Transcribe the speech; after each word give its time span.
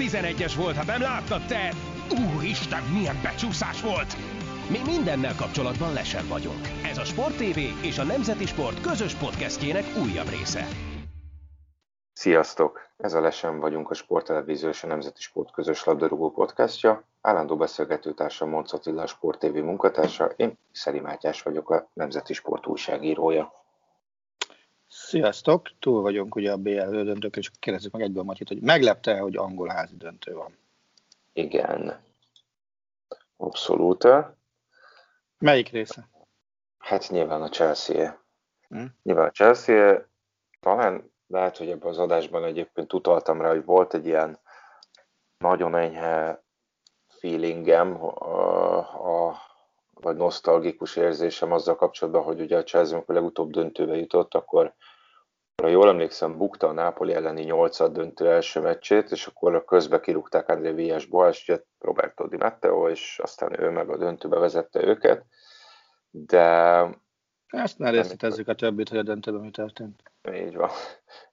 11-es 0.00 0.54
volt, 0.56 0.76
hát 0.76 0.86
nem 0.86 1.00
láttad 1.00 1.46
te? 1.46 1.72
Úristen, 2.34 2.82
milyen 2.82 3.20
becsúszás 3.22 3.82
volt! 3.82 4.16
Mi 4.70 4.78
mindennel 4.86 5.34
kapcsolatban 5.34 5.92
lesen 5.92 6.28
vagyunk. 6.28 6.68
Ez 6.84 6.98
a 6.98 7.04
Sport 7.04 7.36
TV 7.36 7.58
és 7.84 7.98
a 7.98 8.04
Nemzeti 8.04 8.46
Sport 8.46 8.80
közös 8.80 9.14
podcastjének 9.14 9.84
újabb 10.02 10.28
része. 10.28 10.66
Sziasztok! 12.12 12.80
Ez 12.96 13.14
a 13.14 13.20
Lesen 13.20 13.60
vagyunk 13.60 13.90
a 13.90 13.94
Sporttelevízió 13.94 14.68
és 14.68 14.82
a 14.82 14.86
Nemzeti 14.86 15.20
Sport 15.22 15.52
közös 15.52 15.84
labdarúgó 15.84 16.30
podcastja. 16.30 17.04
Állandó 17.20 17.56
beszélgetőtársam 17.56 18.48
Monc 18.48 18.72
Attila, 18.72 19.02
a 19.02 19.06
Sport 19.06 19.38
TV 19.38 19.54
munkatársa, 19.54 20.24
én 20.36 20.58
Szeri 20.72 21.00
Mátyás 21.00 21.42
vagyok, 21.42 21.70
a 21.70 21.88
Nemzeti 21.92 22.32
Sport 22.32 22.66
újságírója. 22.66 23.59
Sziasztok! 25.10 25.70
Túl 25.78 26.02
vagyunk 26.02 26.34
ugye 26.34 26.52
a 26.52 26.56
BL 26.56 27.02
döntők, 27.02 27.36
és 27.36 27.50
kérdezzük 27.58 27.92
meg 27.92 28.02
egyből 28.02 28.22
Matyit, 28.22 28.48
hogy 28.48 28.60
meglepte 28.60 29.18
hogy 29.18 29.36
angol 29.36 29.68
házi 29.68 29.96
döntő 29.96 30.34
van? 30.34 30.56
Igen. 31.32 32.00
Abszolút. 33.36 34.08
Melyik 35.38 35.68
része? 35.68 36.08
Hát 36.78 37.08
nyilván 37.08 37.42
a 37.42 37.48
Chelsea. 37.48 38.22
Hm? 38.68 38.84
Nyilván 39.02 39.26
a 39.26 39.30
Chelsea. 39.30 40.06
Talán 40.60 41.12
lehet, 41.26 41.56
hogy 41.56 41.70
ebben 41.70 41.88
az 41.88 41.98
adásban 41.98 42.44
egyébként 42.44 42.92
utaltam 42.92 43.40
rá, 43.40 43.48
hogy 43.48 43.64
volt 43.64 43.94
egy 43.94 44.06
ilyen 44.06 44.38
nagyon 45.38 45.76
enyhe 45.76 46.42
feelingem, 47.08 48.04
a, 48.04 49.28
a, 49.28 49.36
vagy 49.90 50.16
nosztalgikus 50.16 50.96
érzésem 50.96 51.52
azzal 51.52 51.76
kapcsolatban, 51.76 52.22
hogy 52.22 52.40
ugye 52.40 52.56
a 52.56 52.62
Chelsea, 52.62 52.94
amikor 52.94 53.14
legutóbb 53.14 53.50
döntőbe 53.50 53.96
jutott, 53.96 54.34
akkor 54.34 54.74
ha 55.60 55.68
jól 55.68 55.88
emlékszem, 55.88 56.36
bukta 56.36 56.68
a 56.68 56.72
Nápoli 56.72 57.12
elleni 57.12 57.42
nyolcad 57.42 57.92
döntő 57.92 58.30
első 58.30 58.60
meccsét, 58.60 59.10
és 59.10 59.26
akkor 59.26 59.64
közbe 59.64 60.00
kirúgták 60.00 60.48
André 60.48 60.70
Villas-ból, 60.70 61.28
és 61.28 61.48
ugye 61.48 61.62
Roberto 61.78 62.26
Di 62.26 62.36
Matteo, 62.36 62.88
és 62.88 63.18
aztán 63.22 63.60
ő 63.60 63.70
meg 63.70 63.90
a 63.90 63.96
döntőbe 63.96 64.38
vezette 64.38 64.82
őket. 64.82 65.24
De... 66.10 66.86
Ezt 67.46 67.78
ne 67.78 67.90
részletezzük 67.90 68.48
a 68.48 68.54
többit, 68.54 68.88
hogy 68.88 68.98
a 68.98 69.02
döntőben 69.02 69.40
mi 69.40 69.50
történt. 69.50 70.02
Így 70.32 70.56
van. 70.56 70.70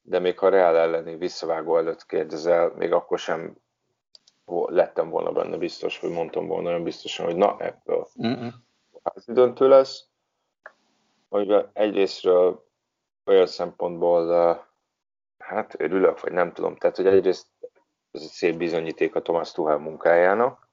De 0.01 0.19
még 0.19 0.39
ha 0.39 0.49
Real 0.49 0.77
elleni 0.77 1.15
visszavágó 1.15 1.77
előtt 1.77 2.05
kérdezel, 2.05 2.73
még 2.75 2.91
akkor 2.91 3.19
sem 3.19 3.57
lettem 4.65 5.09
volna 5.09 5.31
benne 5.31 5.57
biztos, 5.57 5.99
hogy 5.99 6.09
mondtam 6.09 6.47
volna 6.47 6.69
olyan 6.69 6.83
biztosan, 6.83 7.25
hogy 7.25 7.35
na, 7.35 7.55
ebből 7.59 8.07
házi 9.03 9.33
döntő 9.33 9.67
lesz. 9.67 10.05
Amiben 11.29 11.69
egyrésztről 11.73 12.66
olyan 13.27 13.47
szempontból 13.47 14.65
hát 15.37 15.75
örülök, 15.77 16.19
vagy 16.19 16.31
nem 16.31 16.53
tudom. 16.53 16.75
Tehát, 16.75 16.95
hogy 16.95 17.07
egyrészt 17.07 17.47
ez 18.11 18.21
egy 18.21 18.27
szép 18.27 18.57
bizonyíték 18.57 19.15
a 19.15 19.21
Thomas 19.21 19.51
Tuchel 19.51 19.77
munkájának, 19.77 20.67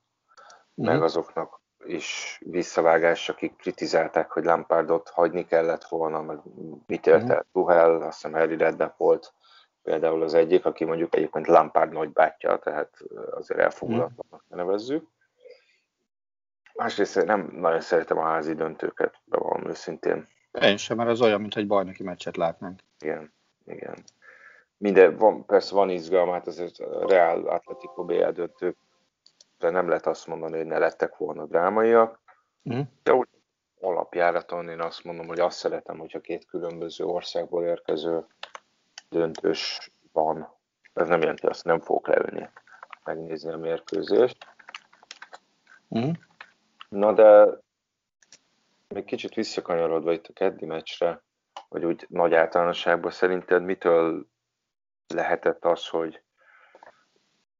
mm. 0.83 0.85
meg 0.85 1.03
azoknak 1.03 1.61
is 1.87 2.41
visszavágás, 2.45 3.29
akik 3.29 3.57
kritizálták, 3.57 4.31
hogy 4.31 4.45
Lampardot 4.45 5.09
hagyni 5.09 5.47
kellett 5.47 5.85
volna, 5.85 6.23
meg 6.23 6.39
mit 6.87 7.07
élt 7.07 7.31
el 7.31 7.37
mm. 7.37 7.53
Tuchel, 7.53 8.03
azt 8.03 8.23
hiszem 8.23 8.39
Harry 8.39 8.57
Redknapp 8.57 8.97
volt 8.97 9.35
például 9.83 10.23
az 10.23 10.35
egyik, 10.35 10.65
aki 10.65 10.85
mondjuk 10.85 11.17
egyébként 11.17 11.47
Lampard 11.47 11.93
nagybátyja, 11.93 12.59
tehát 12.59 12.99
azért 13.31 13.61
elfogulatlanak 13.61 14.45
mm. 14.55 14.57
nevezzük. 14.57 15.09
Másrészt 16.75 17.25
nem 17.25 17.49
nagyon 17.53 17.81
szeretem 17.81 18.19
a 18.19 18.25
házi 18.25 18.55
döntőket, 18.55 19.21
bevallom 19.25 19.69
őszintén. 19.69 20.29
Én 20.61 20.77
sem, 20.77 20.97
mert 20.97 21.09
az 21.09 21.21
olyan, 21.21 21.41
mint 21.41 21.57
egy 21.57 21.67
bajnoki 21.67 22.03
meccset 22.03 22.37
látnánk. 22.37 22.81
Igen, 23.01 23.33
igen. 23.67 24.05
Minden, 24.77 25.17
van, 25.17 25.47
persze 25.47 25.75
van 25.75 25.91
izgalma, 25.91 26.33
hát 26.33 26.47
azért 26.47 26.79
a 26.79 27.09
Real 27.09 27.47
Atletico 27.47 28.05
BL 28.05 28.29
döntők, 28.29 28.77
de 29.59 29.71
nem 29.71 29.89
lehet 29.89 30.07
azt 30.07 30.27
mondani, 30.27 30.57
hogy 30.57 30.67
ne 30.67 30.79
lettek 30.79 31.17
volna 31.17 31.47
drámaiak. 31.47 32.21
Mm. 32.75 32.81
De 33.03 33.15
úgy 33.15 33.29
alapjáraton 33.81 34.69
én 34.69 34.81
azt 34.81 35.05
mondom, 35.05 35.27
hogy 35.27 35.41
azt 35.41 35.59
szeretem, 35.59 35.99
hogyha 35.99 36.21
két 36.21 36.47
különböző 36.47 37.05
országból 37.05 37.65
érkező 37.65 38.27
döntős 39.09 39.91
van. 40.13 40.55
Ez 40.93 41.09
nem 41.09 41.21
jelenti 41.21 41.47
azt, 41.47 41.65
nem 41.65 41.81
fogok 41.81 42.09
leülni 42.09 42.51
megnézni 43.05 43.53
a 43.53 43.57
mérkőzést. 43.57 44.47
Mm. 45.99 46.11
Na 46.89 47.13
de 47.13 47.59
még 48.89 49.05
kicsit 49.05 49.35
visszakanyarodva 49.35 50.13
itt 50.13 50.27
a 50.27 50.33
keddi 50.33 50.65
meccsre, 50.65 51.23
vagy 51.69 51.85
úgy 51.85 52.07
nagy 52.09 52.35
általánosságban 52.35 53.11
szerinted 53.11 53.63
mitől 53.63 54.27
lehetett 55.07 55.65
az, 55.65 55.89
hogy, 55.89 56.23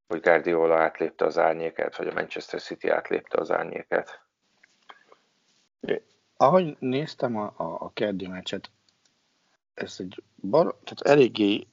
hogy 0.07 0.21
Guardiola 0.21 0.79
átlépte 0.79 1.25
az 1.25 1.39
árnyéket, 1.39 1.97
vagy 1.97 2.09
a 2.09 2.13
Manchester 2.13 2.61
City 2.61 2.89
átlépte 2.89 3.39
az 3.41 3.51
árnyéket? 3.51 4.23
Ahogy 6.37 6.77
néztem 6.79 7.37
a, 7.37 7.53
a, 7.57 7.65
a 7.81 7.91
keddi 7.93 8.27
meccset, 8.27 8.71
ez 9.75 9.97
egy 9.99 10.23
bar, 10.35 10.77
tehát 10.85 11.19
eléggé 11.19 11.67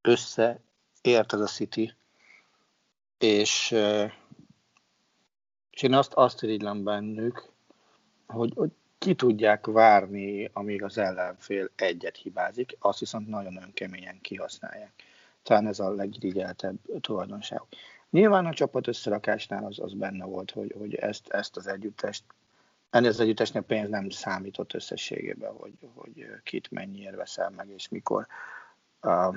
összeért 0.00 1.32
ez 1.32 1.40
a 1.40 1.46
City, 1.46 1.94
és, 3.18 3.70
és 5.70 5.82
én 5.82 5.94
azt, 5.94 6.12
azt 6.12 6.42
irigylem 6.42 6.84
bennük, 6.84 7.53
hogy, 8.34 8.52
hogy 8.54 8.70
ki 8.98 9.14
tudják 9.14 9.66
várni, 9.66 10.50
amíg 10.52 10.82
az 10.82 10.98
ellenfél 10.98 11.70
egyet 11.76 12.16
hibázik, 12.16 12.76
azt 12.78 12.98
viszont 12.98 13.28
nagyon 13.28 13.62
önkeményen 13.62 14.20
kihasználják. 14.20 14.92
Talán 15.42 15.66
ez 15.66 15.78
a 15.78 15.90
legirigyeltebb 15.90 16.76
tulajdonság. 17.00 17.60
Nyilván 18.10 18.46
a 18.46 18.54
csapat 18.54 18.86
összerakásnál 18.86 19.64
az, 19.64 19.78
az 19.78 19.92
benne 19.92 20.24
volt, 20.24 20.50
hogy, 20.50 20.74
hogy 20.78 20.94
ezt, 20.94 21.28
ezt 21.28 21.56
az 21.56 21.66
együttest, 21.66 22.24
ennél 22.90 23.08
az 23.08 23.20
együttesnél 23.20 23.62
pénz 23.62 23.88
nem 23.88 24.10
számított 24.10 24.74
összességében, 24.74 25.52
hogy, 25.52 25.72
hogy 25.94 26.26
kit 26.42 26.70
mennyiért 26.70 27.16
veszel 27.16 27.50
meg, 27.50 27.68
és 27.68 27.88
mikor. 27.88 28.26
Uh, 29.02 29.36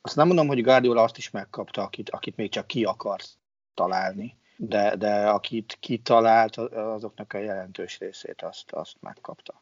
azt 0.00 0.16
nem 0.16 0.26
mondom, 0.26 0.46
hogy 0.46 0.62
Guardiola 0.62 1.02
azt 1.02 1.16
is 1.16 1.30
megkapta, 1.30 1.82
akit, 1.82 2.10
akit 2.10 2.36
még 2.36 2.50
csak 2.50 2.66
ki 2.66 2.84
akarsz 2.84 3.38
találni, 3.74 4.36
de, 4.56 4.96
de 4.96 5.28
akit 5.28 5.76
kitalált, 5.80 6.56
azoknak 6.56 7.32
a 7.32 7.38
jelentős 7.38 7.98
részét 7.98 8.42
azt, 8.42 8.72
azt 8.72 8.96
megkapta. 9.00 9.60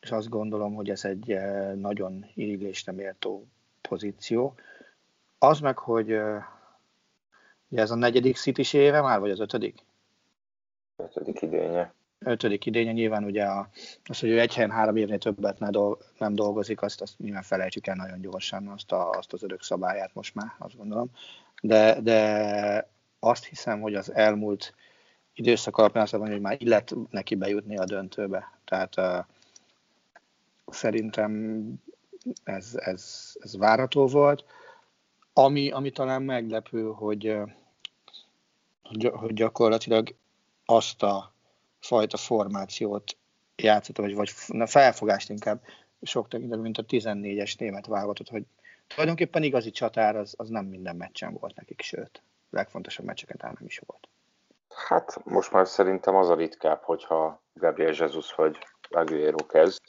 És 0.00 0.10
azt 0.10 0.28
gondolom, 0.28 0.74
hogy 0.74 0.90
ez 0.90 1.04
egy 1.04 1.30
eh, 1.30 1.74
nagyon 1.74 2.26
irigylésre 2.34 2.92
méltó 2.92 3.46
pozíció. 3.80 4.54
Az 5.38 5.60
meg, 5.60 5.78
hogy 5.78 6.12
eh, 6.12 6.44
ugye 7.68 7.80
ez 7.80 7.90
a 7.90 7.94
negyedik 7.94 8.36
city 8.36 8.76
éve 8.76 9.00
már, 9.00 9.20
vagy 9.20 9.30
az 9.30 9.40
ötödik? 9.40 9.84
Ötödik 10.96 11.42
idénye. 11.42 11.94
Ötödik 12.18 12.66
idénye, 12.66 12.92
nyilván 12.92 13.24
ugye 13.24 13.44
a, 13.44 13.68
az, 14.04 14.20
hogy 14.20 14.28
ő 14.28 14.40
egy 14.40 14.54
helyen 14.54 14.70
három 14.70 14.96
évnél 14.96 15.18
többet 15.18 15.58
nem 16.18 16.34
dolgozik, 16.34 16.82
azt, 16.82 17.00
azt 17.00 17.18
nyilván 17.18 17.42
felejtsük 17.42 17.86
el 17.86 17.94
nagyon 17.94 18.20
gyorsan, 18.20 18.68
azt, 18.68 18.92
a, 18.92 19.10
azt 19.10 19.32
az 19.32 19.42
örök 19.42 19.62
szabályát 19.62 20.14
most 20.14 20.34
már, 20.34 20.54
azt 20.58 20.76
gondolom. 20.76 21.10
De, 21.62 22.00
de 22.00 22.88
azt 23.18 23.44
hiszem, 23.44 23.80
hogy 23.80 23.94
az 23.94 24.12
elmúlt 24.12 24.74
időszak 25.34 25.76
alapján 25.76 26.02
azt 26.02 26.12
mondom, 26.12 26.30
hogy 26.30 26.40
már 26.40 26.56
illet 26.58 26.94
neki 27.10 27.34
bejutni 27.34 27.76
a 27.76 27.84
döntőbe. 27.84 28.58
Tehát 28.64 28.96
uh, 28.96 29.24
szerintem 30.66 31.72
ez, 32.44 32.74
ez, 32.74 33.32
ez 33.40 33.56
várható 33.56 34.06
volt. 34.06 34.44
Ami, 35.32 35.70
ami 35.70 35.90
talán 35.90 36.22
meglepő, 36.22 36.82
hogy, 36.82 37.36
hogy 39.12 39.32
gyakorlatilag 39.34 40.14
azt 40.64 41.02
a 41.02 41.32
fajta 41.80 42.16
formációt 42.16 43.16
játszott, 43.56 43.96
vagy, 43.96 44.14
vagy 44.14 44.30
na, 44.46 44.66
felfogást 44.66 45.30
inkább 45.30 45.62
sok 46.02 46.28
tekintetben, 46.28 46.62
mint 46.62 46.78
a 46.78 46.84
14-es 46.84 47.58
német 47.58 47.86
válogatott, 47.86 48.28
hogy 48.28 48.44
tulajdonképpen 48.86 49.42
igazi 49.42 49.70
csatár 49.70 50.16
az, 50.16 50.34
az 50.36 50.48
nem 50.48 50.64
minden 50.66 50.96
meccsen 50.96 51.32
volt 51.32 51.54
nekik, 51.54 51.80
sőt 51.80 52.22
legfontosabb 52.56 53.06
meccseket 53.06 53.44
ám 53.44 53.54
nem 53.58 53.66
is 53.66 53.80
volt. 53.86 54.08
Hát 54.88 55.24
most 55.24 55.52
már 55.52 55.66
szerintem 55.66 56.16
az 56.16 56.28
a 56.28 56.34
ritkább, 56.34 56.82
hogyha 56.82 57.42
Gabriel 57.52 57.92
Jesus 57.96 58.34
vagy 58.34 58.58
Aguero 58.90 59.46
kezd. 59.46 59.80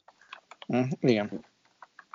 Mm, 0.75 0.83
igen. 0.99 1.45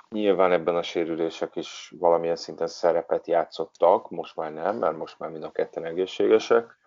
Nyilván 0.09 0.51
ebben 0.51 0.75
a 0.75 0.83
sérülések 0.83 1.55
is 1.55 1.93
valamilyen 1.99 2.35
szinten 2.35 2.67
szerepet 2.67 3.27
játszottak, 3.27 4.09
most 4.09 4.35
már 4.35 4.53
nem, 4.53 4.77
mert 4.77 4.97
most 4.97 5.19
már 5.19 5.29
mind 5.29 5.43
a 5.43 5.51
ketten 5.51 5.85
egészségesek. 5.85 6.77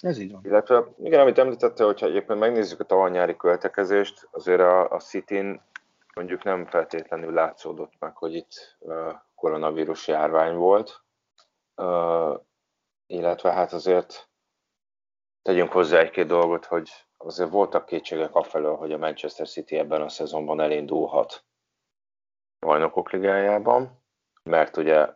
Ez 0.00 0.18
így 0.18 0.32
van. 0.32 0.40
Illetve, 0.44 0.84
igen, 0.98 1.20
amit 1.20 1.38
említette, 1.38 1.84
hogyha 1.84 2.06
egyébként 2.06 2.38
megnézzük 2.38 2.80
a 2.80 2.84
tavaly 2.84 3.36
költekezést, 3.36 4.28
azért 4.30 4.60
a, 4.60 4.90
a 4.90 4.98
city 4.98 5.60
mondjuk 6.14 6.42
nem 6.42 6.66
feltétlenül 6.66 7.32
látszódott 7.32 7.92
meg, 7.98 8.16
hogy 8.16 8.34
itt 8.34 8.76
uh, 8.78 9.12
koronavírus 9.34 10.08
járvány 10.08 10.54
volt. 10.54 11.02
Uh, 11.76 12.40
illetve 13.08 13.52
hát 13.52 13.72
azért 13.72 14.28
tegyünk 15.42 15.72
hozzá 15.72 15.98
egy-két 15.98 16.26
dolgot, 16.26 16.64
hogy 16.64 16.90
azért 17.16 17.50
voltak 17.50 17.86
kétségek 17.86 18.34
afelől, 18.34 18.76
hogy 18.76 18.92
a 18.92 18.98
Manchester 18.98 19.48
City 19.48 19.78
ebben 19.78 20.02
a 20.02 20.08
szezonban 20.08 20.60
elindulhat 20.60 21.44
a 22.58 22.66
bajnokok 22.66 23.10
ligájában, 23.10 24.02
mert 24.42 24.76
ugye 24.76 25.14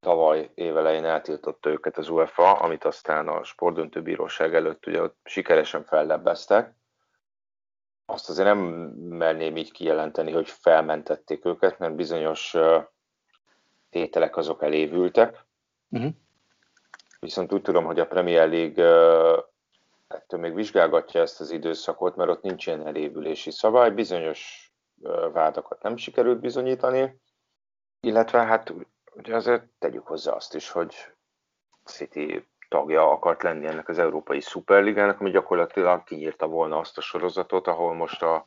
tavaly 0.00 0.50
évelején 0.54 1.04
eltiltotta 1.04 1.70
őket 1.70 1.98
az 1.98 2.08
UEFA, 2.08 2.52
amit 2.52 2.84
aztán 2.84 3.28
a 3.28 3.44
sportdöntőbíróság 3.44 4.54
előtt 4.54 4.86
ugye 4.86 5.02
ott 5.02 5.18
sikeresen 5.24 5.84
fellebbeztek. 5.84 6.74
Azt 8.06 8.28
azért 8.28 8.48
nem 8.48 8.58
merném 8.98 9.56
így 9.56 9.72
kijelenteni, 9.72 10.32
hogy 10.32 10.48
felmentették 10.48 11.44
őket, 11.44 11.78
mert 11.78 11.94
bizonyos 11.94 12.56
tételek 13.90 14.36
azok 14.36 14.62
elévültek. 14.62 15.46
Uh-huh. 15.88 16.12
Viszont 17.20 17.52
úgy 17.52 17.62
tudom, 17.62 17.84
hogy 17.84 18.00
a 18.00 18.06
Premier 18.06 18.48
League 18.48 18.84
ettől 20.08 20.40
még 20.40 20.54
vizsgálgatja 20.54 21.20
ezt 21.20 21.40
az 21.40 21.50
időszakot, 21.50 22.16
mert 22.16 22.30
ott 22.30 22.42
nincs 22.42 22.66
ilyen 22.66 22.86
elévülési 22.86 23.50
szabály, 23.50 23.90
bizonyos 23.90 24.72
vádakat 25.32 25.82
nem 25.82 25.96
sikerült 25.96 26.40
bizonyítani, 26.40 27.20
illetve 28.00 28.44
hát 28.44 28.74
ugye 29.12 29.34
azért 29.34 29.64
tegyük 29.78 30.06
hozzá 30.06 30.32
azt 30.32 30.54
is, 30.54 30.70
hogy 30.70 30.94
City 31.84 32.48
tagja 32.68 33.10
akart 33.10 33.42
lenni 33.42 33.66
ennek 33.66 33.88
az 33.88 33.98
Európai 33.98 34.40
Szuperligának, 34.40 35.20
ami 35.20 35.30
gyakorlatilag 35.30 36.04
kinyírta 36.04 36.46
volna 36.46 36.78
azt 36.78 36.98
a 36.98 37.00
sorozatot, 37.00 37.66
ahol 37.66 37.94
most 37.94 38.22
a 38.22 38.46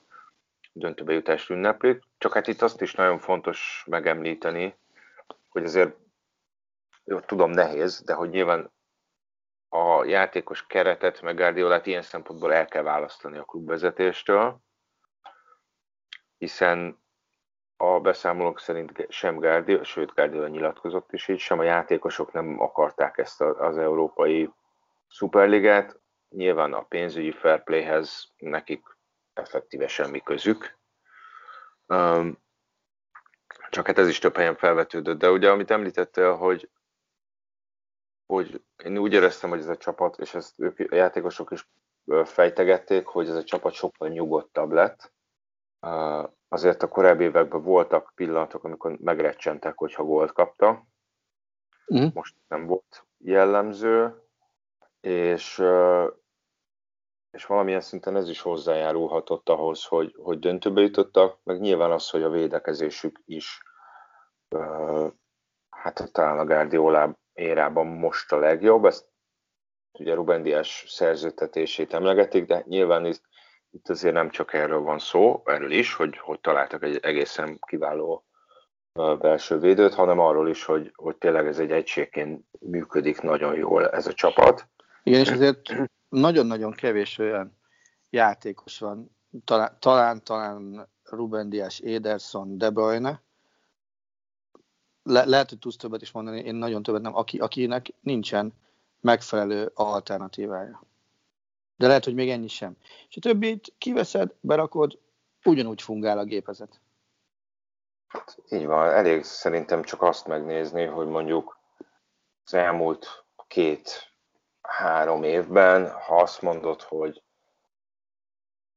döntőbe 0.71 1.13
jutást 1.13 1.49
ünneplik. 1.49 2.03
Csak 2.17 2.33
hát 2.33 2.47
itt 2.47 2.61
azt 2.61 2.81
is 2.81 2.93
nagyon 2.93 3.19
fontos 3.19 3.85
megemlíteni, 3.89 4.75
hogy 5.49 5.63
azért 5.63 5.95
jó, 7.03 7.19
tudom 7.19 7.51
nehéz, 7.51 8.01
de 8.01 8.13
hogy 8.13 8.29
nyilván 8.29 8.71
a 9.69 10.03
játékos 10.05 10.65
keretet, 10.65 11.21
meg 11.21 11.35
Guardiolát 11.35 11.85
ilyen 11.85 12.01
szempontból 12.01 12.53
el 12.53 12.65
kell 12.65 12.83
választani 12.83 13.37
a 13.37 13.43
klubvezetéstől, 13.43 14.59
hiszen 16.37 17.01
a 17.77 17.99
beszámolók 17.99 18.59
szerint 18.59 19.05
sem 19.09 19.35
Guardiola, 19.35 19.83
sőt 19.83 20.13
Guardiola 20.13 20.47
nyilatkozott 20.47 21.13
is 21.13 21.27
így, 21.27 21.39
sem 21.39 21.59
a 21.59 21.63
játékosok 21.63 22.31
nem 22.31 22.59
akarták 22.59 23.17
ezt 23.17 23.41
az 23.41 23.77
európai 23.77 24.49
szuperligát. 25.07 25.99
Nyilván 26.29 26.73
a 26.73 26.81
pénzügyi 26.81 27.31
fair 27.31 27.63
playhez 27.63 28.31
nekik 28.37 28.97
effektíve 29.33 29.87
semmi 29.87 30.21
közük. 30.21 30.77
Csak 33.69 33.85
hát 33.85 33.97
ez 33.97 34.07
is 34.07 34.19
több 34.19 34.35
helyen 34.35 34.55
felvetődött, 34.55 35.17
de 35.17 35.29
ugye 35.29 35.51
amit 35.51 35.71
említettél, 35.71 36.35
hogy, 36.35 36.69
hogy 38.33 38.63
én 38.83 38.97
úgy 38.97 39.13
éreztem, 39.13 39.49
hogy 39.49 39.59
ez 39.59 39.67
a 39.67 39.77
csapat, 39.77 40.19
és 40.19 40.33
ezt 40.33 40.59
ők 40.59 40.79
a 40.91 40.95
játékosok 40.95 41.51
is 41.51 41.69
fejtegették, 42.23 43.05
hogy 43.05 43.27
ez 43.27 43.35
a 43.35 43.43
csapat 43.43 43.73
sokkal 43.73 44.07
nyugodtabb 44.07 44.71
lett. 44.71 45.13
Azért 46.47 46.83
a 46.83 46.87
korábbi 46.87 47.23
években 47.23 47.63
voltak 47.63 48.11
pillanatok, 48.15 48.63
amikor 48.63 48.97
megrecsentek, 48.99 49.77
hogyha 49.77 50.03
gólt 50.03 50.31
kapta. 50.31 50.87
Mm. 51.95 52.05
Most 52.13 52.35
nem 52.47 52.65
volt 52.65 53.05
jellemző, 53.17 54.21
és, 54.99 55.63
és 57.31 57.45
valamilyen 57.45 57.81
szinten 57.81 58.15
ez 58.15 58.29
is 58.29 58.41
hozzájárulhatott 58.41 59.49
ahhoz, 59.49 59.85
hogy, 59.85 60.15
hogy 60.17 60.39
döntőbe 60.39 60.81
jutottak, 60.81 61.39
meg 61.43 61.59
nyilván 61.59 61.91
az, 61.91 62.09
hogy 62.09 62.23
a 62.23 62.29
védekezésük 62.29 63.21
is 63.25 63.63
hát 65.69 66.11
talán 66.11 66.39
a 66.39 66.45
Guardiola 66.45 67.21
érában 67.33 67.87
most 67.87 68.31
a 68.31 68.37
legjobb. 68.37 68.85
Ezt 68.85 69.05
ugye 69.99 70.13
Ruben 70.13 70.43
Dias 70.43 70.85
szerződtetését 70.87 71.93
emlegetik, 71.93 72.45
de 72.45 72.63
nyilván 72.67 73.05
itt, 73.05 73.21
itt 73.71 73.89
azért 73.89 74.13
nem 74.13 74.29
csak 74.29 74.53
erről 74.53 74.79
van 74.79 74.99
szó, 74.99 75.41
erről 75.45 75.71
is, 75.71 75.93
hogy, 75.93 76.17
hogy 76.17 76.39
találtak 76.39 76.83
egy 76.83 76.99
egészen 77.01 77.59
kiváló 77.67 78.25
belső 79.19 79.57
védőt, 79.57 79.93
hanem 79.93 80.19
arról 80.19 80.49
is, 80.49 80.63
hogy, 80.63 80.91
hogy 80.95 81.15
tényleg 81.15 81.47
ez 81.47 81.59
egy 81.59 81.71
egységként 81.71 82.45
működik 82.59 83.21
nagyon 83.21 83.55
jól 83.55 83.89
ez 83.89 84.07
a 84.07 84.13
csapat. 84.13 84.67
Igen, 85.03 85.19
és 85.19 85.29
azért 85.29 85.61
nagyon-nagyon 86.09 86.71
kevés 86.71 87.17
olyan 87.17 87.59
játékos 88.09 88.79
van, 88.79 89.17
talán, 89.43 89.77
talán, 89.79 90.23
talán 90.23 90.89
Ruben 91.03 91.49
Dias, 91.49 91.79
Ederson, 91.79 92.57
De 92.57 92.69
Bruyne, 92.69 93.23
le, 95.03 95.25
lehet, 95.25 95.49
hogy 95.49 95.59
tudsz 95.59 95.75
többet 95.75 96.01
is 96.01 96.11
mondani, 96.11 96.39
én 96.39 96.55
nagyon 96.55 96.83
többet 96.83 97.01
nem, 97.01 97.15
aki, 97.15 97.39
akinek 97.39 97.93
nincsen 97.99 98.53
megfelelő 98.99 99.71
alternatívája. 99.73 100.83
De 101.75 101.87
lehet, 101.87 102.03
hogy 102.03 102.13
még 102.13 102.29
ennyi 102.29 102.47
sem. 102.47 102.77
És 103.09 103.17
a 103.17 103.19
többit 103.19 103.73
kiveszed, 103.77 104.33
berakod, 104.39 104.99
ugyanúgy 105.43 105.81
fungál 105.81 106.17
a 106.17 106.23
gépezet. 106.23 106.79
Hát, 108.07 108.37
így 108.49 108.65
van, 108.65 108.89
elég 108.89 109.23
szerintem 109.23 109.83
csak 109.83 110.01
azt 110.01 110.27
megnézni, 110.27 110.85
hogy 110.85 111.07
mondjuk 111.07 111.57
az 112.45 112.53
elmúlt 112.53 113.23
két-három 113.47 115.23
évben, 115.23 115.91
ha 115.91 116.15
azt 116.15 116.41
mondod, 116.41 116.81
hogy, 116.81 117.21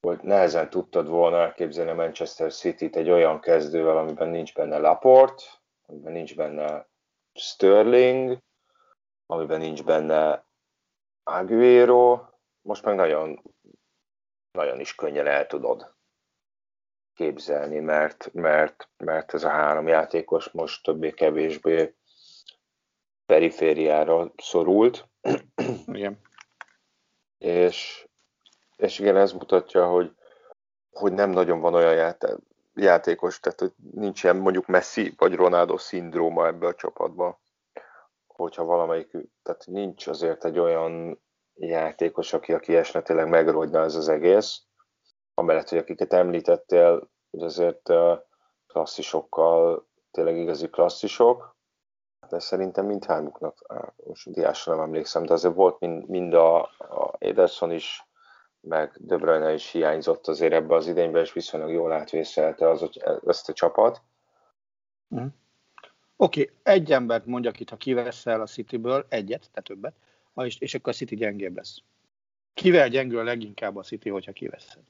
hogy 0.00 0.18
nehezen 0.22 0.70
tudtad 0.70 1.08
volna 1.08 1.36
elképzelni 1.36 1.90
a 1.90 1.94
Manchester 1.94 2.52
City-t 2.52 2.96
egy 2.96 3.10
olyan 3.10 3.40
kezdővel, 3.40 3.98
amiben 3.98 4.28
nincs 4.28 4.54
benne 4.54 4.78
Laport, 4.78 5.60
amiben 5.86 6.12
nincs 6.12 6.36
benne 6.36 6.88
Sterling, 7.34 8.42
amiben 9.26 9.60
nincs 9.60 9.84
benne 9.84 10.46
Aguero, 11.22 12.28
most 12.62 12.84
meg 12.84 12.94
nagyon, 12.94 13.42
nagyon 14.50 14.80
is 14.80 14.94
könnyen 14.94 15.26
el 15.26 15.46
tudod 15.46 15.94
képzelni, 17.14 17.78
mert, 17.78 18.32
mert, 18.32 18.88
mert 18.96 19.34
ez 19.34 19.44
a 19.44 19.48
három 19.48 19.88
játékos 19.88 20.50
most 20.50 20.82
többé-kevésbé 20.82 21.94
perifériára 23.26 24.32
szorult. 24.36 25.08
Igen. 25.86 26.20
És, 27.38 28.08
és 28.76 28.98
igen, 28.98 29.16
ez 29.16 29.32
mutatja, 29.32 29.86
hogy, 29.86 30.14
hogy 30.90 31.12
nem 31.12 31.30
nagyon 31.30 31.60
van 31.60 31.74
olyan 31.74 31.94
játék, 31.94 32.36
játékos, 32.76 33.40
tehát 33.40 33.60
hogy 33.60 33.72
nincsen 33.92 34.36
mondjuk 34.36 34.66
Messi 34.66 35.14
vagy 35.16 35.34
Ronaldo 35.34 35.78
szindróma 35.78 36.46
ebbe 36.46 36.66
a 36.66 36.74
csapatba, 36.74 37.40
hogyha 38.26 38.64
valamelyik, 38.64 39.10
tehát 39.42 39.66
nincs 39.66 40.06
azért 40.06 40.44
egy 40.44 40.58
olyan 40.58 41.22
játékos, 41.54 42.32
aki 42.32 42.52
a 42.52 42.58
kiesne 42.58 43.02
tényleg 43.02 43.28
megrogyna 43.28 43.82
ez 43.82 43.94
az 43.94 44.08
egész. 44.08 44.62
Amellett, 45.34 45.68
hogy 45.68 45.78
akiket 45.78 46.12
említettél, 46.12 47.10
hogy 47.30 47.42
azért 47.42 47.92
klasszisokkal, 48.66 49.88
tényleg 50.10 50.36
igazi 50.36 50.68
klasszisok, 50.68 51.56
de 52.28 52.38
szerintem 52.38 52.86
mindhármuknak, 52.86 53.66
most 54.06 54.30
diásra 54.30 54.74
nem 54.74 54.82
emlékszem, 54.82 55.22
de 55.22 55.32
azért 55.32 55.54
volt 55.54 55.80
mind, 55.80 56.08
mind 56.08 56.34
a, 56.34 56.62
a 56.78 57.14
Ederson 57.18 57.70
is, 57.70 58.08
meg 58.68 58.92
De 58.98 59.16
Bruyne 59.16 59.52
is 59.52 59.70
hiányzott 59.70 60.26
azért 60.26 60.52
ebbe 60.52 60.74
az 60.74 60.86
idénybe, 60.86 61.20
és 61.20 61.32
viszonylag 61.32 61.70
jól 61.70 61.92
átvészelte 61.92 62.68
az, 62.68 62.90
ezt 63.26 63.48
a 63.48 63.52
csapat. 63.52 64.02
Mm. 65.14 65.26
Oké, 66.16 66.40
okay, 66.40 66.54
egy 66.62 66.92
embert 66.92 67.26
mondjak 67.26 67.60
itt, 67.60 67.70
ha 67.70 67.76
kiveszel 67.76 68.40
a 68.40 68.46
Cityből, 68.46 69.06
egyet, 69.08 69.50
te 69.52 69.60
többet, 69.60 69.94
és, 70.34 70.60
és 70.60 70.74
akkor 70.74 70.92
a 70.92 70.96
City 70.96 71.16
gyengébb 71.16 71.56
lesz. 71.56 71.76
Kivel 72.54 72.88
gyengül 72.88 73.24
leginkább 73.24 73.76
a 73.76 73.82
City, 73.82 74.08
hogyha 74.08 74.32
kiveszed? 74.32 74.82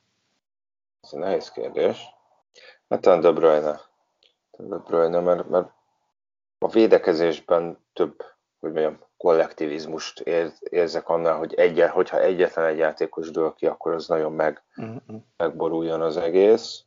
Ez 1.01 1.13
egy 1.13 1.19
nehéz 1.19 1.51
kérdés. 1.51 2.07
Hát 2.89 3.01
talán 3.01 3.21
De 3.21 3.31
Bruyne. 3.31 3.81
De 4.59 4.77
Bruyne, 4.77 5.21
mert, 5.21 5.49
mert 5.49 5.71
a 6.59 6.69
védekezésben 6.69 7.79
több, 7.93 8.23
hogy 8.61 8.73
mondjam, 8.73 9.06
kollektivizmust 9.17 10.21
érzek 10.71 11.09
annál, 11.09 11.37
hogy 11.37 11.55
egy, 11.55 11.83
hogyha 11.83 12.21
egyetlen 12.21 12.65
egy 12.65 12.79
játékos 12.79 13.31
dől 13.31 13.53
ki, 13.53 13.67
akkor 13.67 13.93
az 13.93 14.07
nagyon 14.07 14.33
meg, 14.33 14.65
uh-huh. 14.77 15.21
megboruljon 15.37 16.01
az 16.03 16.17
egész. 16.17 16.85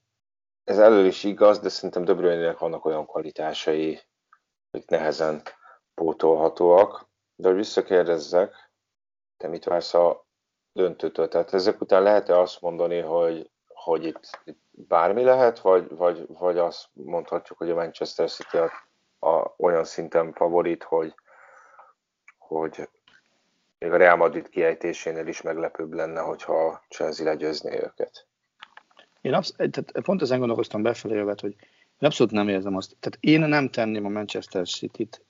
Ez 0.63 0.79
elő 0.79 1.05
is 1.05 1.23
igaz, 1.23 1.59
de 1.59 1.69
szerintem 1.69 2.05
De 2.05 2.13
Bruyne-nek 2.13 2.57
vannak 2.57 2.85
olyan 2.85 3.05
kvalitásai, 3.05 3.99
hogy 4.71 4.83
nehezen 4.87 5.41
pótolhatóak. 5.93 7.07
De 7.35 7.47
hogy 7.47 7.57
visszakérdezzek, 7.57 8.71
te 9.37 9.47
mit 9.47 9.63
vársz 9.63 9.93
a 9.93 10.25
döntőtől? 10.71 11.27
Tehát 11.27 11.53
ezek 11.53 11.81
után 11.81 12.03
lehet-e 12.03 12.39
azt 12.39 12.61
mondani, 12.61 12.99
hogy, 12.99 13.51
hogy 13.67 14.05
itt, 14.05 14.41
itt 14.43 14.61
bármi 14.71 15.23
lehet, 15.23 15.59
vagy, 15.59 15.95
vagy, 15.95 16.25
vagy 16.27 16.57
azt 16.57 16.85
mondhatjuk, 16.93 17.57
hogy 17.57 17.69
a 17.69 17.75
Manchester 17.75 18.29
City 18.29 18.57
a, 18.57 18.71
a, 19.29 19.53
olyan 19.57 19.83
szinten 19.83 20.33
favorit, 20.33 20.83
hogy, 20.83 21.13
hogy 22.49 22.89
még 23.79 23.91
a 23.91 23.97
Real 23.97 24.15
Madrid 24.15 24.49
kiejtésénél 24.49 25.27
is 25.27 25.41
meglepőbb 25.41 25.93
lenne, 25.93 26.21
hogyha 26.21 26.65
a 26.65 26.81
Chelsea 26.89 27.25
legyőzné 27.25 27.75
őket. 27.75 28.25
Én 29.21 29.33
absz- 29.33 29.55
tehát 29.55 29.91
pont 30.01 30.21
ezen 30.21 30.39
gondolkoztam 30.39 30.81
befelé 30.81 31.15
jövet, 31.15 31.39
hogy 31.39 31.55
én 31.99 32.07
abszolút 32.07 32.33
nem 32.33 32.47
érzem 32.47 32.75
azt. 32.75 32.95
Tehát 32.99 33.17
én 33.19 33.39
nem 33.39 33.69
tenném 33.69 34.05
a 34.05 34.09
Manchester 34.09 34.67
City-t 34.67 35.21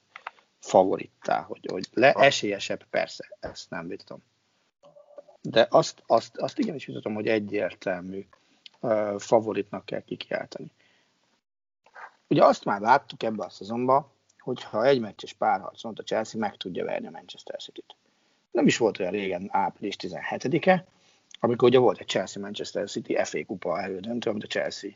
favorittá, 0.60 1.42
hogy, 1.42 1.66
hogy 1.72 1.88
le, 1.94 2.12
esélyesebb, 2.12 2.84
persze, 2.90 3.38
ezt 3.40 3.70
nem 3.70 3.88
vitatom. 3.88 4.24
De 5.42 5.68
azt, 5.70 6.04
azt, 6.06 6.38
azt 6.38 6.60
igenis 6.60 6.86
vitatom, 6.86 7.14
hogy 7.14 7.28
egyértelmű 7.28 8.26
favoritnak 9.18 9.86
kell 9.86 10.02
kikiáltani. 10.02 10.72
Ugye 12.28 12.46
azt 12.46 12.66
már 12.66 12.82
láttuk 12.82 13.24
ebbe 13.24 13.46
a 13.46 13.50
szezonban, 13.50 14.12
hogyha 14.40 14.86
egy 14.86 15.00
meccses 15.00 15.34
párharcon 15.34 15.94
a 15.96 16.02
Chelsea 16.02 16.40
meg 16.40 16.58
tudja 16.58 16.86
verni 16.86 17.08
a 17.08 17.12
Manchester 17.12 17.62
City-t. 17.62 17.96
Nem 18.52 18.66
is 18.66 18.78
volt 18.78 19.00
olyan 19.00 19.12
régen 19.12 19.50
április 19.52 19.96
17-e, 20.00 20.86
amikor 21.40 21.68
ugye 21.68 21.80
volt 21.80 22.00
egy 22.00 22.08
Chelsea-Manchester 22.08 22.90
City 22.90 23.18
FA 23.24 23.46
kupa 23.46 23.82
elődöntő, 23.82 24.30
amit 24.30 24.44
a 24.44 24.48
Chelsea 24.48 24.90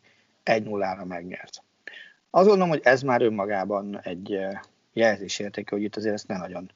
1-0-ra 0.46 1.06
megnyert. 1.06 1.64
Azt 2.30 2.48
gondolom, 2.48 2.70
hogy 2.70 2.82
ez 2.84 3.02
már 3.02 3.22
önmagában 3.22 4.00
egy 4.00 4.40
jelzésértékű, 4.94 5.76
hogy 5.76 5.86
itt 5.86 5.96
azért 5.96 6.14
ezt 6.14 6.28
ne 6.28 6.38
nagyon 6.38 6.72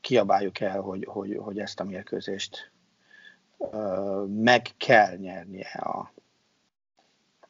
kiabáljuk 0.00 0.60
el, 0.60 0.80
hogy, 0.80 1.04
hogy, 1.04 1.36
hogy 1.36 1.58
ezt 1.58 1.80
a 1.80 1.84
mérkőzést 1.84 2.70
meg 4.26 4.66
kell 4.76 5.16
nyernie 5.16 5.68
a, 5.68 6.12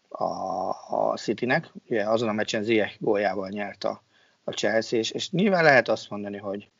a, 0.09 0.69
a 0.89 1.17
Citynek. 1.17 1.73
Ugye 1.89 2.09
azon 2.09 2.29
a 2.29 2.33
meccsen 2.33 2.63
Ziyech 2.63 3.01
góljával 3.01 3.49
nyert 3.49 3.85
a, 3.85 4.03
a 4.45 4.51
Chelsea, 4.51 4.99
és, 4.99 5.11
és 5.11 5.31
nyilván 5.31 5.65
lehet 5.65 5.89
azt 5.89 6.11
mondani, 6.11 6.37
hogy, 6.37 6.71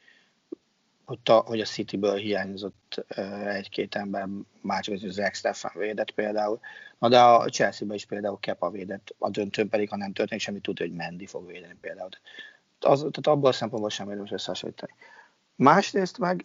hogy, 1.05 1.19
ta, 1.19 1.41
hogy 1.41 1.61
a 1.61 1.65
Cityből 1.65 2.17
hiányzott 2.17 3.05
egy-két 3.47 3.95
ember, 3.95 4.29
már 4.61 4.83
csak 4.83 4.95
az 4.95 5.01
Zach 5.01 5.35
Stefan 5.35 5.73
védett 5.75 6.11
például, 6.11 6.61
na 6.99 7.09
de 7.09 7.21
a 7.21 7.49
Chelsea-ben 7.49 7.97
is 7.97 8.07
például 8.07 8.39
Kepa 8.41 8.71
védett, 8.71 9.15
a 9.19 9.31
döntőn 9.31 9.69
pedig, 9.69 9.89
ha 9.89 9.97
nem 9.97 10.13
történik 10.13 10.43
semmi, 10.43 10.61
tudja, 10.61 10.87
hogy 10.87 10.95
Mendy 10.95 11.27
fog 11.27 11.47
védeni 11.47 11.77
például. 11.81 12.09
Az, 12.81 12.99
tehát 12.99 13.27
abból 13.27 13.49
a 13.49 13.53
szempontból 13.53 13.91
sem 13.91 14.09
érdemes 14.09 14.31
összehasonlítani. 14.31 14.93
Másrészt 15.55 16.19
meg 16.19 16.45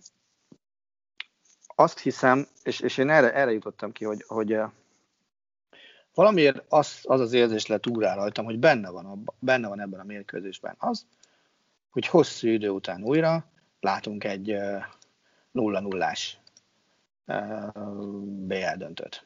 azt 1.75 1.99
hiszem, 1.99 2.47
és, 2.63 2.79
és 2.79 2.97
én 2.97 3.09
erre, 3.09 3.33
erre 3.33 3.51
jutottam 3.51 3.91
ki, 3.91 4.05
hogy, 4.05 4.23
hogy 4.27 4.59
valamiért 6.17 6.63
az, 6.69 6.99
az 7.03 7.19
az 7.19 7.33
érzés 7.33 7.65
lett 7.65 7.87
úrá 7.87 8.15
rajtam, 8.15 8.45
hogy 8.45 8.59
benne 8.59 8.89
van, 8.89 9.05
abba, 9.05 9.33
benne 9.39 9.67
van 9.67 9.79
ebben 9.79 9.99
a 9.99 10.03
mérkőzésben 10.03 10.75
az, 10.77 11.05
hogy 11.89 12.07
hosszú 12.07 12.47
idő 12.47 12.69
után 12.69 13.03
újra 13.03 13.45
látunk 13.79 14.23
egy 14.23 14.57
nulla 15.51 15.79
nullás 15.79 16.39
BL 18.23 18.75
döntőt. 18.77 19.25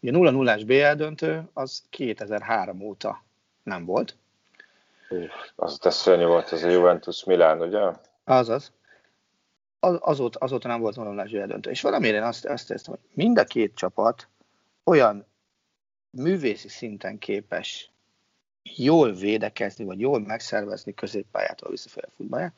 Ugye 0.00 0.12
nulla 0.12 0.30
nullás 0.30 0.64
BL 0.64 0.92
döntő 0.92 1.48
az 1.52 1.82
2003 1.90 2.80
óta 2.80 3.22
nem 3.62 3.84
volt. 3.84 4.16
Az 5.56 5.78
de 5.78 5.90
szörnyű 5.90 6.24
volt 6.24 6.52
ez 6.52 6.62
a 6.62 6.68
Juventus 6.68 7.24
Milán, 7.24 7.60
ugye? 7.60 7.92
Azaz 8.24 8.72
az, 9.86 9.98
azóta, 10.00 10.38
azóta 10.38 10.68
nem 10.68 10.80
volt 10.80 10.94
vonalás 10.94 11.30
döntő. 11.30 11.70
És 11.70 11.80
valamiért 11.80 12.16
én 12.16 12.22
azt, 12.22 12.44
azt 12.44 12.70
éreztem, 12.70 12.94
hogy 12.94 13.08
mind 13.12 13.38
a 13.38 13.44
két 13.44 13.74
csapat 13.74 14.28
olyan 14.84 15.26
művészi 16.16 16.68
szinten 16.68 17.18
képes 17.18 17.90
jól 18.62 19.12
védekezni, 19.12 19.84
vagy 19.84 20.00
jól 20.00 20.20
megszervezni 20.20 20.94
középpályától 20.94 21.70
visszafelé 21.70 22.06
futballját, 22.16 22.54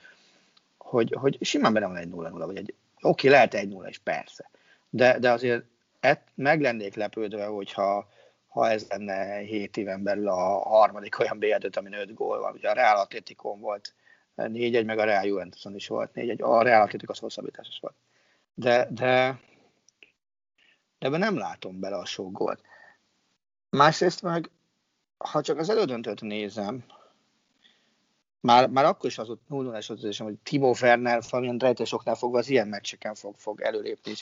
hogy, 0.78 1.12
hogy 1.18 1.38
simán 1.40 1.72
benne 1.72 1.86
van 1.86 1.96
egy 1.96 2.08
0-0, 2.12 2.42
vagy 2.46 2.56
egy, 2.56 2.74
oké, 3.00 3.28
lehet 3.28 3.54
egy 3.54 3.68
0 3.68 3.88
is, 3.88 3.98
persze, 3.98 4.50
de, 4.90 5.18
de 5.18 5.30
azért 5.30 5.64
et, 6.00 6.22
meg 6.34 6.60
lennék 6.60 6.94
lepődve, 6.94 7.46
hogyha 7.46 8.08
ha 8.48 8.70
ez 8.70 8.86
lenne 8.88 9.38
7 9.38 9.76
éven 9.76 10.02
belül 10.02 10.28
a 10.28 10.58
harmadik 10.58 11.18
olyan 11.18 11.38
BL-dönt, 11.38 11.76
amin 11.76 11.92
5 11.92 12.14
gól 12.14 12.40
van. 12.40 12.52
Ugye 12.52 12.70
a 12.70 12.72
Real 12.72 12.96
Atleticon 12.96 13.60
volt 13.60 13.94
4-1, 14.36 14.84
meg 14.84 14.98
a 14.98 15.04
Real 15.04 15.24
Juventuson 15.24 15.74
is 15.74 15.88
volt 15.88 16.10
4-1. 16.14 16.40
A 16.40 16.62
Real 16.62 16.82
Atlétik 16.82 17.10
az 17.10 17.18
hosszabbításos 17.18 17.78
volt. 17.80 17.94
De, 18.54 18.88
de, 18.90 19.40
de 20.98 21.06
ebben 21.06 21.20
nem 21.20 21.36
látom 21.38 21.80
bele 21.80 21.96
a 21.96 22.04
sok 22.04 22.32
gólt. 22.32 22.60
Másrészt 23.70 24.22
meg, 24.22 24.50
ha 25.18 25.42
csak 25.42 25.58
az 25.58 25.68
elődöntőt 25.68 26.20
nézem, 26.20 26.84
már, 28.40 28.68
már 28.68 28.84
akkor 28.84 29.06
is 29.06 29.18
az 29.18 29.30
ott 29.30 29.48
0 29.48 29.76
es 29.76 29.88
érzésem, 29.88 30.26
hogy 30.26 30.38
Timo 30.42 30.74
Werner 30.80 31.22
valamilyen 31.30 31.58
rejtésoknál 31.58 32.14
fogva 32.14 32.38
az 32.38 32.48
ilyen 32.48 32.68
meccseken 32.68 33.14
fog, 33.14 33.34
fog 33.36 33.60
előlépni. 33.60 34.12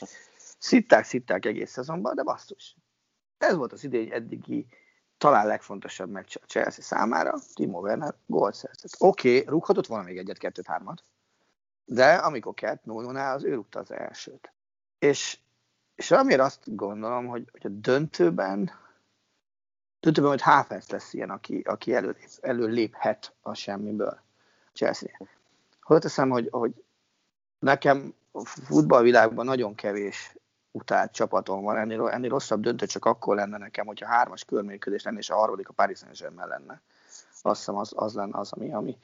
Szitták, 0.57 1.03
szitták 1.03 1.45
egész 1.45 1.71
szezonban, 1.71 2.15
de 2.15 2.23
basszus. 2.23 2.75
Ez 3.37 3.55
volt 3.55 3.73
az 3.73 3.83
idén 3.83 4.11
eddigi 4.11 4.65
talán 5.17 5.47
legfontosabb 5.47 6.09
meccs 6.09 6.35
a 6.41 6.45
Chelsea 6.45 6.83
számára, 6.83 7.39
Timo 7.53 7.79
Werner 7.79 8.15
gólt 8.25 8.55
szerzett. 8.55 8.95
Oké, 8.97 9.37
okay, 9.37 9.49
rúghatott 9.49 9.87
volna 9.87 10.03
még 10.03 10.17
egyet, 10.17 10.37
kettőt, 10.37 10.67
hármat, 10.67 11.03
de 11.85 12.13
amikor 12.13 12.53
2 12.53 12.79
0 12.83 13.31
az 13.31 13.43
ő 13.43 13.53
rúgta 13.53 13.79
az 13.79 13.91
elsőt. 13.91 14.51
És, 14.99 15.39
és 15.95 16.11
amire 16.11 16.43
azt 16.43 16.75
gondolom, 16.75 17.27
hogy, 17.27 17.49
hogy 17.51 17.65
a 17.65 17.69
döntőben, 17.69 18.71
döntőben 20.07 20.31
hogy 20.31 20.41
Havertz 20.41 20.89
lesz 20.89 21.13
ilyen, 21.13 21.29
aki, 21.29 21.59
aki 21.65 21.93
előlép, 21.93 22.29
előléphet 22.41 23.33
a 23.41 23.53
semmiből 23.53 24.19
Chelsea. 24.73 25.09
Hogy 25.81 25.99
teszem, 25.99 26.29
hogy, 26.29 26.47
hogy 26.51 26.83
nekem 27.59 28.13
a 28.31 28.45
futballvilágban 28.45 29.45
nagyon 29.45 29.75
kevés 29.75 30.35
utált 30.71 31.11
csapatom 31.11 31.63
van, 31.63 31.77
ennél, 31.77 32.07
ennél 32.07 32.29
rosszabb 32.29 32.61
döntő 32.61 32.85
csak 32.85 33.05
akkor 33.05 33.35
lenne 33.35 33.57
nekem, 33.57 33.85
hogyha 33.85 34.07
hármas 34.07 34.43
körmérkőzés 34.43 35.03
lenne, 35.03 35.17
és 35.17 35.29
a 35.29 35.35
harmadik 35.35 35.69
a 35.69 35.73
Paris 35.73 35.97
Saint-Germain 35.97 36.47
lenne. 36.47 36.81
Azt 37.41 37.57
hiszem 37.57 37.75
az, 37.75 37.91
az 37.95 38.13
lenne 38.13 38.37
az, 38.37 38.51
ami, 38.51 38.73
ami, 38.73 38.97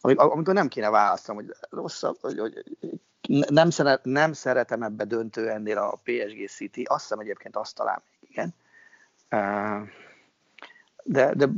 ami 0.00 0.14
amikor 0.16 0.54
nem 0.54 0.68
kéne 0.68 0.90
választanom, 0.90 1.44
hogy 1.44 1.54
rosszabb, 1.70 2.16
hogy, 2.20 2.38
hogy 2.38 2.64
nem, 3.48 3.70
szeret, 3.70 4.04
nem 4.04 4.32
szeretem 4.32 4.82
ebbe 4.82 5.04
döntő 5.04 5.48
ennél 5.48 5.78
a 5.78 6.00
PSG 6.02 6.48
City, 6.48 6.82
azt 6.82 7.00
hiszem 7.00 7.18
egyébként 7.18 7.56
azt 7.56 7.74
talán 7.74 8.02
igen. 8.20 8.54
De, 11.04 11.34
de 11.34 11.48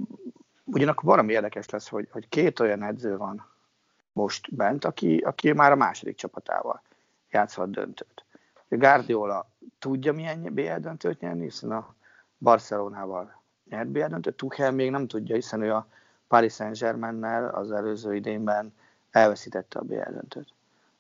ugyanakkor 0.64 1.04
valami 1.04 1.32
érdekes 1.32 1.68
lesz, 1.68 1.88
hogy, 1.88 2.08
hogy 2.10 2.28
két 2.28 2.60
olyan 2.60 2.82
edző 2.82 3.16
van 3.16 3.50
most 4.12 4.54
bent, 4.54 4.84
aki, 4.84 5.16
aki 5.16 5.52
már 5.52 5.72
a 5.72 5.76
második 5.76 6.16
csapatával 6.16 6.82
játszhat 7.30 7.70
döntőt. 7.70 8.24
Guardiola 8.68 9.48
tudja 9.78 10.12
milyen 10.12 10.42
BL 10.54 10.76
döntőt 10.80 11.20
nyerni, 11.20 11.42
hiszen 11.42 11.70
a 11.70 11.94
Barcelonával 12.38 13.40
nyert 13.68 13.88
BL 13.88 14.04
döntőt, 14.04 14.36
Tuchel 14.36 14.72
még 14.72 14.90
nem 14.90 15.06
tudja, 15.06 15.34
hiszen 15.34 15.62
ő 15.62 15.72
a 15.72 15.86
Paris 16.28 16.52
Saint-Germain-nel 16.52 17.48
az 17.48 17.72
előző 17.72 18.14
idénben 18.14 18.74
elveszítette 19.10 19.78
a 19.78 19.82
BL 19.82 20.10
döntőt. 20.10 20.48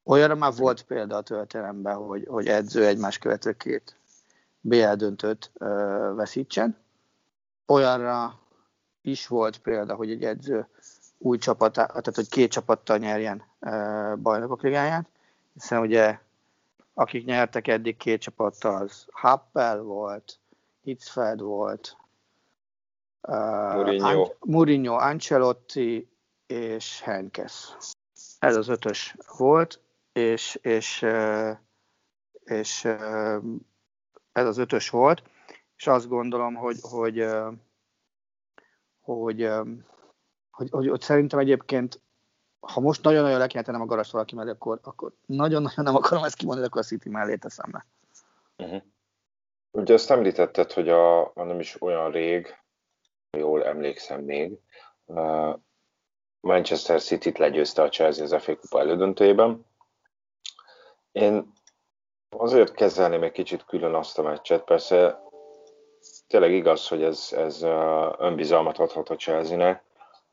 Olyanra 0.04 0.34
már 0.34 0.52
volt 0.56 0.82
példa 0.82 1.16
a 1.16 1.22
történelemben, 1.22 1.94
hogy, 1.94 2.26
hogy 2.28 2.46
edző 2.46 2.86
egymás 2.86 3.18
követő 3.18 3.52
két 3.52 3.96
BL 4.60 4.92
döntőt 4.92 5.50
ö, 5.54 5.66
veszítsen. 6.14 6.76
Olyanra 7.66 8.40
is 9.00 9.26
volt 9.26 9.58
példa, 9.58 9.94
hogy 9.94 10.10
egy 10.10 10.24
edző 10.24 10.68
új 11.18 11.38
csapat, 11.38 11.72
tehát 11.72 12.14
hogy 12.14 12.28
két 12.28 12.50
csapattal 12.50 12.98
nyerjen 12.98 13.42
ö, 13.60 14.14
bajnokok 14.22 14.62
ligáját, 14.62 15.08
hiszen 15.52 15.80
ugye 15.80 16.18
akik 16.94 17.24
nyertek 17.24 17.68
eddig 17.68 17.96
két 17.96 18.20
csapattal, 18.20 18.82
az 18.82 19.06
Happel 19.10 19.80
volt, 19.82 20.38
Hitzfeld 20.82 21.40
volt, 21.40 21.96
uh, 23.20 23.74
Mourinho. 23.74 24.08
An- 24.08 24.36
Mourinho, 24.40 24.94
Ancelotti 24.94 26.08
és 26.46 27.00
Henkes. 27.00 27.76
Ez 28.38 28.56
az 28.56 28.68
ötös 28.68 29.16
volt, 29.36 29.80
és, 30.12 30.58
és, 30.62 31.02
uh, 31.02 31.56
és 32.44 32.84
uh, 32.84 33.42
ez 34.32 34.46
az 34.46 34.58
ötös 34.58 34.90
volt, 34.90 35.22
és 35.82 35.88
azt 35.88 36.08
gondolom, 36.08 36.54
hogy, 36.54 36.76
hogy, 36.80 37.26
hogy, 39.00 39.48
hogy, 40.50 40.70
hogy, 40.70 40.88
hogy 40.88 41.00
szerintem 41.00 41.38
egyébként 41.38 42.00
ha 42.60 42.80
most 42.80 43.02
nagyon-nagyon 43.02 43.38
le 43.38 43.46
kéne 43.46 43.62
tennem 43.62 43.80
a 43.80 43.86
garast 43.86 44.10
valaki 44.10 44.34
mellé, 44.34 44.50
akkor, 44.50 44.80
akkor 44.82 45.12
nagyon-nagyon 45.26 45.84
nem 45.84 45.94
akarom 45.94 46.24
ezt 46.24 46.36
kimondani, 46.36 46.66
akkor 46.66 46.80
a 46.80 46.84
City 46.84 47.08
mellé 47.08 47.36
teszem 47.36 47.70
le. 47.72 47.86
Uh-huh. 48.56 48.82
Ugye 49.70 49.94
azt 49.94 50.10
említetted, 50.10 50.72
hogy 50.72 50.88
a, 50.88 51.20
a 51.20 51.42
nem 51.42 51.60
is 51.60 51.82
olyan 51.82 52.10
rég, 52.10 52.56
jól 53.30 53.64
emlékszem 53.64 54.20
még, 54.20 54.58
Manchester 56.40 57.02
City-t 57.02 57.38
legyőzte 57.38 57.82
a 57.82 57.88
Chelsea 57.88 58.24
az 58.24 58.42
FA 58.42 58.56
Kupa 58.56 58.80
elődöntőjében. 58.80 59.66
Én 61.12 61.52
azért 62.28 62.74
kezelném 62.74 63.22
egy 63.22 63.32
kicsit 63.32 63.64
külön 63.64 63.94
azt 63.94 64.18
a 64.18 64.22
meccset, 64.22 64.64
persze 64.64 65.22
tényleg 66.32 66.52
igaz, 66.52 66.88
hogy 66.88 67.02
ez, 67.02 67.28
ez 67.36 67.62
önbizalmat 68.18 68.78
adhat 68.78 69.08
a 69.08 69.16
Chelsea-nek, 69.16 69.82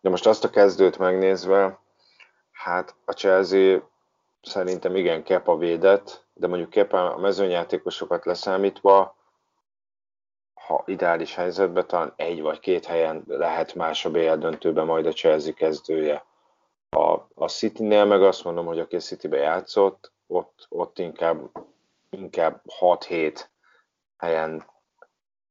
de 0.02 0.10
most 0.10 0.26
azt 0.26 0.44
a 0.44 0.50
kezdőt 0.50 0.98
megnézve, 0.98 1.80
Hát 2.60 2.96
a 3.06 3.12
Chelsea 3.12 3.90
szerintem 4.42 4.96
igen 4.96 5.24
Kepa 5.24 5.58
védett, 5.58 6.26
de 6.34 6.48
mondjuk 6.48 6.70
Kepa 6.70 7.14
a 7.14 7.18
mezőnyjátékosokat 7.18 8.26
leszámítva, 8.26 9.16
ha 10.54 10.84
ideális 10.86 11.36
helyzetben 11.36 11.88
talán 11.88 12.14
egy 12.16 12.42
vagy 12.42 12.60
két 12.60 12.86
helyen 12.86 13.24
lehet 13.28 13.74
más 13.74 14.06
a 14.06 14.12
BL 14.12 14.34
döntőben 14.34 14.86
majd 14.86 15.06
a 15.06 15.12
Chelsea 15.12 15.54
kezdője. 15.54 16.26
A, 16.90 17.18
a 17.36 17.48
City-nél 17.48 18.06
meg 18.06 18.24
azt 18.24 18.44
mondom, 18.44 18.66
hogy 18.66 18.80
aki 18.80 18.98
City-be 18.98 19.38
játszott, 19.38 20.12
ott, 20.28 20.66
ott 20.70 21.00
inkább, 21.00 21.52
inkább 22.10 22.62
6-7 22.80 23.42
helyen 24.18 24.66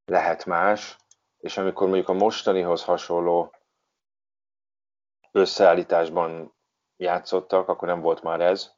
lehet 0.09 0.45
más, 0.45 0.97
és 1.39 1.59
amikor 1.59 1.87
mondjuk 1.87 2.09
a 2.09 2.13
mostanihoz 2.13 2.85
hasonló 2.85 3.55
összeállításban 5.33 6.55
játszottak, 6.97 7.69
akkor 7.69 7.89
nem 7.89 8.01
volt 8.01 8.23
már 8.23 8.41
ez, 8.41 8.73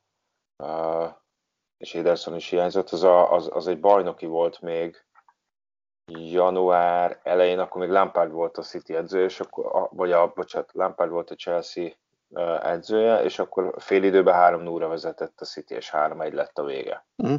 és 1.76 1.94
Ederson 1.94 2.34
is 2.34 2.48
hiányzott, 2.48 2.90
az, 2.90 3.02
a, 3.02 3.32
az, 3.32 3.48
az 3.52 3.66
egy 3.66 3.80
bajnoki 3.80 4.26
volt 4.26 4.60
még 4.60 5.04
január 6.12 7.20
elején, 7.22 7.58
akkor 7.58 7.80
még 7.80 7.90
Lampard 7.90 8.30
volt 8.32 8.58
a 8.58 8.62
City 8.62 8.94
edzője, 8.94 9.24
és 9.24 9.40
akkor, 9.40 9.88
vagy 9.92 10.12
a, 10.12 10.32
bocsánat, 10.34 10.72
Lampard 10.72 11.10
volt 11.10 11.30
a 11.30 11.34
Chelsea 11.34 11.90
edzője, 12.62 13.22
és 13.22 13.38
akkor 13.38 13.74
fél 13.78 14.02
időben 14.02 14.34
3 14.34 14.62
0 14.62 14.88
vezetett 14.88 15.40
a 15.40 15.44
City, 15.44 15.74
és 15.74 15.90
3-1 15.92 16.32
lett 16.32 16.58
a 16.58 16.64
vége. 16.64 17.06
Mm. 17.26 17.34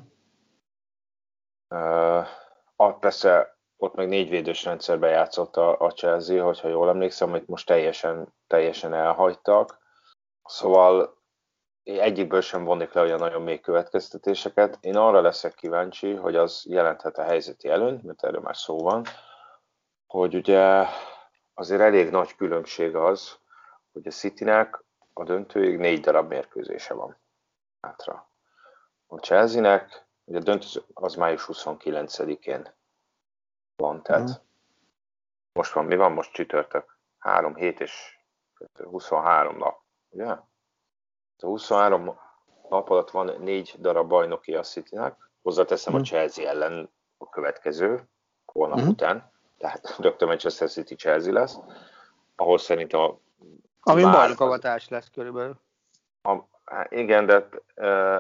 Uh, 1.70 3.00
persze 3.00 3.60
ott 3.82 3.96
meg 3.96 4.08
négyvédős 4.08 4.64
rendszerben 4.64 5.10
játszott 5.10 5.58
a, 5.58 5.80
a 5.80 5.92
Chelsea, 5.92 6.44
hogyha 6.44 6.68
jól 6.68 6.90
emlékszem, 6.90 7.30
amit 7.30 7.48
most 7.48 7.68
teljesen, 7.68 8.34
teljesen 8.48 8.94
elhagytak. 8.94 9.78
Szóval 10.44 11.18
egyikből 11.84 12.42
sem 12.42 12.64
vonnék 12.64 12.94
le 12.94 13.02
olyan 13.02 13.20
nagyon 13.20 13.42
mély 13.42 13.60
következtetéseket. 13.60 14.78
Én 14.82 14.98
arra 14.98 15.22
leszek 15.22 15.54
kíváncsi, 15.54 16.14
hogy 16.14 16.36
az 16.36 16.66
jelenthet 16.68 17.18
a 17.18 17.24
helyzeti 17.24 17.70
előnyt, 17.70 18.04
mert 18.04 18.24
erről 18.24 18.42
már 18.42 18.58
szó 18.58 18.80
van, 18.80 19.06
hogy 20.08 20.36
ugye 20.36 20.86
azért 21.54 21.82
elég 21.82 22.10
nagy 22.10 22.36
különbség 22.36 22.96
az, 22.96 23.38
hogy 23.92 24.08
a 24.08 24.12
Citynek 24.12 24.84
a 25.14 25.24
döntőig 25.24 25.78
négy 25.78 26.00
darab 26.00 26.30
mérkőzése 26.30 26.94
van 26.94 27.18
hátra. 27.82 28.30
A 29.08 29.18
Chelsea-nek 29.18 30.06
ugye 30.24 30.38
a 30.38 30.42
döntő 30.42 30.68
az 30.94 31.16
május 31.16 31.46
29-én 31.48 32.80
van, 33.82 34.04
tehát 34.04 34.30
mm. 34.30 34.34
most 35.54 35.74
van, 35.74 35.86
mi 35.86 35.96
van 35.96 36.12
most 36.12 36.34
csütörtök? 36.34 36.98
3 37.18 37.56
hét 37.56 37.80
és 37.80 38.20
23 38.84 39.58
nap, 39.58 39.82
ugye? 40.10 40.26
A 40.26 41.46
23 41.46 42.20
nap 42.70 42.90
alatt 42.90 43.12
van 43.12 43.36
négy 43.40 43.76
darab 43.80 44.08
bajnoki 44.08 44.56
a 44.56 44.62
Citynek, 44.62 45.30
hozzáteszem 45.42 45.94
mm. 45.94 45.98
a. 45.98 46.02
Chelsea 46.02 46.50
ellen 46.50 46.90
a 47.18 47.30
következő, 47.30 48.10
holnap 48.46 48.80
mm. 48.80 48.88
után, 48.88 49.32
tehát 49.58 49.96
rögtön 49.98 50.28
Manchester 50.28 50.70
City 50.70 50.96
Chelsea 50.96 51.34
lesz, 51.34 51.58
ahol 52.36 52.58
szerintem 52.58 53.00
a 53.00 53.20
ami 53.84 54.04
bajnokavatás 54.04 54.90
lesz 54.90 55.10
körülbelül. 55.10 55.60
A, 56.22 56.38
hát 56.66 56.92
igen, 56.92 57.26
de 57.26 57.36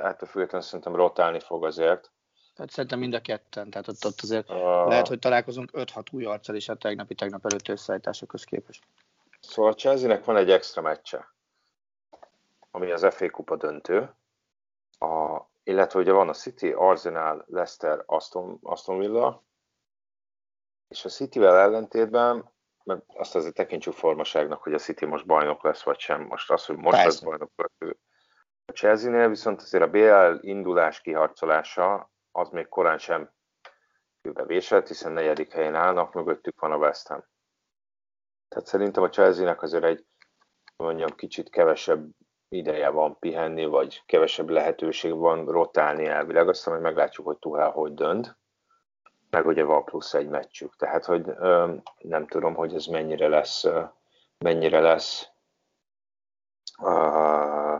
ettől 0.03 0.29
függetlenül 0.29 0.67
szerintem 0.67 0.95
rotálni 0.95 1.39
fog 1.39 1.65
azért. 1.65 2.10
Tehát 2.55 2.71
szerintem 2.71 2.99
mind 2.99 3.13
a 3.13 3.21
ketten, 3.21 3.69
tehát 3.69 3.87
ott, 3.87 4.05
ott 4.05 4.21
azért 4.21 4.49
uh, 4.49 4.57
lehet, 4.87 5.07
hogy 5.07 5.19
találkozunk 5.19 5.69
5-6 5.73 6.13
új 6.13 6.25
arccal 6.25 6.55
is 6.55 6.69
a 6.69 6.75
tegnapi 6.75 7.15
tegnap 7.15 7.45
előtt 7.45 7.67
összeállításokhoz 7.67 8.43
képest. 8.43 8.83
Szóval 9.39 9.71
a 9.71 9.75
Chelsea-nek 9.75 10.25
van 10.25 10.37
egy 10.37 10.51
extra 10.51 10.81
meccse, 10.81 11.33
ami 12.71 12.91
az 12.91 13.07
FA 13.09 13.29
Kupa 13.29 13.55
döntő, 13.55 14.13
a, 14.99 15.41
illetve 15.63 15.99
ugye 15.99 16.11
van 16.11 16.29
a 16.29 16.33
City, 16.33 16.71
Arsenal, 16.71 17.45
Leicester, 17.47 18.03
Aston, 18.05 18.59
Aston 18.61 18.99
Villa, 18.99 19.43
és 20.87 21.05
a 21.05 21.09
City-vel 21.09 21.57
ellentétben 21.57 22.51
mert 22.83 23.01
azt 23.07 23.35
azért 23.35 23.53
tekintsük 23.53 23.93
formaságnak, 23.93 24.63
hogy 24.63 24.73
a 24.73 24.77
City 24.77 25.05
most 25.05 25.25
bajnok 25.25 25.63
lesz, 25.63 25.83
vagy 25.83 25.99
sem. 25.99 26.21
Most 26.21 26.51
az, 26.51 26.65
hogy 26.65 26.75
most 26.75 26.89
Persze. 26.89 27.05
lesz 27.05 27.19
bajnok 27.19 27.51
lesz. 27.55 27.95
A 28.65 28.71
Chelsea-nél 28.71 29.29
viszont 29.29 29.61
azért 29.61 29.83
a 29.83 29.89
BL 29.89 30.47
indulás 30.47 31.01
kiharcolása 31.01 32.11
az 32.31 32.49
még 32.49 32.67
korán 32.67 32.97
sem 32.97 33.31
kőbevésett, 34.21 34.87
hiszen 34.87 35.11
negyedik 35.11 35.53
helyen 35.53 35.75
állnak, 35.75 36.13
mögöttük 36.13 36.59
van 36.59 36.71
a 36.71 36.77
West 36.77 37.07
Ham. 37.07 37.23
Tehát 38.47 38.67
szerintem 38.67 39.03
a 39.03 39.09
Chelsea-nek 39.09 39.61
azért 39.61 39.83
egy 39.83 40.05
mondjam, 40.77 41.09
kicsit 41.15 41.49
kevesebb 41.49 42.09
ideje 42.49 42.89
van 42.89 43.19
pihenni, 43.19 43.65
vagy 43.65 44.03
kevesebb 44.05 44.49
lehetőség 44.49 45.13
van 45.13 45.45
rotálni 45.45 46.05
elvileg. 46.05 46.49
Aztán 46.49 46.73
hogy 46.73 46.83
meglátjuk, 46.83 47.25
hogy 47.25 47.37
Tuhel 47.37 47.69
hogy 47.69 47.93
dönt 47.93 48.39
meg 49.31 49.45
ugye 49.45 49.63
van 49.63 49.83
plusz 49.83 50.13
egy 50.13 50.27
meccsük. 50.27 50.75
Tehát, 50.75 51.05
hogy 51.05 51.27
ö, 51.27 51.75
nem 51.97 52.27
tudom, 52.27 52.55
hogy 52.55 52.75
ez 52.75 52.85
mennyire 52.85 53.27
lesz, 53.27 53.63
ö, 53.63 53.83
mennyire 54.37 54.79
lesz 54.79 55.29
ö, 56.83 57.75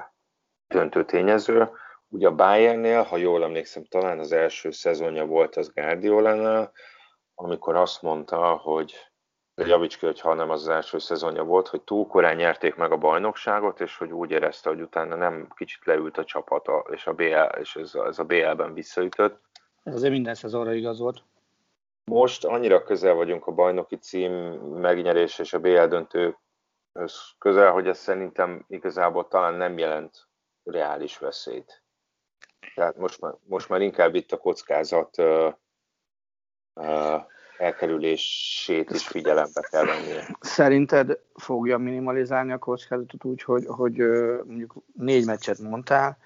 döntő 0.68 1.06
tényező. 1.06 1.72
Ugye 2.14 2.28
a 2.28 2.36
Bayernnél, 2.36 3.02
ha 3.02 3.18
jól 3.18 3.44
emlékszem, 3.44 3.84
talán 3.84 4.20
az 4.20 4.32
első 4.32 4.72
szezonja 4.72 5.26
volt 5.26 5.56
az 5.56 5.74
Guardiolánál, 5.74 6.72
amikor 7.36 7.76
azt 7.76 8.02
mondta, 8.02 8.56
hogy 8.56 8.94
javíts 9.56 9.98
ki, 9.98 10.06
hogyha 10.06 10.34
nem 10.34 10.50
az, 10.50 10.62
az 10.62 10.68
első 10.68 11.00
szezonja 11.00 11.44
volt, 11.44 11.68
hogy 11.68 11.82
túl 11.82 12.08
korán 12.08 12.36
nyerték 12.36 12.76
meg 12.76 12.92
a 12.92 12.98
bajnokságot, 12.98 13.82
és 13.82 13.98
hogy 13.98 14.12
úgy 14.12 14.32
érezte, 14.32 14.70
hogy 14.70 14.82
utána 14.82 15.16
nem 15.16 15.48
kicsit 15.56 15.86
leült 15.86 16.18
a 16.18 16.24
csapata, 16.24 16.86
és, 16.92 17.08
a 17.08 17.14
BL, 17.14 17.60
és 17.60 17.76
ez, 17.76 17.96
ez 17.96 18.20
a 18.20 18.24
BL-ben 18.24 18.74
visszaütött. 18.74 19.42
Ez 19.84 19.94
azért 19.94 20.12
minden 20.12 20.36
szezonra 20.36 20.74
igaz 20.74 21.00
volt. 21.00 21.24
Most 22.06 22.46
annyira 22.46 22.84
közel 22.84 23.14
vagyunk 23.14 23.48
a 23.48 23.52
bajnoki 23.52 23.96
cím 23.96 24.32
megnyerés 24.62 25.40
és 25.40 25.54
a 25.54 25.60
BL 25.60 25.86
döntő 25.86 26.38
közel, 27.38 27.72
hogy 27.72 27.88
ez 27.88 27.98
szerintem 27.98 28.66
igazából 28.68 29.28
talán 29.28 29.54
nem 29.54 29.78
jelent 29.78 30.28
reális 30.64 31.18
veszélyt. 31.18 31.81
Tehát 32.76 32.98
most 32.98 33.22
már, 33.22 33.34
most 33.44 33.70
már 33.70 33.82
inkább 33.82 34.16
itt 34.16 34.32
a 34.32 34.38
kockázat 34.38 35.18
uh, 35.18 35.54
uh, 36.74 37.22
elkerülését 37.58 38.90
is 38.90 39.08
figyelembe 39.08 39.62
kell 39.70 39.86
venni. 39.86 40.36
Szerinted 40.40 41.20
fogja 41.34 41.78
minimalizálni 41.78 42.52
a 42.52 42.58
kockázatot 42.58 43.24
úgy, 43.24 43.42
hogy, 43.44 43.66
hogy 43.66 43.98
mondjuk 44.46 44.74
négy 44.94 45.26
meccset 45.26 45.60
mondtál, 45.60 46.18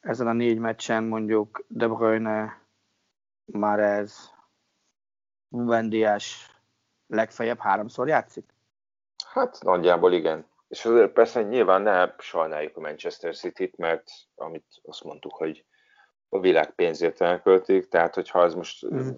ezen 0.00 0.26
a 0.26 0.32
négy 0.32 0.58
meccsen 0.58 1.04
mondjuk 1.04 1.64
De 1.68 1.88
Bruyne, 1.88 2.62
ez 3.78 4.30
Vendiás 5.48 6.50
legfeljebb 7.06 7.58
háromszor 7.58 8.08
játszik? 8.08 8.44
Hát 9.26 9.58
nagyjából 9.62 10.12
igen. 10.12 10.46
És 10.68 10.84
azért 10.84 11.12
persze 11.12 11.42
nyilván 11.42 11.82
ne 11.82 12.14
sajnáljuk 12.18 12.76
a 12.76 12.80
Manchester 12.80 13.36
City-t, 13.36 13.76
mert 13.76 14.10
amit 14.34 14.80
azt 14.82 15.04
mondtuk, 15.04 15.34
hogy 15.34 15.64
a 16.30 16.40
világ 16.40 16.74
pénzért 16.74 17.20
elköltik, 17.20 17.88
tehát 17.88 18.14
hogyha 18.14 18.44
ez 18.44 18.54
most 18.54 18.86
mm. 18.94 19.08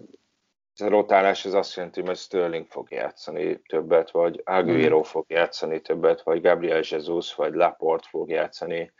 ez 0.75 0.85
a 0.85 0.89
rotálás 0.89 1.45
az 1.45 1.53
azt 1.53 1.75
jelenti, 1.75 2.01
hogy 2.01 2.17
Sterling 2.17 2.67
fog 2.67 2.91
játszani 2.91 3.61
többet, 3.61 4.11
vagy 4.11 4.41
Aguero 4.45 4.97
mm. 4.97 5.01
fog 5.01 5.25
játszani 5.27 5.81
többet, 5.81 6.21
vagy 6.21 6.41
Gabriel 6.41 6.81
Jesus, 6.89 7.35
vagy 7.35 7.53
Laporte 7.53 8.07
fog 8.09 8.29
játszani 8.29 8.93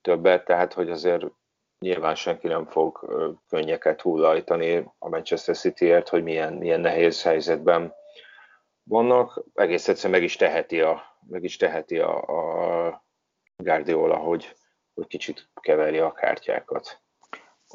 többet, 0.00 0.44
tehát 0.44 0.72
hogy 0.72 0.90
azért 0.90 1.24
nyilván 1.78 2.14
senki 2.14 2.46
nem 2.46 2.66
fog 2.66 2.98
könnyeket 3.48 4.00
hullajtani 4.00 4.90
a 4.98 5.08
Manchester 5.08 5.56
Cityért, 5.56 6.08
hogy 6.08 6.22
milyen, 6.22 6.52
milyen 6.52 6.80
nehéz 6.80 7.22
helyzetben 7.22 7.94
vannak. 8.82 9.44
Egész 9.54 9.88
egyszerűen 9.88 10.14
meg 10.14 10.22
is 10.22 10.36
teheti 10.36 10.80
a, 10.80 11.02
meg 11.28 11.44
is 11.44 11.56
teheti 11.56 11.98
a, 11.98 12.22
a 12.86 13.04
Guardiola, 13.56 14.16
hogy, 14.16 14.56
hogy 14.94 15.06
kicsit 15.06 15.48
keverje 15.60 16.04
a 16.04 16.12
kártyákat. 16.12 17.03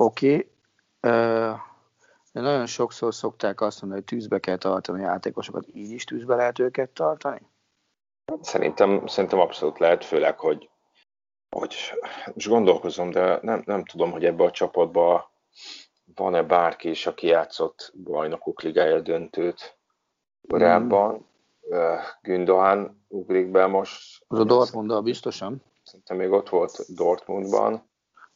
Oké. 0.02 0.34
Okay. 0.34 0.50
Uh, 1.02 1.60
de 2.32 2.42
nagyon 2.42 2.66
sokszor 2.66 3.14
szokták 3.14 3.62
azt 3.62 3.82
mondani, 3.82 4.02
hogy 4.02 4.18
tűzbe 4.18 4.40
kell 4.40 4.58
tartani 4.58 5.04
a 5.04 5.08
játékosokat, 5.08 5.66
így 5.74 5.92
is 5.92 6.04
tűzbe 6.04 6.36
lehet 6.36 6.60
őket 6.60 6.90
tartani? 6.90 7.42
Szerintem, 8.42 9.08
szerintem 9.08 9.40
abszolút 9.40 9.80
lehet, 9.80 10.06
főleg, 10.06 10.40
hogy 10.40 10.70
hogy 11.50 11.76
most 12.34 12.48
gondolkozom, 12.48 13.10
de 13.10 13.40
nem, 13.42 13.64
nem 13.66 13.86
tudom, 13.86 14.12
hogy 14.12 14.26
ebbe 14.26 14.44
a 14.44 14.52
csapatba 14.52 15.32
van-e 16.16 16.44
bárki 16.44 16.90
is, 16.90 17.06
aki 17.06 17.28
játszott 17.28 17.94
bajnokok 18.04 18.62
ligája 18.62 19.00
döntőt 19.00 19.78
korábban. 20.48 21.14
Mm. 21.14 21.96
Gündogan 22.22 23.06
ugrik 23.08 23.52
be 23.52 23.66
most. 23.68 24.24
Az 24.28 24.40
a 24.40 24.44
Dortmund 24.44 25.04
biztosan? 25.04 25.64
Szerintem 25.84 26.18
még 26.18 26.32
ott 26.32 26.50
volt 26.50 26.96
Dortmundban. 26.96 27.90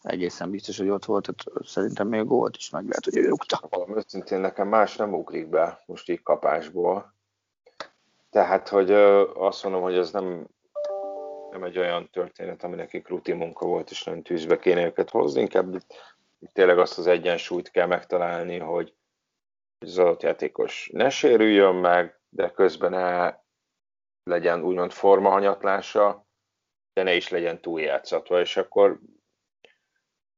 Egészen 0.04 0.50
biztos, 0.50 0.78
hogy 0.78 0.89
ott 0.89 1.06
volt, 1.06 1.30
szerintem 1.66 2.08
még 2.08 2.28
volt 2.28 2.56
is, 2.56 2.70
meg 2.70 2.88
lehet, 2.88 3.06
hogy 3.06 3.18
ő 3.18 3.28
rúgta. 3.28 3.60
Valami 3.70 3.96
őszintén 3.96 4.39
nekem 4.39 4.68
más 4.68 4.96
nem 4.96 5.13
ugrik 5.13 5.48
be 5.48 5.84
most 5.86 6.10
így 6.10 6.24
kapásból. 6.24 7.13
Tehát, 8.30 8.70
hogy 8.70 8.92
azt 9.34 9.63
mondom, 9.63 9.82
hogy 9.82 9.98
ez 9.98 10.12
nem 10.12 10.48
nem 11.54 11.63
egy 11.63 11.78
olyan 11.78 12.10
történet, 12.10 12.63
ami 12.63 12.76
nekik 12.76 13.08
rutin 13.08 13.36
munka 13.36 13.66
volt, 13.66 13.89
és 13.89 14.04
nem 14.04 14.22
tűzbe 14.22 14.60
kéne 14.60 14.86
őket 14.86 15.10
hozni, 15.10 15.42
inkább 15.42 15.84
tényleg 16.54 16.80
azt 16.80 16.98
az 16.98 17.08
egyensúlyt 17.08 17.72
kell 17.72 17.88
megtalálni, 17.88 18.58
hogy 18.58 18.94
az 19.80 19.98
adott 19.98 20.22
játékos 20.22 20.89
ne 20.94 21.10
sérüljön 21.10 21.76
meg, 21.76 22.20
de 22.30 22.52
közben 22.52 22.92
ne 22.92 23.36
legyen 24.24 24.63
úgymond 24.63 24.92
formahanyatlása, 24.92 26.26
de 26.94 27.04
ne 27.04 27.13
is 27.13 27.30
legyen 27.30 27.62
túljátszatva, 27.62 28.39
és 28.39 28.58
akkor, 28.58 29.00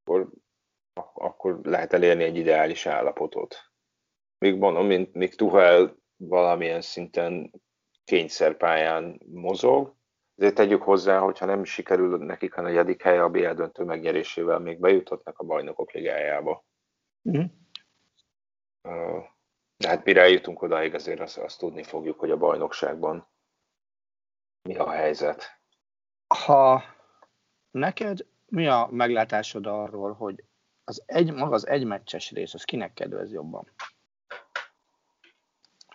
akkor, 0.06 0.30
akkor 1.14 1.60
lehet 1.64 1.94
elérni 1.94 2.24
egy 2.24 2.38
ideális 2.38 2.86
állapotot. 2.86 3.56
Míg 4.38 4.58
mondom, 4.58 4.86
mint, 4.86 5.14
míg 5.14 5.36
Tuhel 5.36 5.98
valamilyen 6.16 6.82
szinten 6.82 7.52
kényszerpályán 8.04 9.22
mozog, 9.26 9.96
Ezért 10.36 10.56
tegyük 10.56 10.82
hozzá, 10.82 11.20
hogyha 11.20 11.46
nem 11.46 11.64
sikerül 11.64 12.18
nekik 12.18 12.58
a 12.58 12.62
negyedik 12.62 13.02
hely 13.02 13.20
a 13.20 13.30
BL 13.30 13.52
döntő 13.52 13.84
megnyerésével, 13.84 14.60
még 14.60 14.80
bejuthatnak 14.80 15.40
a 15.40 15.44
bajnokok 15.44 15.92
ligájába. 15.92 16.66
Mm. 17.30 17.44
De 19.78 19.88
hát 19.88 20.04
mire 20.04 20.22
eljutunk 20.22 20.62
odáig, 20.62 20.94
azért 20.94 21.20
azt, 21.20 21.38
azt 21.38 21.60
tudni 21.60 21.84
fogjuk, 21.84 22.20
hogy 22.20 22.32
a 22.32 22.38
bajnokságban 22.38 23.28
mi 24.62 24.76
a 24.76 24.90
helyzet. 24.90 25.62
Ha 26.28 26.84
neked 27.72 28.26
mi 28.56 28.68
a 28.68 28.88
meglátásod 28.92 29.66
arról, 29.66 30.14
hogy 30.14 30.44
az 30.84 31.04
egy, 31.06 31.34
maga 31.34 31.54
az 31.54 31.68
egymeccses 31.68 32.32
rész, 32.32 32.54
az 32.54 32.64
kinek 32.64 32.94
kedvez 32.94 33.32
jobban? 33.32 33.72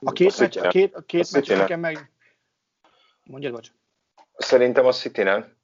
A 0.00 0.12
két, 0.12 0.32
a 0.32 0.40
meccs, 0.40 0.56
a 0.56 0.68
két, 0.68 0.94
a 0.94 1.00
két 1.00 1.24
a 1.24 1.28
meccs 1.32 1.48
nekem 1.48 1.80
meg... 1.80 2.12
Mondjad, 3.22 3.52
bocs. 3.52 3.72
Szerintem 4.36 4.86
a 4.86 4.92
city 4.92 5.22
-nek. 5.22 5.56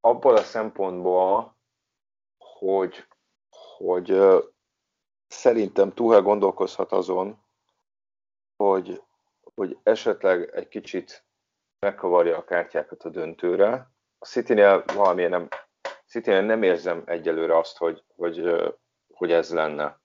Abból 0.00 0.36
a 0.36 0.42
szempontból, 0.42 1.56
hogy, 2.38 3.06
hogy 3.50 4.12
uh, 4.12 4.44
szerintem 5.26 5.92
Tuchel 5.92 6.22
gondolkozhat 6.22 6.92
azon, 6.92 7.42
hogy, 8.56 9.02
hogy 9.54 9.78
esetleg 9.82 10.50
egy 10.54 10.68
kicsit 10.68 11.24
megkavarja 11.78 12.36
a 12.36 12.44
kártyákat 12.44 13.02
a 13.02 13.08
döntőre. 13.08 13.90
A 14.18 14.26
City-nél 14.26 14.84
valamilyen 14.94 15.30
nem, 15.30 15.48
city 16.08 16.30
nem 16.30 16.62
érzem 16.62 17.02
egyelőre 17.06 17.58
azt, 17.58 17.76
hogy, 17.76 18.02
hogy, 18.16 18.42
hogy 19.12 19.32
ez 19.32 19.52
lenne. 19.52 20.00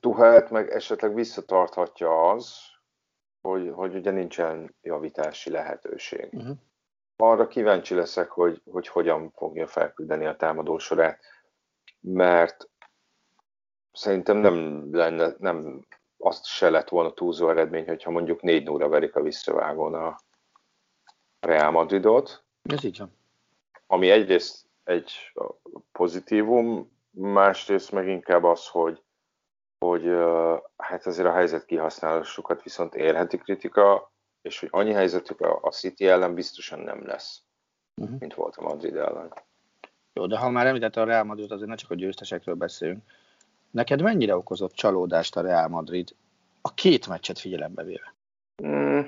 Tuhelt 0.00 0.50
meg 0.50 0.70
esetleg 0.70 1.14
visszatarthatja 1.14 2.30
az, 2.30 2.58
hogy, 3.40 3.70
hogy 3.74 3.94
ugye 3.94 4.10
nincsen 4.10 4.74
javítási 4.82 5.50
lehetőség. 5.50 6.28
Uh-huh. 6.32 6.56
Arra 7.16 7.46
kíváncsi 7.46 7.94
leszek, 7.94 8.30
hogy, 8.30 8.62
hogy 8.70 8.88
hogyan 8.88 9.30
fogja 9.30 9.66
felküldeni 9.66 10.26
a 10.26 10.36
támadósorát, 10.36 11.20
mert 12.00 12.68
szerintem 13.92 14.36
nem 14.36 14.88
lenne, 14.94 15.34
nem 15.38 15.86
azt 16.18 16.44
se 16.44 16.70
lett 16.70 16.88
volna 16.88 17.12
túlzó 17.12 17.50
eredmény, 17.50 17.86
hogyha 17.86 18.10
mondjuk 18.10 18.42
4 18.42 18.64
0 18.64 18.88
verik 18.88 19.16
a 19.16 19.22
visszavágón 19.22 19.94
a 19.94 20.18
Real 21.40 21.70
Madridot. 21.70 22.44
Ez 22.62 22.84
így 22.84 22.98
van. 22.98 23.16
Ami 23.86 24.10
egyrészt 24.10 24.65
egy 24.86 25.12
pozitívum, 25.92 26.92
másrészt 27.10 27.92
meg 27.92 28.08
inkább 28.08 28.44
az, 28.44 28.66
hogy, 28.66 29.02
hogy 29.78 30.04
hát 30.76 31.06
azért 31.06 31.28
a 31.28 31.32
helyzet 31.32 31.64
kihasználásukat 31.64 32.62
viszont 32.62 32.94
érheti 32.94 33.38
kritika, 33.38 34.12
és 34.42 34.60
hogy 34.60 34.68
annyi 34.72 34.92
helyzetük 34.92 35.40
a 35.40 35.70
City 35.70 36.08
ellen 36.08 36.34
biztosan 36.34 36.78
nem 36.78 37.06
lesz, 37.06 37.42
uh-huh. 38.02 38.18
mint 38.18 38.34
volt 38.34 38.56
a 38.56 38.62
Madrid 38.62 38.96
ellen. 38.96 39.32
Jó, 40.12 40.26
de 40.26 40.38
ha 40.38 40.50
már 40.50 40.66
említette 40.66 41.00
a 41.00 41.04
Real 41.04 41.24
Madrid, 41.24 41.50
azért 41.50 41.68
ne 41.68 41.74
csak 41.74 41.90
a 41.90 41.94
győztesekről 41.94 42.54
beszélünk. 42.54 43.02
Neked 43.70 44.02
mennyire 44.02 44.36
okozott 44.36 44.72
csalódást 44.72 45.36
a 45.36 45.40
Real 45.40 45.68
Madrid 45.68 46.14
a 46.60 46.74
két 46.74 47.08
meccset 47.08 47.38
figyelembe 47.38 47.82
véve? 47.82 48.14
Mm, 48.62 49.00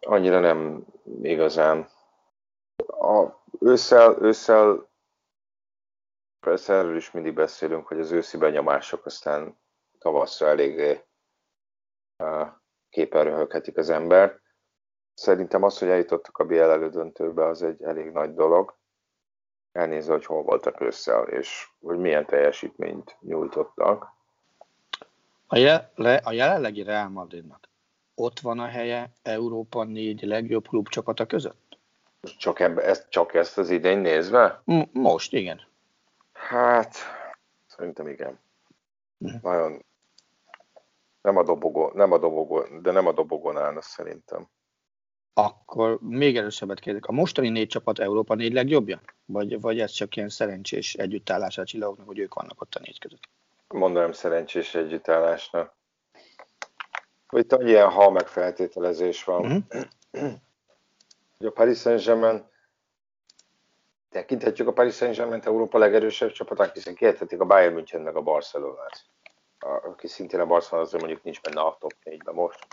annyira 0.00 0.40
nem 0.40 0.84
igazán. 1.22 1.88
A, 2.86 3.39
ősszel, 3.60 4.16
ősszel 4.20 4.88
persze 6.40 6.72
erről 6.74 6.96
is 6.96 7.10
mindig 7.10 7.34
beszélünk, 7.34 7.86
hogy 7.86 7.98
az 7.98 8.10
őszi 8.10 8.36
benyomások 8.36 9.06
aztán 9.06 9.58
tavaszra 9.98 10.46
eléggé 10.46 11.04
képen 12.90 13.24
röhöghetik 13.24 13.76
az 13.76 13.90
ember. 13.90 14.40
Szerintem 15.14 15.62
az, 15.62 15.78
hogy 15.78 15.88
eljutottak 15.88 16.38
a 16.38 16.44
BL 16.44 16.54
elődöntőbe, 16.54 17.46
az 17.46 17.62
egy 17.62 17.82
elég 17.82 18.10
nagy 18.10 18.34
dolog 18.34 18.78
elnézve, 19.72 20.12
hogy 20.12 20.24
hol 20.24 20.42
voltak 20.42 20.80
ősszel, 20.80 21.28
és 21.28 21.68
hogy 21.80 21.98
milyen 21.98 22.26
teljesítményt 22.26 23.16
nyújtottak. 23.20 24.18
A, 25.46 25.56
je, 25.56 25.92
le, 25.94 26.14
a 26.14 26.32
jelenlegi 26.32 26.82
Real 26.82 27.08
Madridnak 27.08 27.68
ott 28.14 28.40
van 28.40 28.58
a 28.58 28.66
helye 28.66 29.12
Európa 29.22 29.84
négy 29.84 30.22
legjobb 30.22 30.68
klubcsapata 30.68 31.26
között? 31.26 31.69
Csak, 32.38 32.60
ebbe, 32.60 32.82
ezt, 32.82 33.08
csak 33.08 33.34
ezt 33.34 33.58
az 33.58 33.70
idény 33.70 33.98
nézve? 33.98 34.62
Most, 34.92 35.32
igen. 35.32 35.60
Hát, 36.32 36.96
szerintem 37.66 38.08
igen. 38.08 38.38
Hm. 39.18 39.34
Nagyon 39.42 39.84
nem 41.22 41.36
a 41.36 41.42
dobogó, 41.42 41.90
nem 41.94 42.12
a 42.12 42.18
dobogó, 42.18 42.66
de 42.82 42.90
nem 42.90 43.06
a 43.06 43.12
dobogon 43.12 43.58
állna 43.58 43.80
szerintem. 43.80 44.48
Akkor 45.34 45.98
még 46.00 46.36
erősebbet 46.36 46.80
kérdezek. 46.80 47.08
A 47.08 47.12
mostani 47.12 47.48
négy 47.48 47.68
csapat 47.68 47.98
Európa 47.98 48.34
négy 48.34 48.52
legjobbja? 48.52 49.00
Vagy, 49.24 49.60
vagy 49.60 49.80
ez 49.80 49.90
csak 49.90 50.16
ilyen 50.16 50.28
szerencsés 50.28 50.94
együttállás 50.94 51.58
a 51.58 51.64
csillagoknak, 51.64 52.06
hogy 52.06 52.18
ők 52.18 52.34
vannak 52.34 52.60
ott 52.60 52.74
a 52.74 52.80
négy 52.80 52.98
között? 52.98 53.28
Mondanám 53.68 54.12
szerencsés 54.12 54.74
együttállásnak. 54.74 55.74
Itt 57.30 57.52
annyi 57.52 57.68
ilyen 57.70 57.90
hal 57.90 58.10
megfeltételezés 58.10 59.24
van. 59.24 59.46
Mm-hmm. 59.46 60.32
Hogy 61.40 61.48
a 61.48 61.52
Paris 61.52 61.78
Saint-Germain 61.78 62.48
tekinthetjük 64.08 64.68
a 64.68 64.72
Paris 64.72 64.94
Saint-Germain 64.94 65.40
Európa 65.44 65.78
legerősebb 65.78 66.32
csapatának, 66.32 66.74
hiszen 66.74 66.94
kihethetik 66.94 67.40
a 67.40 67.44
Bayern 67.44 67.74
München 67.74 68.00
meg 68.00 68.16
a 68.16 68.22
Barcelonát. 68.22 69.04
Aki 69.58 70.06
szintén 70.06 70.40
a 70.40 70.46
Barcelona 70.46 70.86
azért 70.86 71.02
mondjuk 71.02 71.24
nincs 71.24 71.40
benne 71.40 71.60
a 71.60 71.76
top 71.80 71.94
4-ben 72.04 72.34
most. 72.34 72.66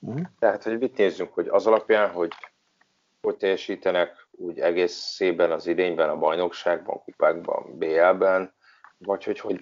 Uh-huh. 0.00 0.26
Tehát, 0.38 0.62
hogy 0.62 0.78
mit 0.78 0.96
nézzünk, 0.96 1.34
hogy 1.34 1.48
az 1.48 1.66
alapján, 1.66 2.10
hogy 2.10 2.32
hogy 3.20 3.36
teljesítenek 3.36 4.28
úgy 4.30 4.58
egész 4.58 4.94
szében 4.94 5.50
az 5.50 5.66
idényben, 5.66 6.08
a 6.08 6.18
bajnokságban, 6.18 7.02
kupákban, 7.02 7.78
BL-ben, 7.78 8.54
vagy 8.98 9.24
hogy, 9.24 9.40
hogy 9.40 9.60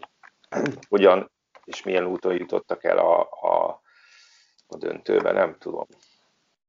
hogyan 0.88 1.31
és 1.64 1.83
milyen 1.83 2.07
úton 2.07 2.35
jutottak 2.35 2.85
el 2.85 2.99
a, 2.99 3.21
a, 3.21 3.83
a 4.67 4.77
döntőben, 4.77 5.35
nem 5.35 5.57
tudom. 5.59 5.87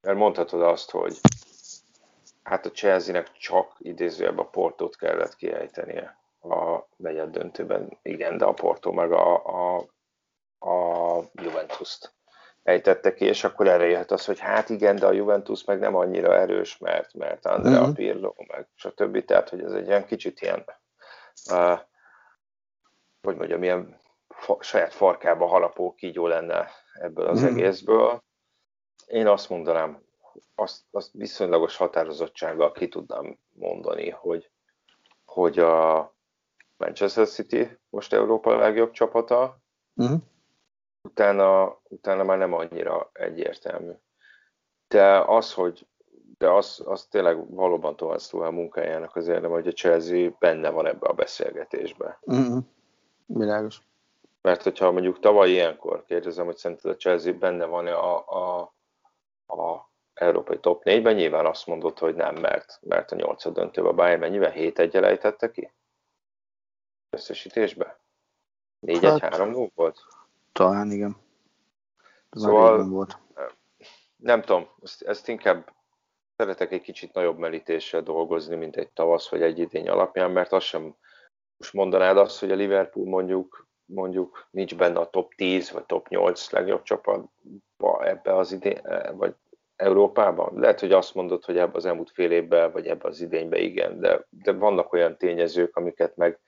Mert 0.02 0.18
mondhatod 0.18 0.62
azt, 0.62 0.92
hogy 0.92 1.20
hát 2.50 2.66
a 2.66 2.72
Chelsea-nek 2.72 3.32
csak 3.32 3.76
idézőjebb 3.78 4.40
a 4.40 4.46
Portót 4.46 4.96
kellett 4.96 5.36
kiejtenie 5.36 6.18
a 6.42 6.88
negyed 6.96 7.30
döntőben, 7.30 7.98
igen, 8.02 8.38
de 8.38 8.46
a 8.46 8.54
Porto 8.54 8.92
meg 8.92 9.12
a, 9.12 9.46
a, 9.46 9.78
a 10.70 11.24
Juventus-t 11.34 12.14
ejtette 12.64 13.14
ki, 13.14 13.26
és 13.26 13.44
akkor 13.44 13.68
erre 13.68 13.86
jöhet 13.86 14.12
az, 14.12 14.26
hogy 14.26 14.40
hát 14.40 14.70
igen, 14.70 14.96
de 14.96 15.06
a 15.06 15.12
Juventus 15.12 15.64
meg 15.64 15.80
nem 15.80 15.96
annyira 15.96 16.36
erős, 16.36 16.78
mert, 16.78 17.14
mert 17.14 17.46
Andrea 17.46 17.82
mm-hmm. 17.82 17.94
Pirlo, 17.94 18.34
meg 18.48 18.68
stb. 18.76 19.26
Tehát, 19.26 19.50
hogy 19.50 19.64
ez 19.64 19.72
egy 19.72 19.88
ilyen 19.88 20.06
kicsit 20.06 20.42
ilyen, 20.42 20.66
uh, 21.52 21.80
hogy 23.22 23.36
mondjam, 23.36 23.64
ilyen 23.64 24.00
fa, 24.28 24.58
saját 24.60 24.94
farkába 24.94 25.46
harapó 25.46 25.94
kígyó 25.94 26.28
lenne 26.28 26.70
ebből 26.94 27.28
az 27.28 27.42
mm-hmm. 27.42 27.58
egészből. 27.58 28.24
Én 29.08 29.28
azt 29.28 29.50
mondanám, 29.50 30.09
azt, 30.56 30.82
azt 30.92 31.10
viszonylagos 31.14 31.76
határozottsággal 31.76 32.72
ki 32.72 32.88
tudnám 32.88 33.38
mondani, 33.54 34.10
hogy, 34.10 34.50
hogy 35.26 35.60
a 35.60 36.14
Manchester 36.78 37.28
City 37.28 37.78
most 37.90 38.14
Európa 38.14 38.58
legjobb 38.58 38.92
csapata, 38.92 39.60
mm-hmm 40.02 40.16
utána, 41.02 41.80
utána 41.84 42.24
már 42.24 42.38
nem 42.38 42.54
annyira 42.54 43.10
egyértelmű. 43.14 43.92
De 44.88 45.20
az, 45.20 45.54
hogy 45.54 45.88
de 46.38 46.50
az, 46.50 46.82
az 46.86 47.06
tényleg 47.06 47.54
valóban 47.54 47.96
tovább 47.96 48.20
a 48.32 48.52
munkájának 48.52 49.16
az 49.16 49.28
érdem, 49.28 49.52
hogy 49.52 49.68
a 49.68 49.72
Chelsea 49.72 50.32
benne 50.40 50.70
van 50.70 50.86
ebbe 50.86 51.08
a 51.08 51.14
beszélgetésbe. 51.14 52.20
Világos. 53.26 53.82
Mert 54.42 54.64
hogyha 54.64 54.92
mondjuk 54.92 55.20
tavaly 55.20 55.50
ilyenkor 55.50 56.04
kérdezem, 56.06 56.46
hogy 56.46 56.58
szerinted 56.58 56.92
a 56.92 56.96
Chelsea 56.96 57.34
benne 57.34 57.66
van 57.66 57.88
a, 57.88 58.28
a, 58.28 58.74
a 59.46 59.89
európai 60.22 60.60
top 60.60 60.82
4-ben, 60.86 61.16
nyilván 61.16 61.46
azt 61.46 61.68
mondod, 61.68 62.00
hogy 62.00 62.16
nem, 62.16 62.36
mert, 62.36 62.80
mert 62.82 63.12
a 63.12 63.16
nyolcad 63.16 63.54
döntőben 63.54 63.92
a 63.92 63.96
Bayern 63.96 64.20
mennyivel 64.20 64.52
7 64.52 64.80
1 64.80 64.96
ejtette 64.96 65.52
ki? 65.52 65.72
Összesítésbe? 67.10 68.00
4-1-3 68.88 69.20
hát, 69.20 69.72
volt? 69.76 70.06
Talán 70.52 70.92
igen. 70.92 71.18
Ez 72.30 72.42
szóval 72.42 72.88
volt. 72.88 73.18
nem 74.16 74.42
tudom, 74.42 74.70
ezt, 74.82 75.02
ezt 75.02 75.28
inkább 75.28 75.74
szeretek 76.36 76.72
egy 76.72 76.82
kicsit 76.82 77.14
nagyobb 77.14 77.38
melítéssel 77.38 78.02
dolgozni, 78.02 78.56
mint 78.56 78.76
egy 78.76 78.90
tavasz 78.90 79.30
vagy 79.30 79.42
egy 79.42 79.60
idény 79.60 79.90
alapján, 79.90 80.32
mert 80.32 80.52
azt 80.52 80.66
sem 80.66 80.96
most 81.58 81.74
mondanád 81.74 82.18
azt, 82.18 82.40
hogy 82.40 82.52
a 82.52 82.56
Liverpool 82.56 83.06
mondjuk 83.06 83.68
mondjuk 83.90 84.48
nincs 84.52 84.76
benne 84.76 85.00
a 85.00 85.10
top 85.10 85.34
10 85.34 85.72
vagy 85.72 85.86
top 85.86 86.08
8 86.08 86.52
legjobb 86.52 86.84
csapatba 86.84 88.06
ebbe 88.08 88.36
az 88.36 88.52
idén, 88.52 88.82
vagy 89.12 89.36
Európában. 89.80 90.60
Lehet, 90.60 90.80
hogy 90.80 90.92
azt 90.92 91.14
mondod, 91.14 91.44
hogy 91.44 91.58
ebbe 91.58 91.78
az 91.78 91.86
elmúlt 91.86 92.12
fél 92.12 92.32
évben, 92.32 92.72
vagy 92.72 92.88
ebbe 92.88 93.08
az 93.08 93.22
idényben 93.22 93.60
igen, 93.60 94.00
de, 94.00 94.26
de 94.30 94.52
vannak 94.52 94.94
olyan 94.94 95.18
tényezők, 95.18 95.76
amiket 95.76 96.16
meg 96.16 96.40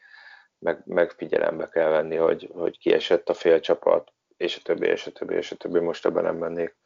meg, 0.61 0.81
meg 0.85 1.11
figyelembe 1.11 1.69
kell 1.69 1.89
venni, 1.89 2.15
hogy, 2.15 2.49
hogy 2.53 2.77
kiesett 2.77 3.29
a 3.29 3.33
félcsapat, 3.33 4.13
és 4.37 4.57
a 4.57 4.61
többi, 4.61 4.87
és 4.87 5.07
a 5.07 5.11
többi, 5.11 5.35
és 5.35 5.51
a 5.51 5.55
többi, 5.55 5.79
most 5.79 6.05
ebben 6.05 6.23
nem 6.23 6.37
mennék 6.37 6.77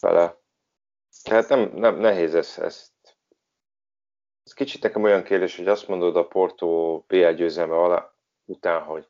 vele. 0.00 0.36
Tehát 1.22 1.48
nem, 1.48 1.72
nem 1.74 1.96
nehéz 1.96 2.34
ezt, 2.34 2.58
ezt 2.58 2.92
ez 4.44 4.52
kicsit 4.52 4.82
nekem 4.82 5.02
olyan 5.02 5.22
kérdés, 5.22 5.56
hogy 5.56 5.68
azt 5.68 5.88
mondod 5.88 6.16
a 6.16 6.26
Porto 6.26 6.98
BL 7.06 7.30
győzelme 7.30 7.74
alá, 7.74 8.12
után, 8.44 8.82
hogy 8.82 9.08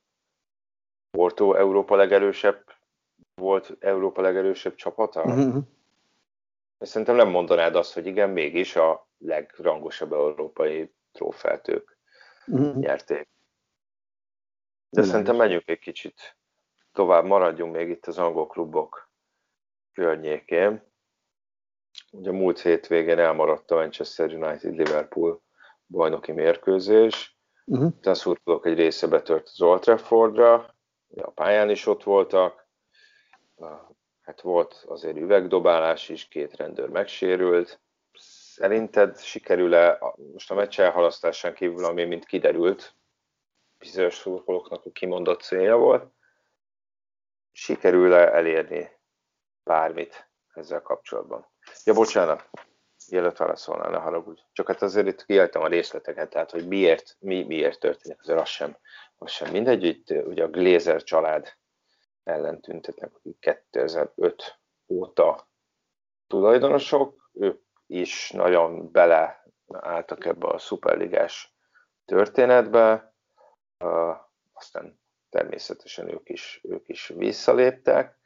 Porto 1.11 1.55
Európa 1.55 1.97
legerősebb 1.97 2.65
volt 3.35 3.77
Európa 3.81 4.21
legerősebb 4.21 4.75
csapata? 4.75 5.23
Uh-huh. 6.83 6.95
Szerintem 6.95 7.17
nem 7.17 7.29
mondanád 7.29 7.77
azt, 7.77 7.95
hogy 7.95 8.07
igen, 8.07 8.31
mégis 8.31 8.77
a 8.77 9.09
legrangosabb 9.19 10.13
európai 10.13 10.95
trófeát 11.13 11.69
ők 11.69 11.91
uh-huh. 12.47 12.77
nyerték. 12.77 13.29
De 14.89 15.01
Nem 15.01 15.11
szerintem 15.11 15.37
menjünk 15.37 15.69
egy 15.69 15.79
kicsit 15.79 16.37
tovább, 16.93 17.25
maradjunk 17.25 17.75
még 17.75 17.89
itt 17.89 18.07
az 18.07 18.19
angol 18.19 18.47
klubok 18.47 19.11
környékén. 19.93 20.91
Ugye 22.11 22.31
múlt 22.31 22.61
hétvégén 22.61 23.19
elmaradt 23.19 23.71
a 23.71 23.75
Manchester 23.75 24.35
United-Liverpool 24.35 25.43
bajnoki 25.87 26.33
mérkőzés. 26.33 27.37
Uh-huh. 27.65 27.93
A 28.03 28.15
szurkolók 28.15 28.67
egy 28.67 28.75
része 28.75 29.07
betört 29.07 29.47
az 29.47 29.63
Old 29.63 29.81
Traffordra, 29.81 30.75
a 31.17 31.31
pályán 31.31 31.71
is 31.71 31.87
ott 31.87 32.03
voltak. 32.03 32.69
Hát 34.23 34.41
volt 34.41 34.85
azért 34.87 35.17
üvegdobálás 35.17 36.09
is, 36.09 36.29
két 36.29 36.57
rendőr 36.57 36.89
megsérült. 36.89 37.81
Szerinted 38.13 39.21
sikerül-e 39.21 39.99
most 40.33 40.51
a 40.51 40.55
meccs 40.55 40.81
elhalasztásán 40.81 41.55
kívül, 41.55 41.85
ami 41.85 42.05
mint 42.05 42.25
kiderült, 42.25 42.95
bizonyos 43.79 44.15
szurkolóknak 44.15 44.85
a 44.85 44.91
kimondott 44.91 45.41
célja 45.41 45.77
volt, 45.77 46.13
sikerül-e 47.53 48.33
elérni 48.33 48.91
bármit 49.65 50.31
ezzel 50.53 50.83
kapcsolatban? 50.83 51.51
Ja, 51.85 51.93
bocsánat, 51.93 52.51
mielőtt 53.11 53.37
válaszolnál, 53.37 53.91
ne 53.91 53.99
haragudj. 53.99 54.41
Csak 54.53 54.67
hát 54.67 54.83
azért 54.83 55.07
itt 55.07 55.25
kiálltam 55.25 55.63
a 55.63 55.69
részleteket, 55.69 56.31
tehát 56.31 56.51
hogy 56.51 56.69
miért, 56.69 57.17
mi, 57.19 57.43
miért 57.43 57.81
történik, 57.81 58.21
azért 58.21 58.41
az 58.41 58.49
sem, 58.49 58.77
az 59.19 59.31
sem 59.31 59.51
mindegy. 59.51 59.85
Itt 59.85 60.11
ugye 60.11 60.45
a 60.45 60.49
Glazer 60.49 61.03
család 61.03 61.61
ellen 62.25 62.61
tüntetnek, 62.61 63.15
akik 63.15 63.39
2005 63.39 64.61
óta 64.89 65.49
tulajdonosok, 66.27 67.31
ők 67.33 67.63
is 67.87 68.31
nagyon 68.31 68.91
beleálltak 68.91 70.25
ebbe 70.25 70.47
a 70.49 70.59
szuperligás 70.59 71.57
történetbe, 72.05 73.15
aztán 74.53 75.01
természetesen 75.29 76.09
ők 76.09 76.29
is, 76.29 76.61
ők 76.63 76.89
is 76.89 77.09
visszaléptek, 77.09 78.21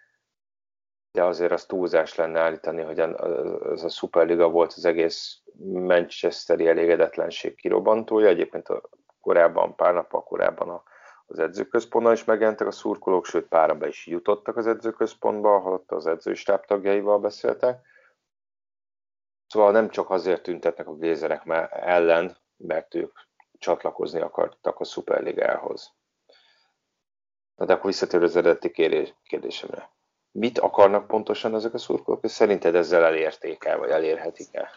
de 1.13 1.25
azért 1.25 1.53
az 1.53 1.67
túlzás 1.67 2.15
lenne 2.15 2.41
állítani, 2.41 2.83
hogy 2.83 2.99
ez 2.99 3.83
a 3.83 3.89
szuperliga 3.89 4.51
volt 4.51 4.73
az 4.73 4.85
egész 4.85 5.43
Manchesteri 5.63 6.69
elégedetlenség 6.69 7.55
kirobbantója. 7.55 8.29
Egyébként 8.29 8.69
a 8.69 8.83
korábban, 9.21 9.75
pár 9.77 9.95
nappal 9.95 10.23
korábban 10.23 10.83
az 11.27 11.39
edzőközpontban 11.39 12.13
is 12.13 12.25
megjelentek 12.25 12.67
a 12.67 12.71
szurkolók, 12.71 13.27
sőt 13.27 13.47
pára 13.47 13.75
be 13.75 13.89
is 13.89 14.07
jutottak 14.07 14.57
az 14.57 14.67
edzőközpontba, 14.67 15.55
ahol 15.55 15.85
az 15.87 16.07
edzőstáb 16.07 16.65
tagjaival 16.65 17.19
beszéltek. 17.19 17.87
Szóval 19.47 19.73
nem 19.73 19.89
csak 19.89 20.11
azért 20.11 20.43
tüntetnek 20.43 20.89
a 20.89 20.95
gézerek 20.95 21.43
ellen, 21.71 22.37
mert 22.57 22.95
ők 22.95 23.19
csatlakozni 23.59 24.21
akartak 24.21 24.81
a 24.81 24.85
Superligához. 24.85 25.93
Na 27.57 27.65
de 27.65 27.73
akkor 27.73 27.87
visszatérő 27.87 28.25
az 28.25 28.37
eredeti 28.37 28.71
kérdésemre. 29.23 29.91
Mit 30.31 30.59
akarnak 30.59 31.07
pontosan 31.07 31.55
ezek 31.55 31.75
a 31.75 31.79
szurkolók, 31.79 32.25
és 32.25 32.31
szerinted 32.31 32.75
ezzel 32.75 33.05
elérték 33.05 33.65
el, 33.65 33.79
vagy 33.79 33.91
elérhetik 33.91 34.55
el? 34.55 34.69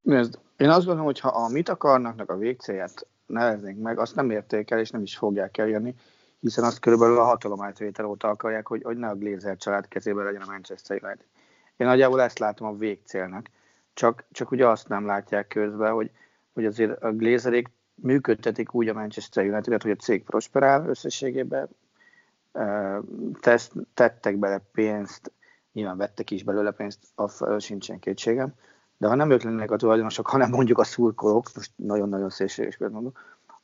Nézd, 0.00 0.38
én 0.56 0.68
azt 0.68 0.78
gondolom, 0.78 1.04
hogy 1.04 1.20
ha 1.20 1.28
a 1.28 1.48
mit 1.48 1.68
akarnak 1.68 2.30
a 2.30 2.36
végcélját 2.36 3.06
neveznénk 3.26 3.82
meg, 3.82 3.98
azt 3.98 4.14
nem 4.14 4.30
érték 4.30 4.70
el, 4.70 4.78
és 4.78 4.90
nem 4.90 5.02
is 5.02 5.16
fogják 5.16 5.58
elérni, 5.58 5.94
hiszen 6.40 6.64
azt 6.64 6.78
körülbelül 6.78 7.18
a 7.18 7.24
hatalomátvétel 7.24 8.04
óta 8.04 8.28
akarják, 8.28 8.66
hogy, 8.66 8.82
hogy 8.82 8.96
ne 8.96 9.08
a 9.08 9.14
Glazer 9.14 9.56
család 9.56 9.88
kezében 9.88 10.24
legyen 10.24 10.42
a 10.42 10.50
Manchester 10.50 11.02
United. 11.02 11.26
Én 11.76 11.86
nagyjából 11.86 12.22
ezt 12.22 12.38
látom 12.38 12.68
a 12.68 12.76
végcélnak. 12.76 13.50
Csak, 13.94 14.24
csak 14.30 14.50
ugye 14.50 14.68
azt 14.68 14.88
nem 14.88 15.06
látják 15.06 15.48
közben, 15.48 15.92
hogy, 15.92 16.10
hogy 16.52 16.64
azért 16.64 17.02
a 17.02 17.12
Glazerék 17.12 17.70
működtetik 17.94 18.74
úgy 18.74 18.88
a 18.88 18.92
Manchester 18.92 19.44
United-et, 19.44 19.82
hogy 19.82 19.90
a 19.90 19.96
cég 19.96 20.24
prosperál 20.24 20.88
összességében, 20.88 21.68
tesz, 23.40 23.72
tettek 23.94 24.36
bele 24.36 24.58
pénzt, 24.72 25.32
nyilván 25.72 25.96
vettek 25.96 26.30
is 26.30 26.42
belőle 26.42 26.70
pénzt, 26.70 26.98
a 27.14 27.58
sincsen 27.58 27.98
kétségem, 27.98 28.54
de 28.98 29.08
ha 29.08 29.14
nem 29.14 29.30
ők 29.30 29.42
lennének 29.42 29.70
a 29.70 29.76
tulajdonosok, 29.76 30.26
hanem 30.26 30.50
mondjuk 30.50 30.78
a 30.78 30.84
szurkolók, 30.84 31.50
most 31.54 31.72
nagyon-nagyon 31.76 32.30
szélséges 32.30 32.76
példát 32.76 33.02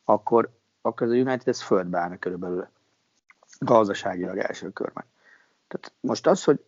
akkor, 0.05 0.51
akkor 0.83 1.07
az 1.07 1.13
a 1.13 1.17
United 1.17 1.49
ez 1.49 1.63
földbe 1.63 1.99
állna 1.99 2.19
körülbelül 2.19 2.69
gazdaságilag 3.59 4.39
első 4.39 4.71
körben. 4.71 5.05
Tehát 5.69 5.93
most 6.01 6.27
az, 6.27 6.45
hogy 6.45 6.65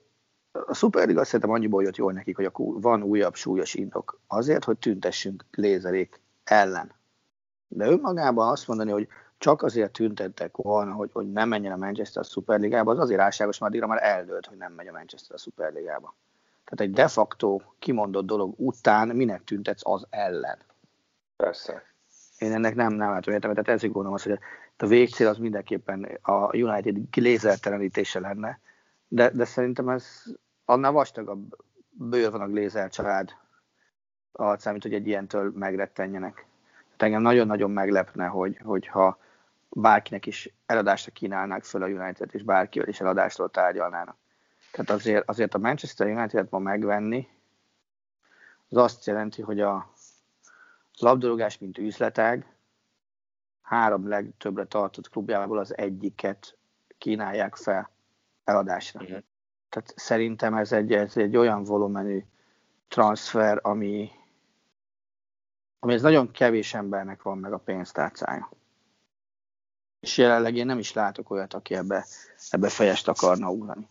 a 0.53 0.75
Superliga 0.75 1.25
szerintem 1.25 1.51
annyiból 1.51 1.83
jött 1.83 1.97
jól 1.97 2.13
nekik, 2.13 2.37
hogy 2.37 2.51
van 2.57 3.03
újabb 3.03 3.35
súlyos 3.35 3.75
indok 3.75 4.21
azért, 4.27 4.65
hogy 4.65 4.79
tüntessünk 4.79 5.45
lézerék 5.51 6.21
ellen. 6.45 6.93
De 7.69 7.87
önmagában 7.87 8.49
azt 8.49 8.69
mondani, 8.69 8.91
hogy 8.91 9.09
csak 9.39 9.63
azért 9.63 9.93
tüntettek 9.93 10.57
volna, 10.57 10.93
hogy, 10.93 11.11
hogy 11.13 11.33
nem 11.33 11.49
menjen 11.49 11.73
a 11.73 11.77
Manchester 11.77 12.23
a 12.23 12.25
Superligába, 12.25 12.91
az 12.91 12.99
azért 12.99 13.21
álságos, 13.21 13.59
mert 13.59 13.73
addigra 13.73 13.95
már 13.95 14.03
eldőlt, 14.03 14.47
hogy 14.47 14.57
nem 14.57 14.73
megy 14.73 14.87
a 14.87 14.93
Manchester 14.93 15.37
a 15.37 15.39
Superligába. 15.39 16.15
Tehát 16.73 16.93
egy 16.93 16.97
de 16.97 17.09
facto 17.09 17.61
kimondott 17.79 18.27
dolog 18.27 18.55
után 18.57 19.09
minek 19.09 19.45
tüntetsz 19.45 19.81
az 19.85 20.07
ellen? 20.11 20.59
Persze. 21.37 21.83
Én 22.39 22.53
ennek 22.53 22.75
nem, 22.75 22.93
nem 22.93 23.11
látom 23.11 23.35
értem, 23.35 23.51
tehát 23.51 23.69
ezért 23.69 23.93
gondolom 23.93 24.13
azt, 24.13 24.25
hogy 24.25 24.39
a 24.77 24.87
végcél 24.87 25.29
az 25.29 25.39
mindenképpen 25.39 26.19
a 26.23 26.57
United 26.57 26.97
glézertelenítése 27.11 28.21
lenne, 28.21 28.61
de, 29.09 29.31
de 29.31 29.45
szerintem 29.45 29.89
ez 29.89 30.23
annál 30.65 30.93
vastagabb 30.93 31.57
bőr 31.91 32.31
van 32.31 32.41
a 32.41 32.49
Glézer 32.49 32.91
család 32.91 33.31
arcán, 34.33 34.73
mint 34.73 34.85
hogy 34.85 34.95
egy 34.95 35.07
ilyentől 35.07 35.53
megrettenjenek. 35.55 36.35
Tehát 36.97 37.03
engem 37.03 37.23
nagyon-nagyon 37.23 37.71
meglepne, 37.71 38.27
hogy, 38.27 38.59
hogyha 38.65 39.19
bárkinek 39.69 40.27
is 40.27 40.55
eladásra 40.67 41.13
kínálnák 41.13 41.65
föl 41.65 41.83
a 41.83 41.87
United, 41.87 42.29
és 42.33 42.43
bárkivel 42.43 42.89
is 42.89 43.01
eladástól 43.01 43.51
tárgyalnának. 43.51 44.17
Tehát 44.73 44.91
azért, 44.91 45.29
azért 45.29 45.55
a 45.55 45.59
Manchester 45.59 46.07
United 46.07 46.47
ma 46.51 46.59
megvenni, 46.59 47.29
az 48.69 48.77
azt 48.77 49.07
jelenti, 49.07 49.43
hogy 49.43 49.61
a 49.61 49.93
labdarúgás, 50.99 51.59
mint 51.59 51.79
üzletág, 51.79 52.47
három 53.63 54.09
legtöbbre 54.09 54.65
tartott 54.65 55.11
klubjából 55.11 55.59
az 55.59 55.77
egyiket 55.77 56.57
kínálják 56.99 57.57
fel 57.57 57.91
eladásra. 58.45 59.01
Uh-huh. 59.01 59.23
Tehát 59.69 59.93
szerintem 59.97 60.55
ez 60.55 60.73
egy, 60.73 60.93
ez 60.93 61.17
egy 61.17 61.37
olyan 61.37 61.65
volumenű 61.65 62.25
transfer, 62.89 63.59
ami, 63.63 64.11
ami 65.79 65.93
ez 65.93 66.03
nagyon 66.03 66.31
kevés 66.31 66.75
embernek 66.75 67.23
van 67.23 67.39
meg 67.39 67.53
a 67.53 67.59
pénztárcája. 67.59 68.51
És 70.01 70.17
jelenleg 70.19 70.57
én 70.57 70.67
nem 70.67 70.79
is 70.79 70.93
látok 70.93 71.31
olyat, 71.31 71.55
aki 71.55 71.75
ebbe, 71.75 72.07
ebbe 72.51 72.69
fejest 72.69 73.09
akarna 73.09 73.51
ugrani. 73.51 73.89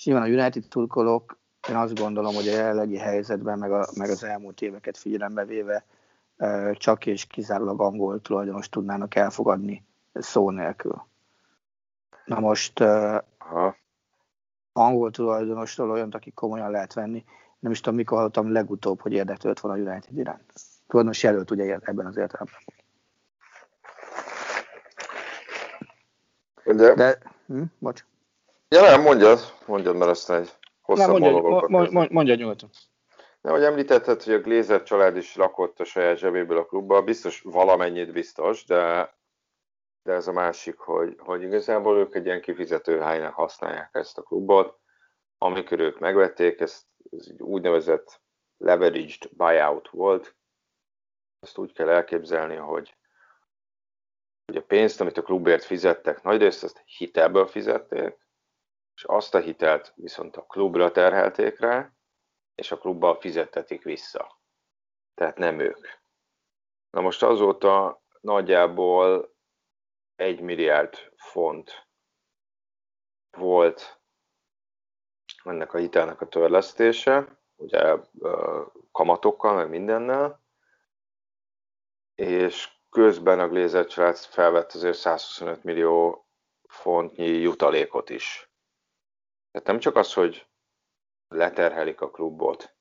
És 0.00 0.06
nyilván 0.06 0.24
a 0.24 0.32
United 0.32 0.64
turkolók, 0.68 1.38
én 1.68 1.76
azt 1.76 1.98
gondolom, 1.98 2.34
hogy 2.34 2.48
a 2.48 2.52
jelenlegi 2.52 2.96
helyzetben, 2.96 3.58
meg, 3.58 3.72
a, 3.72 3.86
meg 3.96 4.10
az 4.10 4.24
elmúlt 4.24 4.60
éveket 4.60 4.96
figyelembe 4.96 5.44
véve, 5.44 5.84
csak 6.72 7.06
és 7.06 7.26
kizárólag 7.26 7.80
angol 7.80 8.20
tulajdonos 8.20 8.68
tudnának 8.68 9.14
elfogadni 9.14 9.84
szó 10.12 10.50
nélkül. 10.50 11.06
Na 12.24 12.40
most 12.40 12.80
Aha 13.38 13.76
angol 14.72 15.10
tulajdonostól 15.10 15.90
olyan, 15.90 16.10
aki 16.10 16.30
komolyan 16.30 16.70
lehet 16.70 16.92
venni. 16.92 17.24
Nem 17.58 17.72
is 17.72 17.80
tudom, 17.80 17.98
mikor 17.98 18.18
hallottam 18.18 18.52
legutóbb, 18.52 19.00
hogy 19.00 19.12
érdekelt 19.12 19.60
van 19.60 19.72
a 19.72 19.90
United 19.90 20.18
iránt. 20.18 20.52
Tulajdonos 20.86 21.22
jelölt 21.22 21.50
ugye 21.50 21.78
ebben 21.80 22.06
az 22.06 22.16
értelemben. 22.16 22.60
De, 26.96 27.18
hm, 27.46 27.62
bocs. 27.78 28.04
Ja 28.74 28.80
nem, 28.80 29.02
mondjad, 29.02 29.38
mondjad, 29.66 29.96
mert 29.96 30.10
aztán 30.10 30.40
egy 30.40 30.50
hosszabb 30.80 31.18
mondja, 31.18 31.66
mondja, 31.68 32.08
mondja 32.10 32.34
nyugodtan. 32.34 32.70
De, 33.40 33.50
hogy 33.50 33.62
említetted, 33.62 34.22
hogy 34.22 34.32
a 34.32 34.40
Glazer 34.40 34.82
család 34.82 35.16
is 35.16 35.36
lakott 35.36 35.80
a 35.80 35.84
saját 35.84 36.16
zsebéből 36.16 36.58
a 36.58 36.64
klubba, 36.64 37.02
biztos 37.02 37.40
valamennyit 37.40 38.12
biztos, 38.12 38.64
de 38.64 39.12
de 40.02 40.12
ez 40.12 40.26
a 40.26 40.32
másik, 40.32 40.78
hogy, 40.78 41.16
hogy 41.18 41.42
igazából 41.42 41.98
ők 41.98 42.14
egy 42.14 42.24
ilyen 42.24 42.40
kifizetőhelynek 42.40 43.32
használják 43.32 43.90
ezt 43.92 44.18
a 44.18 44.22
klubot. 44.22 44.78
Amikor 45.38 45.80
ők 45.80 45.98
megvették, 45.98 46.60
ez, 46.60 46.86
ez 47.10 47.26
egy 47.30 47.42
úgynevezett 47.42 48.20
leveraged 48.56 49.28
buyout 49.30 49.88
volt. 49.88 50.36
Ezt 51.40 51.58
úgy 51.58 51.72
kell 51.72 51.88
elképzelni, 51.88 52.56
hogy, 52.56 52.96
hogy 54.44 54.56
a 54.56 54.62
pénzt, 54.62 55.00
amit 55.00 55.18
a 55.18 55.22
klubért 55.22 55.64
fizettek, 55.64 56.22
nagy 56.22 56.40
részt 56.40 56.62
azt 56.62 56.82
hitelből 56.84 57.46
fizették, 57.46 58.18
és 59.00 59.06
azt 59.06 59.34
a 59.34 59.38
hitelt 59.38 59.92
viszont 59.96 60.36
a 60.36 60.42
klubra 60.42 60.90
terhelték 60.90 61.58
rá, 61.58 61.92
és 62.54 62.72
a 62.72 62.78
klubbal 62.78 63.20
fizettetik 63.20 63.82
vissza. 63.82 64.40
Tehát 65.14 65.38
nem 65.38 65.58
ők. 65.58 65.88
Na 66.90 67.00
most 67.00 67.22
azóta 67.22 68.02
nagyjából 68.20 69.34
egy 70.16 70.40
milliárd 70.40 71.12
font 71.16 71.88
volt 73.30 74.00
ennek 75.44 75.74
a 75.74 75.78
hitelnek 75.78 76.20
a 76.20 76.28
törlesztése, 76.28 77.40
ugye 77.56 77.96
kamatokkal, 78.92 79.54
meg 79.54 79.68
mindennel, 79.68 80.42
és 82.14 82.68
közben 82.90 83.40
a 83.40 83.48
Glazer 83.48 83.86
család 83.86 84.16
felvett 84.16 84.72
azért 84.72 84.96
125 84.96 85.64
millió 85.64 86.26
fontnyi 86.68 87.26
jutalékot 87.26 88.10
is. 88.10 88.49
Tehát 89.50 89.66
nem 89.66 89.78
csak 89.78 89.96
az, 89.96 90.12
hogy 90.12 90.48
leterhelik 91.28 92.00
a 92.00 92.10
klubot 92.10 92.74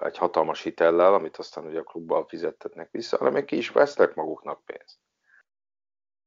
egy 0.00 0.18
hatalmas 0.18 0.62
hitellel, 0.62 1.14
amit 1.14 1.36
aztán 1.36 1.66
ugye 1.66 1.78
a 1.78 1.84
klubban 1.84 2.26
fizettetnek 2.26 2.90
vissza, 2.90 3.16
hanem 3.16 3.32
még 3.32 3.44
ki 3.44 3.56
is 3.56 3.70
vesznek 3.70 4.14
maguknak 4.14 4.64
pénzt. 4.64 4.98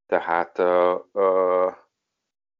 Tehát 0.05 0.59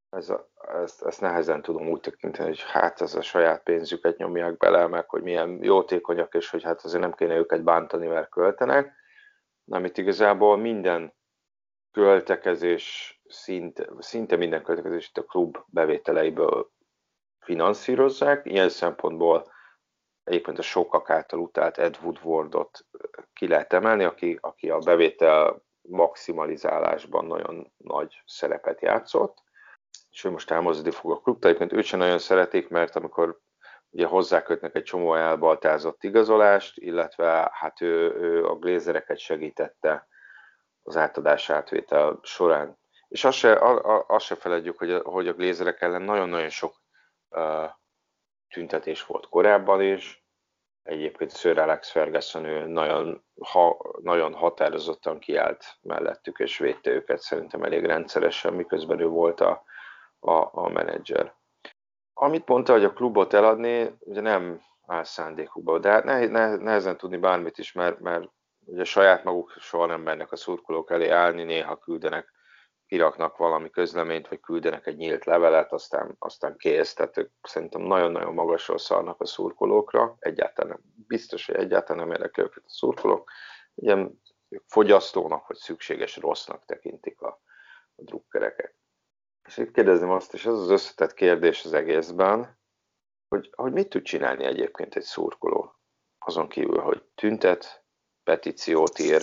ez 0.09 0.29
a, 0.29 0.49
ezt, 0.81 1.03
ezt 1.03 1.21
nehezen 1.21 1.61
tudom 1.61 1.87
úgy 1.87 1.99
tekinteni, 1.99 2.47
hogy 2.47 2.61
hát 2.61 3.01
ez 3.01 3.15
a 3.15 3.21
saját 3.21 3.63
pénzüket 3.63 4.17
nyomják 4.17 4.57
bele, 4.57 4.87
meg 4.87 5.09
hogy 5.09 5.21
milyen 5.21 5.63
jótékonyak, 5.63 6.33
és 6.33 6.49
hogy 6.49 6.63
hát 6.63 6.81
azért 6.83 7.01
nem 7.01 7.13
kéne 7.13 7.35
őket 7.35 7.63
bántani, 7.63 8.07
mert 8.07 8.29
költenek. 8.29 8.93
Amit 9.67 9.97
igazából 9.97 10.57
minden 10.57 11.13
költekezés, 11.91 13.14
szinte, 13.27 13.87
szinte 13.99 14.35
minden 14.35 14.63
költekezés 14.63 15.07
itt 15.07 15.17
a 15.17 15.23
klub 15.23 15.57
bevételeiből 15.65 16.71
finanszírozzák. 17.39 18.45
Ilyen 18.45 18.69
szempontból 18.69 19.53
egyébként 20.23 20.59
a 20.59 20.61
sokak 20.61 21.09
által 21.09 21.39
utált 21.39 21.77
Ed 21.77 21.97
Woodwardot 22.01 22.85
ki 23.33 23.47
lehet 23.47 23.73
emelni, 23.73 24.03
aki, 24.03 24.37
aki 24.41 24.69
a 24.69 24.77
bevétel 24.77 25.63
maximalizálásban 25.81 27.25
nagyon 27.25 27.71
nagy 27.77 28.21
szerepet 28.25 28.81
játszott 28.81 29.43
és 30.15 30.23
ő 30.23 30.29
most 30.29 30.51
elmozdítani 30.51 30.95
fog 30.95 31.11
a 31.11 31.19
klub. 31.19 31.45
Egyébként 31.45 31.73
őt 31.73 31.83
sem 31.83 31.99
nagyon 31.99 32.17
szeretik, 32.17 32.67
mert 32.67 32.95
amikor 32.95 33.39
ugye 33.89 34.05
hozzákötnek 34.05 34.75
egy 34.75 34.83
csomó 34.83 35.15
elbaltázott 35.15 36.03
igazolást, 36.03 36.77
illetve 36.77 37.49
hát 37.53 37.81
ő, 37.81 38.13
ő 38.13 38.45
a 38.45 38.55
glézereket 38.55 39.17
segítette 39.17 40.07
az 40.83 40.97
átadás 40.97 41.49
átvétel 41.49 42.19
során. 42.21 42.77
És 43.15 43.23
azt 43.23 43.37
se, 43.37 43.59
azt 44.07 44.25
se 44.25 44.35
feledjük, 44.35 44.77
hogy 44.77 44.91
a, 44.91 45.09
hogy 45.09 45.27
a 45.27 45.33
glézerek 45.33 45.81
ellen 45.81 46.01
nagyon-nagyon 46.01 46.49
sok 46.49 46.81
uh, 47.29 47.69
tüntetés 48.53 49.05
volt 49.05 49.29
korábban 49.29 49.81
is. 49.81 50.25
Egyébként 50.83 51.35
Sir 51.37 51.59
Alex 51.59 51.91
Ferguson 51.91 52.45
ő 52.45 52.65
nagyon, 52.65 53.23
ha, 53.39 53.77
nagyon 54.01 54.33
határozottan 54.33 55.19
kiállt 55.19 55.65
mellettük, 55.81 56.39
és 56.39 56.57
védte 56.57 56.89
őket 56.89 57.19
szerintem 57.19 57.63
elég 57.63 57.85
rendszeresen, 57.85 58.53
miközben 58.53 58.99
ő 58.99 59.07
volt 59.07 59.41
a, 59.41 59.63
a, 60.19 60.49
a 60.51 60.69
menedzser. 60.69 61.33
Amit 62.13 62.47
mondta, 62.47 62.73
hogy 62.73 62.83
a 62.83 62.93
klubot 62.93 63.33
eladni, 63.33 63.95
ugye 63.99 64.21
nem 64.21 64.61
áll 64.85 65.03
szándékukba, 65.03 65.79
de 65.79 65.89
hát 65.89 66.03
nehéz, 66.03 66.29
nehezen 66.59 66.97
tudni 66.97 67.17
bármit 67.17 67.57
is, 67.57 67.71
mert, 67.71 67.99
mert 67.99 68.29
ugye 68.65 68.83
saját 68.83 69.23
maguk 69.23 69.55
soha 69.59 69.85
nem 69.85 70.01
mennek 70.01 70.31
a 70.31 70.35
szurkolók 70.35 70.91
elé 70.91 71.09
állni, 71.09 71.43
néha 71.43 71.77
küldenek, 71.77 72.33
kiraknak 72.87 73.37
valami 73.37 73.69
közleményt, 73.69 74.27
vagy 74.27 74.39
küldenek 74.39 74.87
egy 74.87 74.95
nyílt 74.95 75.25
levelet, 75.25 75.71
aztán, 75.71 76.15
aztán 76.19 76.57
kész, 76.57 76.93
tehát 76.93 77.17
ők 77.17 77.31
szerintem 77.41 77.81
nagyon-nagyon 77.81 78.33
magasról 78.33 78.77
szarnak 78.77 79.21
a 79.21 79.25
szurkolókra, 79.25 80.15
egyáltalán 80.19 80.71
nem, 80.71 80.93
biztos, 81.07 81.45
hogy 81.45 81.55
egyáltalán 81.55 82.07
nem 82.07 82.15
érdekel 82.15 82.43
őket 82.43 82.63
a 82.65 82.69
szurkolók, 82.69 83.31
ugye 83.73 84.07
fogyasztónak, 84.67 85.47
vagy 85.47 85.57
szükséges 85.57 86.17
rossznak 86.17 86.65
tekintik 86.65 87.21
a, 87.21 87.41
a 87.95 88.01
drukkereket. 88.01 88.73
És 89.47 89.57
itt 89.57 89.71
kérdezném 89.71 90.09
azt, 90.09 90.33
és 90.33 90.45
ez 90.45 90.53
az 90.53 90.69
összetett 90.69 91.13
kérdés 91.13 91.65
az 91.65 91.73
egészben, 91.73 92.57
hogy, 93.27 93.51
hogy 93.55 93.71
mit 93.71 93.89
tud 93.89 94.01
csinálni 94.01 94.43
egyébként 94.43 94.95
egy 94.95 95.03
szurkoló, 95.03 95.75
azon 96.19 96.47
kívül, 96.47 96.79
hogy 96.79 97.03
tüntet, 97.15 97.83
petíciót 98.23 98.99
ír, 98.99 99.21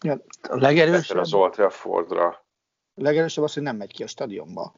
ja, 0.00 0.16
a 0.48 0.56
legerősebb, 0.56 1.16
az 1.16 1.34
Old 1.34 1.52
Traffordra. 1.52 2.46
Legerősebb 2.98 3.44
az, 3.44 3.54
hogy 3.54 3.62
nem 3.62 3.76
megy 3.76 3.92
ki 3.92 4.02
a 4.02 4.06
stadionba. 4.06 4.74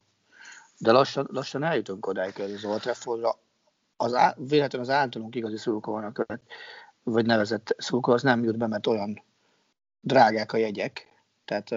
De 0.79 0.93
lassan, 0.93 1.29
lassan 1.33 1.63
eljutunk 1.63 2.07
odáig, 2.07 2.35
hogy 2.35 2.53
az 2.53 2.65
Old 2.65 2.81
Traffordra 2.81 3.39
az 3.97 4.15
á, 4.15 4.35
véletlenül 4.37 4.89
az 4.89 4.95
általunk 4.95 5.35
igazi 5.35 5.57
szurkolónak, 5.57 6.27
vagy 7.03 7.27
nevezett 7.27 7.75
szurkoló, 7.79 8.17
az 8.17 8.23
nem 8.23 8.45
jut 8.45 8.57
be, 8.57 8.67
mert 8.67 8.87
olyan 8.87 9.23
drágák 10.01 10.53
a 10.53 10.57
jegyek. 10.57 11.07
Tehát 11.45 11.73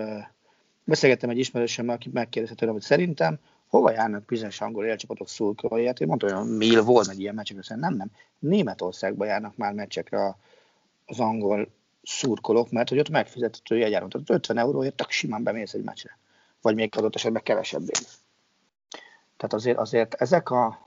Beszélgettem 0.84 1.30
egy 1.30 1.38
ismerősömmel, 1.38 1.96
aki 1.96 2.10
megkérdezte 2.14 2.56
tőlem, 2.56 2.74
hogy 2.74 2.84
szerintem 2.84 3.40
hova 3.68 3.92
járnak 3.92 4.26
bizonyos 4.26 4.62
angol 4.62 4.86
élcsapatok 4.86 5.28
szurkolói, 5.28 5.86
hát 5.86 6.00
én 6.00 6.08
mondtam, 6.08 6.38
hogy 6.38 6.58
Mill 6.58 6.82
volt 6.82 7.10
egy 7.10 7.20
ilyen 7.20 7.36
meccsekre, 7.36 7.64
szerintem 7.64 7.96
nem, 7.96 8.08
nem. 8.08 8.50
Németországba 8.52 9.26
járnak 9.26 9.56
már 9.56 9.74
meccsekre 9.74 10.36
az 11.06 11.20
angol 11.20 11.68
szurkolók, 12.04 12.72
mert 12.72 12.90
hogy 12.90 13.00
ott 13.00 13.10
megfizethető 13.10 13.78
jegyáron. 13.78 14.10
Tehát 14.10 14.30
50 14.30 14.58
euróért 14.58 14.96
tök 14.96 15.10
simán 15.10 15.44
bemész 15.44 15.74
egy 15.74 15.84
meccsre. 15.84 16.18
Vagy 16.64 16.76
még 16.76 16.98
adott 16.98 17.16
esetben 17.16 17.44
kevesebbé. 17.44 17.92
Tehát 19.38 19.54
azért, 19.54 19.78
azért 19.78 20.14
ezek 20.14 20.50
a 20.50 20.80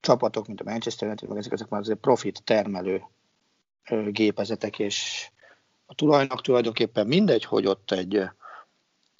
csapatok, 0.00 0.46
mint 0.46 0.60
a 0.60 0.64
Manchester 0.64 1.08
United, 1.08 1.36
ezek, 1.36 1.52
ezek 1.52 1.68
már 1.68 1.80
azért 1.80 1.98
profit 1.98 2.42
termelő 2.44 3.02
gépezetek, 4.10 4.78
és 4.78 5.28
a 5.86 5.94
tulajnak 5.94 6.40
tulajdonképpen 6.42 7.06
mindegy, 7.06 7.44
hogy 7.44 7.66
ott 7.66 7.90
egy 7.90 8.22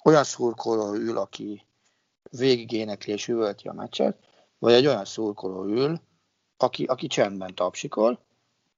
olyan 0.03 0.23
szurkoló 0.23 0.93
ül, 0.93 1.17
aki 1.17 1.65
végig 2.29 2.71
énekli 2.71 3.13
és 3.13 3.27
üvölti 3.27 3.67
a 3.67 3.73
meccset, 3.73 4.17
vagy 4.59 4.73
egy 4.73 4.87
olyan 4.87 5.05
szurkoló 5.05 5.63
ül, 5.63 6.01
aki, 6.57 6.83
aki 6.83 7.07
csendben 7.07 7.55
tapsikol. 7.55 8.19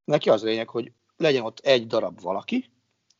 Neki 0.04 0.30
az 0.30 0.44
a 0.44 0.46
lényeg, 0.46 0.70
hogy 0.70 0.92
legyen 1.18 1.44
ott 1.44 1.60
egy 1.60 1.88
darab 1.88 2.22
valaki, 2.22 2.70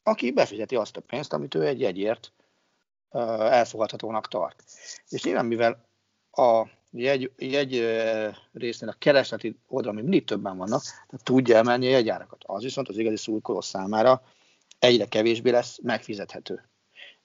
aki 0.04 0.32
befizeti 0.32 0.76
azt 0.76 0.98
a 0.98 1.02
pénzt, 1.02 1.34
amit 1.34 1.56
ő 1.56 1.66
egy 1.66 1.80
jegyért 1.80 2.32
elfogadhatónak 3.20 4.28
tart. 4.28 4.64
És 5.10 5.24
nyilván, 5.24 5.46
mivel 5.46 5.86
a 6.32 6.68
jegy, 6.92 7.32
jegy 7.38 7.86
részén 8.54 8.90
a 8.90 8.96
keresleti 8.98 9.60
oldalon 9.68 9.96
még 9.96 10.04
mindig 10.04 10.26
többen 10.26 10.58
vannak, 10.58 10.82
tudja 11.24 11.58
emelni 11.58 11.88
a 11.88 11.90
jegyárakat. 11.90 12.42
Az 12.46 12.64
viszont 12.64 12.90
az 12.90 12.98
igazi 12.98 13.18
szurkoló 13.18 13.62
számára 13.62 14.22
egyre 14.80 15.06
kevésbé 15.06 15.50
lesz 15.50 15.80
megfizethető. 15.82 16.68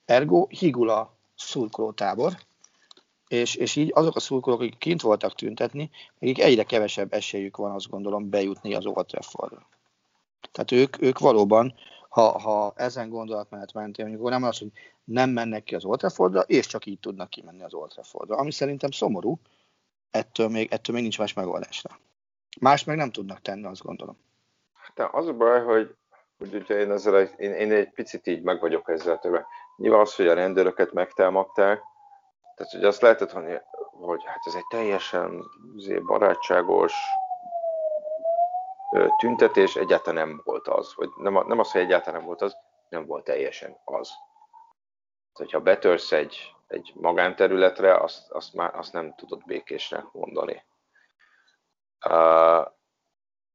Ergo 0.05 0.47
higul 0.47 0.89
a 0.89 1.17
szurkolótábor, 1.35 2.37
és, 3.27 3.55
és 3.55 3.75
így 3.75 3.91
azok 3.93 4.15
a 4.15 4.19
szurkolók, 4.19 4.59
akik 4.59 4.77
kint 4.77 5.01
voltak 5.01 5.35
tüntetni, 5.35 5.89
akik 6.19 6.39
egyre 6.39 6.63
kevesebb 6.63 7.13
esélyük 7.13 7.57
van, 7.57 7.71
azt 7.71 7.89
gondolom, 7.89 8.29
bejutni 8.29 8.73
az 8.73 8.85
Old 8.85 9.05
Traffordra. 9.05 9.67
Tehát 10.51 10.71
ők, 10.71 11.01
ők 11.01 11.19
valóban, 11.19 11.73
ha, 12.09 12.39
ha 12.39 12.73
ezen 12.75 13.09
gondolatmenet 13.09 13.73
mentén, 13.73 14.05
amikor 14.05 14.31
nem 14.31 14.43
az, 14.43 14.57
hogy 14.57 14.71
nem 15.09 15.29
mennek 15.29 15.63
ki 15.63 15.75
az 15.75 15.85
Old 15.85 15.99
Traffordra, 15.99 16.41
és 16.41 16.67
csak 16.67 16.85
így 16.85 16.99
tudnak 16.99 17.29
kimenni 17.29 17.63
az 17.63 17.73
Old 17.73 17.89
Traffordra, 17.89 18.35
ami 18.35 18.51
szerintem 18.51 18.91
szomorú, 18.91 19.39
ettől 20.11 20.47
még, 20.47 20.71
ettől 20.71 20.95
még 20.95 21.03
nincs 21.03 21.19
más 21.19 21.33
megoldásra. 21.33 21.99
Más 22.59 22.83
meg 22.83 22.97
nem 22.97 23.11
tudnak 23.11 23.41
tenni, 23.41 23.65
azt 23.65 23.83
gondolom. 23.83 24.17
De 24.95 25.09
az 25.11 25.27
a 25.27 25.33
baj, 25.33 25.63
hogy, 25.63 25.95
hogy 26.37 26.55
ugye 26.55 26.79
én, 26.79 26.91
ezzel 26.91 27.17
egy, 27.17 27.33
én, 27.37 27.51
én 27.51 27.71
egy 27.71 27.91
picit 27.91 28.27
így 28.27 28.41
meg 28.41 28.59
vagyok 28.59 28.89
ezzel 28.89 29.19
többet. 29.19 29.45
Nyilván 29.77 29.99
az, 29.99 30.15
hogy 30.15 30.27
a 30.27 30.33
rendőröket 30.33 30.91
megtámadták, 30.91 31.81
tehát 32.55 32.71
hogy 32.71 32.83
azt 32.83 33.01
lehetett 33.01 33.33
mondani, 33.33 33.61
hogy 33.91 34.23
hát 34.25 34.39
ez 34.45 34.53
egy 34.53 34.67
teljesen 34.69 35.43
barátságos 36.05 36.93
tüntetés, 39.17 39.75
egyáltalán 39.75 40.27
nem 40.27 40.41
volt 40.43 40.67
az, 40.67 40.93
vagy 40.95 41.09
nem, 41.17 41.43
nem 41.47 41.59
az, 41.59 41.71
hogy 41.71 41.81
egyáltalán 41.81 42.19
nem 42.19 42.27
volt 42.27 42.41
az, 42.41 42.57
nem 42.89 43.05
volt 43.05 43.23
teljesen 43.23 43.77
az. 43.83 44.11
Hogyha 45.39 45.61
betörsz 45.61 46.11
egy, 46.11 46.55
egy 46.67 46.91
magánterületre, 46.95 47.95
azt, 47.95 48.31
azt, 48.31 48.53
már, 48.53 48.75
azt 48.75 48.93
nem 48.93 49.15
tudod 49.15 49.45
békésnek 49.45 50.11
mondani. 50.11 50.63
Uh, 52.05 52.67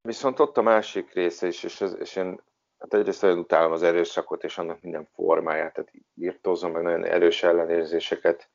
viszont 0.01 0.39
ott 0.39 0.57
a 0.57 0.63
másik 0.63 1.13
része 1.13 1.47
is, 1.47 1.63
és, 1.63 1.81
ez, 1.81 1.97
és 1.99 2.17
én 2.17 2.41
hát 2.79 2.95
egyrészt 2.95 3.23
nagyon 3.23 3.39
utálom 3.39 3.73
az 3.73 3.83
erőszakot 3.83 4.45
és 4.45 4.59
annak 4.59 4.83
minden 4.83 5.09
formáját, 5.15 5.73
tehát 5.73 5.91
írtózom, 6.15 6.73
meg 6.73 6.83
nagyon 6.83 7.05
erős 7.05 7.43
ellenérzéseket 7.43 8.51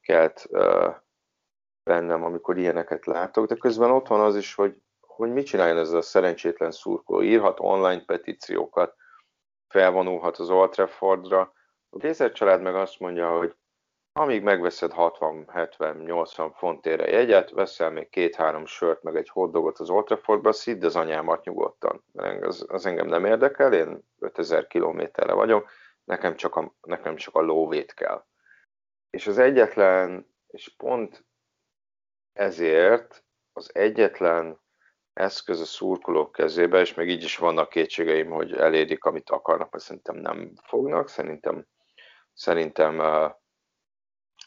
kelt 0.00 0.46
uh, 0.50 0.94
bennem, 1.82 2.24
amikor 2.24 2.58
ilyeneket 2.58 3.06
látok, 3.06 3.46
de 3.46 3.54
közben 3.54 3.90
ott 3.90 4.06
van 4.06 4.20
az 4.20 4.36
is, 4.36 4.54
hogy, 4.54 4.82
hogy 5.00 5.32
mit 5.32 5.46
csináljon 5.46 5.78
ez 5.78 5.92
a 5.92 6.02
szerencsétlen 6.02 6.70
szurkoló. 6.70 7.22
Írhat 7.22 7.60
online 7.60 8.04
petíciókat, 8.04 8.96
felvonulhat 9.68 10.36
az 10.36 10.50
Old 10.50 10.70
Traffordra. 10.70 11.52
A 11.94 11.98
Gézer 11.98 12.32
család 12.32 12.62
meg 12.62 12.74
azt 12.74 13.00
mondja, 13.00 13.36
hogy 13.36 13.54
amíg 14.12 14.42
megveszed 14.42 14.92
60-70-80 14.96 16.52
fontére 16.54 17.10
jegyet, 17.10 17.50
veszel 17.50 17.90
még 17.90 18.08
két-három 18.08 18.66
sört, 18.66 19.02
meg 19.02 19.16
egy 19.16 19.28
hotdogot 19.28 19.78
az 19.78 19.90
Old 19.90 20.04
Traffordba, 20.04 20.52
szidd 20.52 20.84
az 20.84 20.96
anyámat 20.96 21.44
nyugodtan. 21.44 22.04
Az, 22.40 22.64
az 22.68 22.86
engem 22.86 23.06
nem 23.06 23.24
érdekel, 23.24 23.72
én 23.72 24.08
5000 24.18 24.66
kilométerre 24.66 25.32
vagyok, 25.32 25.70
nekem 26.04 26.36
csak, 26.36 26.56
a, 26.56 26.74
nekem 26.80 27.16
csak 27.16 27.34
a 27.34 27.40
lóvét 27.40 27.94
kell. 27.94 28.24
És 29.10 29.26
az 29.26 29.38
egyetlen, 29.38 30.34
és 30.46 30.74
pont 30.76 31.24
ezért 32.32 33.24
az 33.52 33.74
egyetlen 33.74 34.60
eszköz 35.12 35.60
a 35.60 35.64
szurkolók 35.64 36.32
kezébe, 36.32 36.80
és 36.80 36.94
még 36.94 37.08
így 37.08 37.22
is 37.22 37.36
vannak 37.36 37.68
kétségeim, 37.68 38.30
hogy 38.30 38.52
elérik, 38.52 39.04
amit 39.04 39.30
akarnak, 39.30 39.70
mert 39.70 39.84
szerintem 39.84 40.16
nem 40.16 40.52
fognak, 40.62 41.08
szerintem, 41.08 41.66
szerintem 42.34 42.98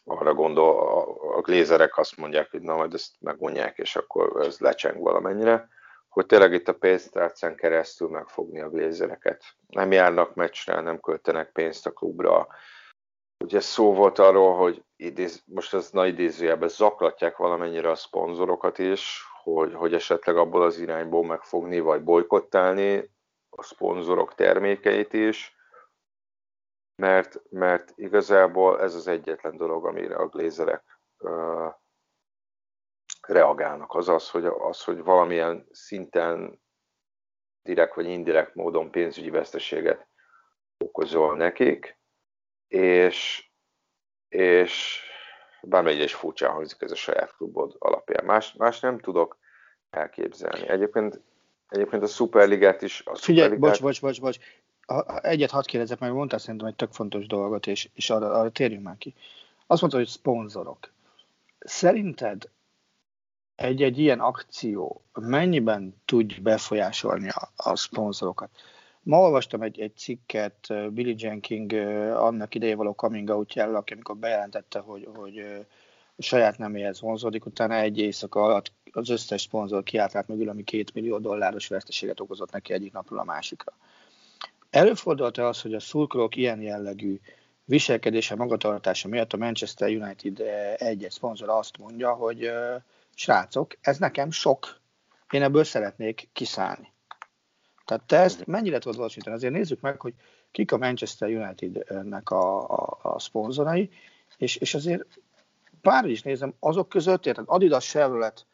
arra 0.04 0.34
gondol, 0.34 0.88
a, 1.36 1.42
glézerek 1.42 1.98
azt 1.98 2.18
mondják, 2.18 2.52
hogy 2.52 2.62
na 2.62 2.76
majd 2.76 2.94
ezt 2.94 3.16
megmondják, 3.20 3.78
és 3.78 3.96
akkor 3.96 4.46
ez 4.46 4.60
lecseng 4.60 5.02
valamennyire, 5.02 5.70
hogy 6.10 6.26
tényleg 6.26 6.54
itt 6.54 6.68
a 6.68 6.74
pénztárcán 6.74 7.56
keresztül 7.56 8.10
megfogni 8.10 8.62
a 8.62 8.70
glézereket. 8.70 9.44
Nem 9.68 9.92
járnak 9.92 10.36
meccsre, 10.36 10.82
nem 10.82 11.00
költenek 11.00 11.52
pénzt 11.52 11.86
a 11.86 11.92
klubra. 11.92 12.48
Ugye 13.44 13.60
szó 13.60 13.94
volt 13.94 14.20
arról, 14.20 14.56
hogy 14.56 14.84
idéz, 14.96 15.44
most 15.46 15.74
ez 15.74 15.90
nagy 15.92 16.08
idézőjelben 16.08 16.70
zaklatják 16.70 17.38
valamennyire 17.38 17.90
a 17.90 17.96
szponzorokat 17.96 18.78
is, 18.78 19.24
hogy, 19.44 19.74
hogy 19.74 19.94
esetleg 19.94 20.38
abból 20.38 20.62
az 20.62 20.80
irányból 20.80 21.26
megfogni, 21.26 21.80
vagy 21.80 22.04
bolykottálni 22.04 23.12
a 23.50 23.64
szponzorok 23.64 24.36
termékeit 24.36 25.14
is, 25.14 25.55
mert, 26.96 27.42
mert 27.50 27.94
igazából 27.96 28.82
ez 28.82 28.96
az 28.96 29.08
egyetlen 29.08 29.58
dolog, 29.58 29.86
amire 29.86 30.16
a 30.16 30.28
glézerek 30.28 30.84
uh, 31.18 31.74
reagálnak. 33.28 33.94
Az 33.94 34.10
az, 34.10 34.30
hogy, 34.30 34.46
az, 34.46 34.84
hogy 34.84 35.04
valamilyen 35.04 35.68
szinten 35.72 36.62
direkt 37.62 37.96
vagy 37.96 38.08
indirekt 38.08 38.56
módon 38.56 38.92
pénzügyi 38.92 39.30
veszteséget 39.30 40.08
okozol 40.78 41.36
nekik, 41.36 42.00
és, 42.68 43.50
és 44.28 45.04
bármelyik 45.62 46.04
is 46.04 46.14
furcsa 46.14 46.52
hangzik 46.52 46.82
ez 46.82 46.92
a 46.92 46.96
saját 46.96 47.36
klubod 47.36 47.76
alapján. 47.80 48.26
Más, 48.26 48.54
más 48.54 48.80
nem 48.80 49.00
tudok 49.00 49.38
elképzelni. 49.90 50.68
Egyébként, 50.68 51.22
egyébként 51.68 52.04
a 52.04 52.08
Superligát 52.08 52.82
is... 52.82 53.02
A 53.06 53.16
Figyelj, 53.16 53.50
Superligát... 53.50 53.60
bocs, 53.60 53.82
bocs, 53.82 54.02
bocs, 54.02 54.22
bocs. 54.22 54.38
Egyet 55.22 55.52
hadd 55.52 55.66
kérdezek, 55.66 56.00
mert 56.00 56.14
mondtál 56.14 56.40
szerintem 56.40 56.68
egy 56.68 56.76
tök 56.76 56.92
fontos 56.92 57.28
dolgot, 57.28 57.68
és, 57.68 57.90
és 57.94 58.10
arra, 58.10 58.32
arra 58.32 58.50
térjünk 58.50 58.84
már 58.84 58.98
ki. 58.98 59.14
Azt 59.68 59.82
mondta, 59.82 60.00
hogy 60.00 60.08
szponzorok. 60.08 60.92
Szerinted 61.60 62.50
egy-egy 63.56 64.00
ilyen 64.00 64.20
akció 64.20 65.02
mennyiben 65.14 66.02
tud 66.06 66.42
befolyásolni 66.42 67.30
a, 67.30 67.52
a 67.56 67.76
szponzorokat? 67.76 68.50
Ma 69.02 69.20
olvastam 69.20 69.62
egy, 69.62 69.80
egy 69.80 69.96
cikket 69.96 70.74
Billy 70.92 71.16
Jenkins 71.18 71.74
annak 72.14 72.56
ideje 72.56 72.76
való 72.76 72.94
coming 72.94 73.30
out 73.30 73.58
aki 73.58 73.94
amikor 73.94 74.18
bejelentette, 74.18 74.80
hogy, 74.80 75.10
hogy 75.16 75.66
saját 76.18 76.58
neméhez 76.58 77.02
vonzódik, 77.02 77.46
utána 77.46 77.76
egy 77.76 77.98
éjszaka 77.98 78.44
alatt 78.44 78.72
az 78.92 79.10
összes 79.10 79.42
szponzor 79.42 79.84
kiállt 79.84 80.28
mögül, 80.28 80.50
ami 80.50 80.64
két 80.64 80.94
millió 80.94 81.18
dolláros 81.18 81.68
veszteséget 81.68 82.20
okozott 82.20 82.52
neki 82.52 82.74
egyik 82.74 82.94
napról 82.94 83.20
a 83.20 83.24
másikra. 83.24 83.74
Előfordult-e 84.76 85.46
az, 85.46 85.62
hogy 85.62 85.74
a 85.74 85.80
szurkolók 85.80 86.36
ilyen 86.36 86.62
jellegű 86.62 87.20
viselkedése, 87.66 88.36
magatartása 88.36 89.08
miatt 89.08 89.34
a 89.34 89.38
Manchester 89.38 89.90
United 89.90 90.40
egy-egy 90.78 91.12
szponzor 91.12 91.50
azt 91.50 91.78
mondja, 91.78 92.14
hogy 92.14 92.52
srácok, 93.14 93.78
ez 93.82 93.98
nekem 93.98 94.32
sok, 94.32 94.80
én 95.30 95.42
ebből 95.42 95.64
szeretnék 95.64 96.30
kiszállni. 96.34 96.94
Tehát 97.86 98.04
te 98.04 98.18
ezt 98.18 98.46
mennyire 98.46 98.80
tudod 98.80 98.98
valósítani? 98.98 99.36
Azért 99.36 99.54
nézzük 99.54 99.82
meg, 99.82 100.02
hogy 100.02 100.14
kik 100.52 100.72
a 100.72 100.78
Manchester 100.78 101.30
United-nek 101.30 102.30
a, 102.30 102.70
a, 102.70 103.00
a 103.02 103.20
szponzorai, 103.20 103.90
és, 104.38 104.56
és 104.56 104.74
azért 104.74 105.20
bár 105.82 106.06
is 106.06 106.22
nézem, 106.22 106.54
azok 106.60 106.90
között, 106.90 107.26
érted, 107.26 107.46
Adidas, 107.48 107.86
Chevrolet, 107.86 108.46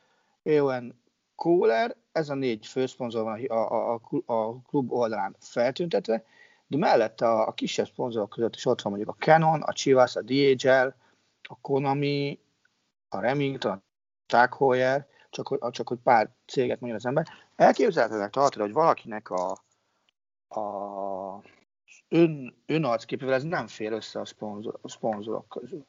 EON, 0.44 1.00
Kohler, 1.36 1.96
ez 2.12 2.30
a 2.30 2.34
négy 2.34 2.66
főszponzor 2.66 3.24
van 3.24 3.46
a, 3.46 3.54
a, 3.56 3.94
a, 3.94 4.34
a 4.34 4.62
klub 4.62 4.92
oldalán 4.92 5.36
feltüntetve, 5.40 6.24
de 6.68 6.78
mellette 6.78 7.28
a, 7.28 7.48
a 7.48 7.54
kisebb 7.54 7.86
szponzorok 7.86 8.30
között 8.30 8.56
is 8.56 8.66
ott 8.66 8.82
van 8.82 8.92
mondjuk 8.94 9.16
a 9.16 9.24
Canon, 9.24 9.62
a 9.62 9.74
Chivas, 9.74 10.16
a 10.16 10.22
DHL, 10.22 10.88
a 11.50 11.60
Konami, 11.62 12.40
a 13.10 13.20
Remington, 13.20 13.72
a 13.72 13.82
Tag 14.26 14.54
Heuer, 14.58 15.08
csak, 15.30 15.48
hogy, 15.48 15.60
csak 15.72 15.88
hogy 15.88 16.00
pár 16.04 16.30
céget 16.46 16.80
mondja 16.80 16.98
az 16.98 17.06
ember. 17.06 17.28
Elképzelhetetlenek 17.56 18.32
tartani, 18.32 18.64
hogy 18.64 18.74
valakinek 18.74 19.30
a, 19.30 19.52
a 20.48 21.44
ön, 22.10 22.56
önarcképével 22.66 23.34
ez 23.34 23.44
nem 23.44 23.68
fér 23.68 23.92
össze 23.92 24.20
a, 24.20 24.26
szponzor, 24.26 24.80
a 24.82 24.90
szponzorok 24.90 25.50
közül. 25.50 25.86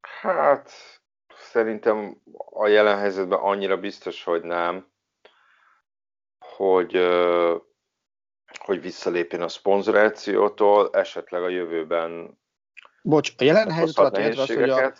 Hát 0.00 0.70
szerintem 1.28 2.20
a 2.50 2.66
jelen 2.66 2.98
helyzetben 2.98 3.38
annyira 3.38 3.76
biztos, 3.76 4.24
hogy 4.24 4.42
nem, 4.42 4.86
hogy, 6.58 6.98
hogy 8.58 8.80
visszalépjen 8.80 9.42
a 9.42 9.48
szponzorációtól, 9.48 10.90
esetleg 10.92 11.42
a 11.42 11.48
jövőben 11.48 12.38
Bocs, 13.02 13.32
a 13.36 13.44
jelen 13.44 13.70
helyzet 13.70 13.98
alatt 13.98 14.16
az, 14.16 14.46
hogy 14.46 14.70
a, 14.70 14.92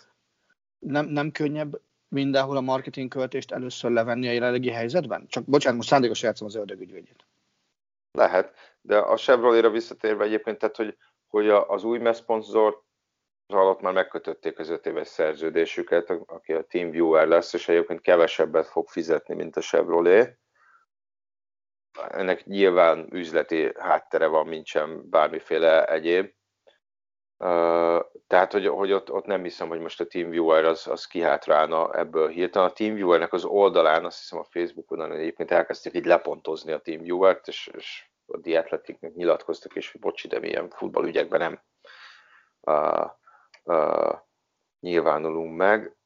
nem, 0.78 1.06
nem 1.06 1.30
könnyebb 1.30 1.80
mindenhol 2.08 2.56
a 2.56 2.60
marketing 2.60 3.10
költést 3.10 3.52
először 3.52 3.90
levenni 3.90 4.28
a 4.28 4.32
jelenlegi 4.32 4.70
helyzetben? 4.70 5.26
Csak 5.28 5.44
bocsánat, 5.44 5.76
most 5.76 5.88
szándékosan 5.88 6.28
játszom 6.28 6.46
az 6.46 6.54
ördögügyvédjét. 6.54 7.26
Lehet, 8.12 8.54
de 8.80 8.98
a 8.98 9.16
Chevrolet-ra 9.16 9.70
visszatérve 9.70 10.24
egyébként, 10.24 10.58
tehát 10.58 10.76
hogy, 10.76 10.96
hogy 11.26 11.48
az 11.48 11.84
új 11.84 11.98
messzponzor 11.98 12.82
alatt 13.46 13.80
már 13.80 13.92
megkötötték 13.92 14.58
az 14.58 14.68
öt 14.68 14.86
éves 14.86 15.08
szerződésüket, 15.08 16.10
aki 16.10 16.52
a 16.52 16.62
TeamViewer 16.62 17.28
lesz, 17.28 17.52
és 17.52 17.68
egyébként 17.68 18.00
kevesebbet 18.00 18.66
fog 18.66 18.88
fizetni, 18.88 19.34
mint 19.34 19.56
a 19.56 19.60
Chevrolet. 19.60 20.38
Ennek 22.08 22.44
nyilván 22.44 23.08
üzleti 23.10 23.72
háttere 23.78 24.26
van, 24.26 24.46
mint 24.46 24.66
sem 24.66 25.10
bármiféle 25.10 25.86
egyéb. 25.86 26.32
Tehát, 28.26 28.52
hogy, 28.52 28.66
hogy 28.66 28.92
ott, 28.92 29.12
ott 29.12 29.24
nem 29.24 29.42
hiszem, 29.42 29.68
hogy 29.68 29.80
most 29.80 30.00
a 30.00 30.06
TeamViewer 30.06 30.64
az, 30.64 30.86
az 30.86 31.06
kihátrálna 31.06 31.94
ebből 31.94 32.28
hirtelen. 32.28 32.68
A 32.68 32.72
TeamViewernek 32.72 33.32
az 33.32 33.44
oldalán, 33.44 34.04
azt 34.04 34.18
hiszem 34.18 34.38
a 34.38 34.44
Facebookon 34.44 35.12
egyébként 35.12 35.50
elkezdték 35.50 35.94
így 35.94 36.04
lepontozni 36.04 36.72
a 36.72 36.80
TeamViewer-t, 36.80 37.48
és, 37.48 37.70
és 37.76 38.08
a 38.26 38.36
Diatletiknek 38.36 39.14
nyilatkoztak, 39.14 39.76
és 39.76 39.92
hogy 39.92 40.00
bocsi, 40.00 40.28
de 40.28 40.38
milyen 40.38 40.70
futballügyekben 40.70 41.40
nem 41.40 41.60
uh, 42.60 43.10
uh, 43.64 44.18
nyilvánulunk 44.80 45.56
meg. 45.56 45.96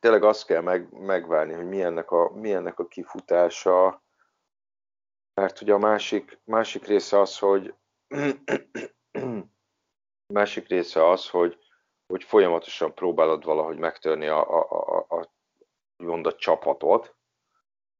Tényleg 0.00 0.22
azt 0.22 0.46
kell 0.46 0.60
meg, 0.60 0.92
megvárni, 0.92 1.52
hogy 1.52 1.68
milyennek 1.68 2.10
a, 2.10 2.30
milyennek 2.34 2.78
a 2.78 2.86
kifutása, 2.86 4.02
mert 5.40 5.60
ugye 5.60 5.72
a 5.72 5.78
másik, 5.78 6.38
másik 6.44 6.86
része 6.86 7.20
az, 7.20 7.38
hogy 7.38 7.74
másik 10.38 10.68
része 10.68 11.08
az, 11.08 11.28
hogy, 11.28 11.58
hogy 12.06 12.24
folyamatosan 12.24 12.94
próbálod 12.94 13.44
valahogy 13.44 13.78
megtörni 13.78 14.26
a, 14.26 14.50
a, 14.50 14.66
a, 14.70 15.06
a, 15.08 15.28
a 16.22 16.36
csapatot, 16.36 17.16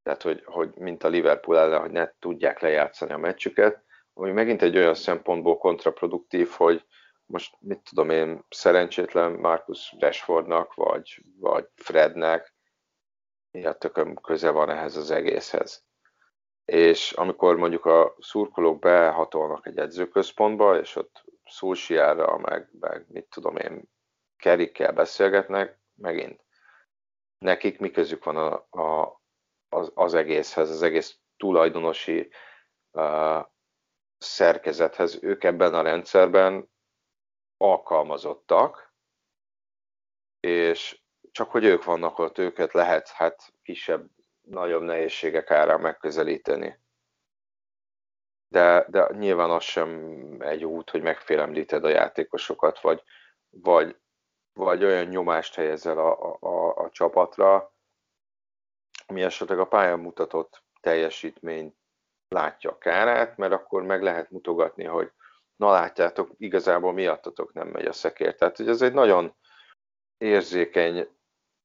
tehát 0.02 0.22
hogy, 0.22 0.42
hogy 0.44 0.74
mint 0.74 1.04
a 1.04 1.08
Liverpool 1.08 1.58
ellen, 1.58 1.80
hogy 1.80 1.90
ne 1.90 2.12
tudják 2.18 2.60
lejátszani 2.60 3.12
a 3.12 3.18
meccsüket, 3.18 3.84
ami 4.14 4.32
megint 4.32 4.62
egy 4.62 4.76
olyan 4.76 4.94
szempontból 4.94 5.58
kontraproduktív, 5.58 6.48
hogy 6.48 6.84
most 7.26 7.56
mit 7.60 7.80
tudom 7.88 8.10
én, 8.10 8.44
szerencsétlen 8.48 9.32
Marcus 9.32 9.94
Rashfordnak, 9.98 10.74
vagy, 10.74 11.24
vagy 11.38 11.68
Frednek, 11.74 12.54
mi 13.50 13.64
a 13.64 13.72
tököm 13.72 14.14
köze 14.14 14.50
van 14.50 14.70
ehhez 14.70 14.96
az 14.96 15.10
egészhez. 15.10 15.88
És 16.70 17.12
amikor 17.12 17.56
mondjuk 17.56 17.84
a 17.84 18.14
szurkolók 18.18 18.78
behatolnak 18.78 19.66
egy 19.66 19.78
edzőközpontba, 19.78 20.78
és 20.78 20.96
ott 20.96 21.24
Szulsiára, 21.44 22.38
meg, 22.38 22.68
meg 22.80 23.06
mit 23.08 23.26
tudom 23.28 23.56
én, 23.56 23.82
Kerikkel 24.36 24.92
beszélgetnek, 24.92 25.80
megint 25.94 26.44
nekik 27.38 27.78
mi 27.78 27.90
közük 27.90 28.24
van 28.24 28.36
a, 28.36 28.66
a, 28.82 29.20
az, 29.68 29.92
az 29.94 30.14
egészhez, 30.14 30.70
az 30.70 30.82
egész 30.82 31.18
tulajdonosi 31.36 32.30
uh, 32.92 33.46
szerkezethez. 34.18 35.22
Ők 35.22 35.44
ebben 35.44 35.74
a 35.74 35.82
rendszerben 35.82 36.70
alkalmazottak, 37.56 38.94
és 40.40 41.02
csak 41.30 41.50
hogy 41.50 41.64
ők 41.64 41.84
vannak 41.84 42.18
ott, 42.18 42.38
őket 42.38 42.72
lehet 42.72 43.08
hát 43.08 43.54
kisebb, 43.62 44.10
nagyobb 44.50 44.82
nehézségek 44.82 45.50
árán 45.50 45.80
megközelíteni 45.80 46.78
de, 48.48 48.86
de 48.88 49.08
nyilván 49.12 49.50
az 49.50 49.62
sem 49.62 50.16
egy 50.38 50.64
út, 50.64 50.90
hogy 50.90 51.02
megfélemlíted 51.02 51.84
a 51.84 51.88
játékosokat, 51.88 52.80
vagy, 52.80 53.02
vagy 53.50 53.96
vagy 54.52 54.84
olyan 54.84 55.06
nyomást 55.06 55.54
helyezel 55.54 55.98
a, 55.98 56.36
a, 56.40 56.76
a 56.76 56.90
csapatra, 56.90 57.74
ami 59.06 59.22
esetleg 59.22 59.58
a 59.58 59.66
pályán 59.66 59.98
mutatott 59.98 60.62
teljesítmény 60.80 61.76
látja 62.28 62.70
a 62.70 62.78
kárát, 62.78 63.36
mert 63.36 63.52
akkor 63.52 63.82
meg 63.82 64.02
lehet 64.02 64.30
mutogatni, 64.30 64.84
hogy 64.84 65.12
na 65.56 65.70
látjátok, 65.70 66.30
igazából 66.36 66.92
miattatok 66.92 67.52
nem 67.52 67.68
megy 67.68 67.86
a 67.86 67.92
szekér. 67.92 68.34
Tehát, 68.34 68.56
hogy 68.56 68.68
ez 68.68 68.82
egy 68.82 68.92
nagyon 68.92 69.34
érzékeny 70.18 71.08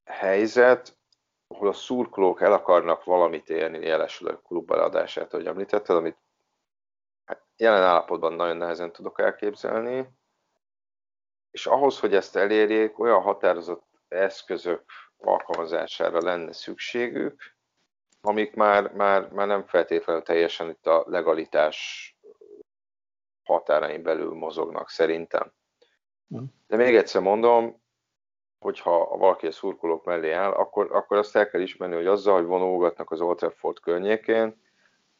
helyzet, 0.09 0.97
ahol 1.55 1.67
a 1.67 1.73
szurkolók 1.73 2.41
el 2.41 2.53
akarnak 2.53 3.03
valamit 3.03 3.49
élni 3.49 3.85
jelesül 3.85 4.41
klubbeladását, 4.41 5.31
hogy 5.31 5.45
említetted, 5.45 5.95
amit 5.95 6.17
hát 7.25 7.45
jelen 7.55 7.83
állapotban 7.83 8.33
nagyon 8.33 8.57
nehezen 8.57 8.91
tudok 8.91 9.19
elképzelni, 9.19 10.09
és 11.51 11.65
ahhoz, 11.65 11.99
hogy 11.99 12.15
ezt 12.15 12.35
elérjék, 12.35 12.99
olyan 12.99 13.21
határozott 13.21 13.85
eszközök 14.07 14.83
alkalmazására 15.17 16.21
lenne 16.21 16.53
szükségük, 16.53 17.55
amik 18.21 18.55
már, 18.55 18.91
már, 18.93 19.31
már 19.31 19.47
nem 19.47 19.65
feltétlenül 19.65 20.21
teljesen 20.21 20.69
itt 20.69 20.87
a 20.87 21.03
legalitás 21.07 22.09
határain 23.43 24.03
belül 24.03 24.33
mozognak 24.33 24.89
szerintem. 24.89 25.53
Hm. 26.27 26.43
De 26.67 26.75
még 26.75 26.95
egyszer 26.95 27.21
mondom, 27.21 27.83
hogyha 28.65 29.17
valaki 29.17 29.47
a 29.47 29.51
szurkolók 29.51 30.05
mellé 30.05 30.31
áll, 30.31 30.51
akkor, 30.51 30.95
akkor 30.95 31.17
azt 31.17 31.35
el 31.35 31.49
kell 31.49 31.61
ismerni, 31.61 31.95
hogy 31.95 32.05
azzal, 32.05 32.35
hogy 32.35 32.45
vonulgatnak 32.45 33.11
az 33.11 33.21
Old 33.21 33.37
Trafford 33.37 33.79
környékén, 33.79 34.61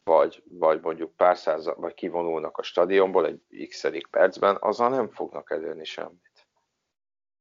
vagy, 0.04 0.42
vagy 0.48 0.80
mondjuk 0.80 1.16
pár 1.16 1.36
száz, 1.36 1.72
vagy 1.76 1.94
kivonulnak 1.94 2.58
a 2.58 2.62
stadionból 2.62 3.26
egy 3.26 3.66
x 3.68 3.88
percben, 4.10 4.56
azzal 4.60 4.88
nem 4.88 5.08
fognak 5.08 5.50
elérni 5.50 5.84
semmit. 5.84 6.46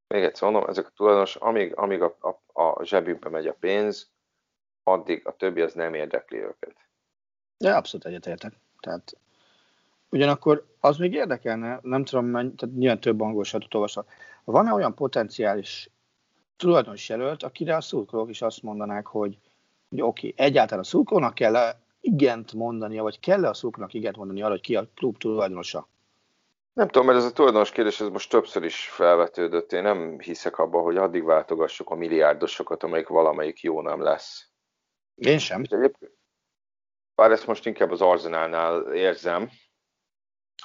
Még 0.08 0.24
egyszer 0.24 0.52
mondom, 0.52 0.70
ezek 0.70 0.88
a 0.88 0.92
tulajdonos, 0.96 1.36
amíg, 1.36 1.76
amíg 1.76 2.02
a, 2.02 2.18
a, 2.20 2.62
a 2.62 2.84
zsebükbe 2.84 3.30
megy 3.30 3.48
a 3.48 3.54
pénz, 3.60 4.12
addig 4.84 5.28
a 5.28 5.36
többi 5.36 5.62
az 5.62 5.74
nem 5.74 5.94
érdekli 5.94 6.38
őket. 6.38 6.76
De 7.58 7.76
abszolút 7.76 8.06
egyetértek. 8.06 8.54
Tehát 8.80 9.18
ugyanakkor 10.10 10.66
az 10.80 10.98
még 10.98 11.14
érdekelne, 11.14 11.80
nem 11.82 12.04
tudom, 12.04 12.32
tehát 12.32 12.76
nyilván 12.76 13.00
több 13.00 13.22
angol 13.22 13.44
sajtot 13.44 13.74
olvasva, 13.74 14.06
van-e 14.46 14.74
olyan 14.74 14.96
potenciális 14.96 15.90
tulajdonos 16.58 17.10
jelölt, 17.10 17.44
akire 17.44 17.76
a 17.76 17.82
szurkolók 17.82 18.30
is 18.30 18.42
azt 18.42 18.62
mondanák, 18.62 19.08
hogy, 19.08 19.38
hogy 19.90 20.02
oké, 20.02 20.28
okay, 20.28 20.46
egyáltalán 20.46 20.84
a 20.84 20.88
szurkolónak 20.88 21.34
kell 21.34 21.56
-e 21.56 21.80
igent 22.02 22.54
mondania, 22.54 23.04
vagy 23.04 23.20
kell 23.20 23.46
-e 23.46 23.50
a 23.50 23.54
szurkolónak 23.54 23.94
igent 23.94 24.18
mondani 24.18 24.42
arra, 24.42 24.52
hogy 24.52 24.62
ki 24.62 24.76
a 24.76 24.88
klub 24.96 25.18
tulajdonosa? 25.18 25.88
Nem 26.74 26.88
tudom, 26.88 27.08
mert 27.08 27.20
ez 27.20 27.26
a 27.26 27.32
tulajdonos 27.32 27.72
kérdés 27.72 28.00
ez 28.00 28.08
most 28.08 28.30
többször 28.30 28.64
is 28.64 28.90
felvetődött. 28.90 29.72
Én 29.72 29.82
nem 29.82 30.20
hiszek 30.20 30.58
abban, 30.58 30.84
hogy 30.84 30.98
addig 30.98 31.24
váltogassuk 31.24 31.90
a 31.90 31.96
milliárdosokat, 31.96 32.84
amelyik 32.84 33.08
valamelyik 33.08 33.62
jó 33.62 33.82
nem 33.82 34.02
lesz. 34.02 34.50
Én 35.16 35.38
sem. 35.38 35.64
Bár 37.16 37.32
ezt 37.32 37.48
most 37.48 37.66
inkább 37.66 37.92
az 37.92 38.02
Arsenalnál 38.02 38.94
érzem. 38.94 39.50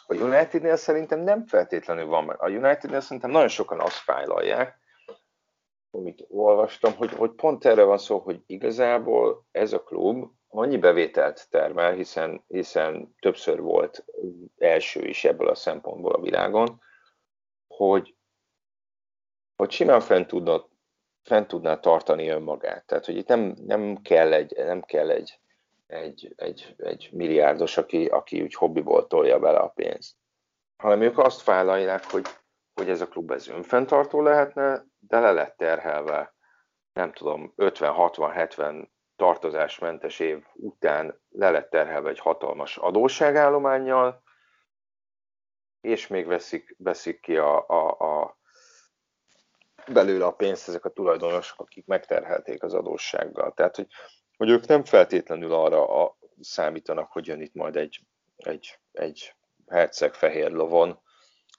A 0.07 0.15
Unitednél 0.15 0.77
szerintem 0.77 1.21
nem 1.21 1.47
feltétlenül 1.47 2.07
van, 2.07 2.25
mert 2.25 2.41
a 2.41 2.49
Unitednél 2.49 3.01
szerintem 3.01 3.31
nagyon 3.31 3.49
sokan 3.49 3.81
azt 3.81 3.97
fájlalják, 3.97 4.80
amit 5.91 6.27
olvastam, 6.29 6.95
hogy, 6.95 7.13
hogy 7.13 7.31
pont 7.31 7.65
erre 7.65 7.83
van 7.83 7.99
szó, 7.99 8.19
hogy 8.19 8.43
igazából 8.47 9.47
ez 9.51 9.73
a 9.73 9.83
klub 9.83 10.31
annyi 10.49 10.77
bevételt 10.77 11.51
termel, 11.51 11.93
hiszen, 11.93 12.45
hiszen 12.49 13.15
többször 13.21 13.61
volt 13.61 14.05
első 14.59 15.07
is 15.07 15.25
ebből 15.25 15.49
a 15.49 15.55
szempontból 15.55 16.13
a 16.13 16.21
világon, 16.21 16.83
hogy, 17.67 18.15
hogy 19.57 19.71
simán 19.71 20.01
fent 20.01 20.27
tudna, 20.27 20.69
fent 21.23 21.49
tudná 21.49 21.79
tartani 21.81 22.29
önmagát. 22.29 22.87
Tehát, 22.87 23.05
hogy 23.05 23.17
itt 23.17 23.29
nem, 23.29 23.55
nem 23.67 23.97
kell 24.03 24.33
egy, 24.33 24.55
nem 24.57 24.83
kell 24.83 25.11
egy, 25.11 25.39
egy, 25.87 26.35
egy, 26.37 26.75
egy 26.79 27.09
milliárdos, 27.13 27.77
aki, 27.77 28.07
aki 28.07 28.43
úgy 28.43 28.55
hobbiból 28.55 29.07
tolja 29.07 29.39
bele 29.39 29.59
a 29.59 29.69
pénzt, 29.69 30.17
hanem 30.77 31.03
ők 31.03 31.19
azt 31.19 31.45
vállalják, 31.45 32.11
hogy, 32.11 32.25
hogy 32.75 32.91
ez 32.91 33.01
a 33.01 33.09
klub 33.09 33.31
ez 33.31 33.49
önfenntartó 33.49 34.23
lehetne, 34.23 34.85
de 34.99 35.21
le 35.21 35.33
lett 35.33 35.57
terhelve, 35.57 36.35
nem 36.93 37.13
tudom, 37.13 37.53
50-60-70 37.57 38.89
tartozásmentes 39.17 40.19
év 40.19 40.45
után 40.55 41.21
le 41.29 41.51
lett 41.51 41.71
terhelve 41.71 42.09
egy 42.09 42.19
hatalmas 42.19 42.77
adósságállományjal, 42.77 44.23
és 45.81 46.07
még 46.07 46.27
veszik, 46.27 46.75
veszik 46.79 47.21
ki 47.21 47.37
a, 47.37 47.69
a, 47.69 47.89
a 47.89 48.39
belőle 49.93 50.25
a 50.25 50.33
pénzt 50.33 50.69
ezek 50.69 50.85
a 50.85 50.91
tulajdonosok, 50.91 51.61
akik 51.61 51.87
megterhelték 51.87 52.63
az 52.63 52.75
adóssággal. 52.75 53.53
Tehát, 53.53 53.77
hogy, 53.77 53.87
hogy 54.37 54.51
ők 54.51 54.67
nem 54.67 54.85
feltétlenül 54.85 55.53
arra 55.53 56.05
a, 56.05 56.19
számítanak, 56.41 57.13
hogy 57.13 57.27
jön 57.27 57.41
itt 57.41 57.55
majd 57.55 57.77
egy, 57.77 58.01
egy, 58.37 58.79
egy 58.93 59.35
herceg 59.67 60.15
fehér 60.15 60.51
lovon, 60.51 61.01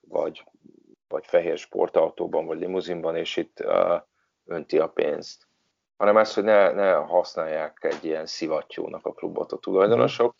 vagy, 0.01 0.43
vagy 1.11 1.25
fehér 1.25 1.57
sportautóban, 1.57 2.45
vagy 2.45 2.59
limuzinban, 2.59 3.15
és 3.15 3.37
itt 3.37 3.59
uh, 3.63 4.01
önti 4.45 4.79
a 4.79 4.87
pénzt. 4.87 5.47
Hanem 5.97 6.15
az, 6.15 6.33
hogy 6.33 6.43
ne, 6.43 6.71
ne 6.71 6.93
használják 6.93 7.77
egy 7.81 8.05
ilyen 8.05 8.25
szivattyúnak 8.25 9.05
a 9.05 9.11
klubot 9.11 9.51
a 9.51 9.57
tulajdonosok. 9.57 10.35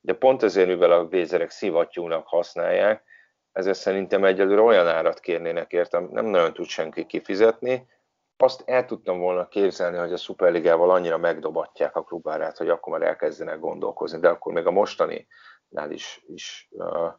De 0.00 0.12
pont 0.12 0.42
ezért, 0.42 0.68
mivel 0.68 0.92
a 0.92 1.06
vézerek 1.06 1.50
szivattyúnak 1.50 2.26
használják, 2.26 3.04
ezért 3.52 3.78
szerintem 3.78 4.24
egyelőre 4.24 4.60
olyan 4.60 4.86
árat 4.86 5.20
kérnének 5.20 5.72
értem, 5.72 6.08
nem 6.10 6.24
nagyon 6.24 6.52
tud 6.52 6.66
senki 6.66 7.06
kifizetni. 7.06 7.88
Azt 8.36 8.62
el 8.66 8.84
tudtam 8.84 9.18
volna 9.18 9.48
képzelni, 9.48 9.96
hogy 9.96 10.12
a 10.12 10.16
Superligával 10.16 10.90
annyira 10.90 11.18
megdobatják 11.18 11.96
a 11.96 12.02
klubárát, 12.02 12.56
hogy 12.56 12.68
akkor 12.68 12.98
már 12.98 13.08
elkezdenek 13.08 13.60
gondolkozni, 13.60 14.18
de 14.18 14.28
akkor 14.28 14.52
még 14.52 14.66
a 14.66 14.70
mostaninál 14.70 15.90
is, 15.90 16.24
is 16.26 16.68
uh, 16.70 17.12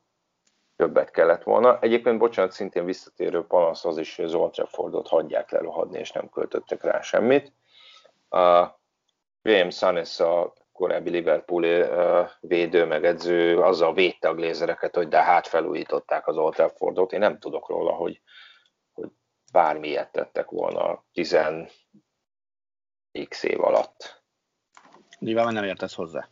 többet 0.82 1.12
kellett 1.12 1.44
volna. 1.44 1.80
Egyébként, 1.80 2.18
bocsánat, 2.18 2.52
szintén 2.52 2.86
visszatérő 2.86 3.46
panasz 3.46 3.86
az 3.86 3.98
is, 3.98 4.16
hogy 4.16 4.26
az 4.26 4.34
Old 4.34 4.52
Traffordot 4.52 5.08
hagyják 5.08 5.52
lerohadni, 5.52 6.00
és 6.00 6.12
nem 6.12 6.30
költöttek 6.30 6.84
rá 6.84 7.02
semmit. 7.02 7.54
Uh, 8.30 8.68
Graham 9.42 9.70
Sanes 9.70 10.20
a 10.20 10.54
korábbi 10.72 11.10
Liverpooli 11.10 11.82
uh, 11.82 12.30
védő, 12.40 12.86
meg 12.86 13.06
edző 13.06 13.60
azzal 13.60 13.94
védte 13.94 14.30
a 14.30 14.34
glézereket, 14.34 14.96
hogy 14.96 15.08
de 15.08 15.24
hát 15.24 15.48
felújították 15.48 16.28
az 16.28 16.38
Old 16.38 16.54
Traffordot. 16.54 17.14
Én 17.14 17.20
nem 17.20 17.40
tudok 17.40 17.70
róla, 17.70 17.92
hogy, 17.92 18.22
hogy 18.92 19.10
bármilyet 19.52 20.12
tettek 20.12 20.50
volna 20.50 21.04
10 21.14 21.38
x 23.30 23.44
év 23.44 23.64
alatt. 23.64 24.24
Nyilván 25.20 25.54
nem 25.54 25.64
értesz 25.64 25.96
hozzá. 25.96 26.30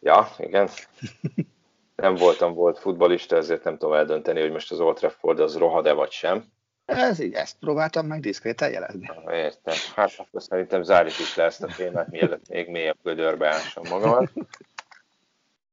Ja, 0.00 0.28
igen. 0.38 0.68
nem 2.02 2.14
voltam 2.14 2.54
volt 2.54 2.78
futbalista, 2.78 3.36
ezért 3.36 3.64
nem 3.64 3.78
tudom 3.78 3.94
eldönteni, 3.94 4.40
hogy 4.40 4.50
most 4.50 4.70
az 4.70 4.80
Old 4.80 4.96
Trafford 4.96 5.40
az 5.40 5.56
rohad-e 5.56 5.92
vagy 5.92 6.10
sem. 6.10 6.44
Ez 6.84 7.18
így, 7.18 7.32
ezt 7.32 7.58
próbáltam 7.58 8.06
meg 8.06 8.20
diszkréten 8.20 8.70
jelezni. 8.70 9.10
Értem. 9.30 9.74
Hát 9.94 10.12
akkor 10.16 10.42
szerintem 10.42 10.82
zárjuk 10.82 11.18
is 11.18 11.36
le 11.36 11.44
ezt 11.44 11.62
a 11.62 11.74
témát, 11.76 12.10
mielőtt 12.10 12.48
még 12.48 12.68
mélyebb 12.68 12.96
gödörbe 13.02 13.48
ássam 13.48 13.84
magamat. 13.88 14.32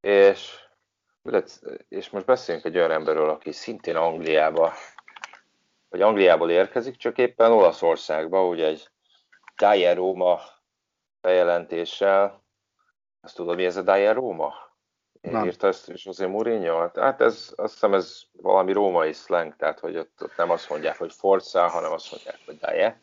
és, 0.02 0.60
és 1.90 2.10
most 2.10 2.26
beszéljünk 2.26 2.66
egy 2.68 2.78
olyan 2.78 2.92
emberről, 2.92 3.30
aki 3.30 3.52
szintén 3.52 3.96
Angliába, 3.96 4.74
vagy 5.90 6.02
Angliából 6.02 6.52
érkezik, 6.52 6.96
csak 6.96 7.18
éppen 7.18 7.52
Olaszországba, 7.52 8.48
ugye 8.48 8.66
egy 8.66 8.90
Dyer 9.58 9.96
Róma 9.96 10.42
bejelentéssel. 11.22 12.44
Azt 13.22 13.36
tudod, 13.36 13.56
mi 13.56 13.66
ez 13.66 13.78
a 13.78 13.82
Dyer 13.82 14.16
Róma? 14.16 14.65
Nem. 15.32 15.46
írta 15.46 15.68
ezt 15.68 15.92
José 15.94 16.26
Mourinho? 16.26 16.90
Hát 16.96 17.22
ez, 17.22 17.54
azt 17.56 17.74
hiszem 17.74 17.94
ez 17.94 18.22
valami 18.42 18.72
római 18.72 19.14
slang, 19.14 19.56
tehát 19.56 19.80
hogy 19.80 19.98
ott, 19.98 20.24
ott 20.24 20.38
nem 20.38 20.50
azt 20.50 20.70
mondják, 20.70 20.98
hogy 20.98 21.14
Forza, 21.14 21.68
hanem 21.68 21.92
azt 21.92 22.12
mondják, 22.12 22.40
hogy 22.46 22.58
Daje. 22.58 23.02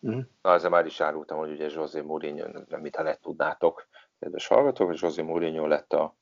Uh-huh. 0.00 0.22
Na, 0.42 0.52
ezzel 0.52 0.70
már 0.70 0.86
is 0.86 1.00
árultam, 1.00 1.38
hogy 1.38 1.50
ugye 1.50 1.68
José 1.68 2.00
Mourinho, 2.00 2.46
nem 2.68 2.80
mit 2.80 2.96
ha 2.96 3.02
ne 3.02 3.14
tudnátok, 3.14 3.86
kedves 4.20 4.46
hallgatók, 4.46 4.86
hogy 4.86 4.98
José 5.02 5.22
Mourinho 5.22 5.66
lett 5.66 5.92
a 5.92 6.14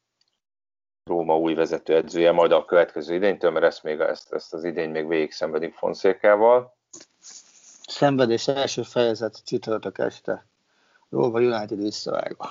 Róma 1.05 1.39
új 1.39 1.55
vezetőedzője, 1.55 2.33
majd 2.33 2.53
a 2.53 2.65
következő 2.65 3.15
idénytől, 3.15 3.51
mert 3.51 3.65
ezt, 3.65 3.83
még, 3.83 4.01
ezt, 4.01 4.33
ezt 4.33 4.55
az 4.55 4.65
idény 4.65 4.91
még 4.91 5.09
végig 5.09 5.33
szenvedik 5.33 5.75
Fonszékával. 5.75 6.77
Szenvedés 7.87 8.49
első 8.49 8.83
fejezet 8.83 9.45
csütörtök 9.45 9.99
este. 9.99 10.47
Róma 11.11 11.39
United 11.39 11.79
visszavágva. 11.79 12.49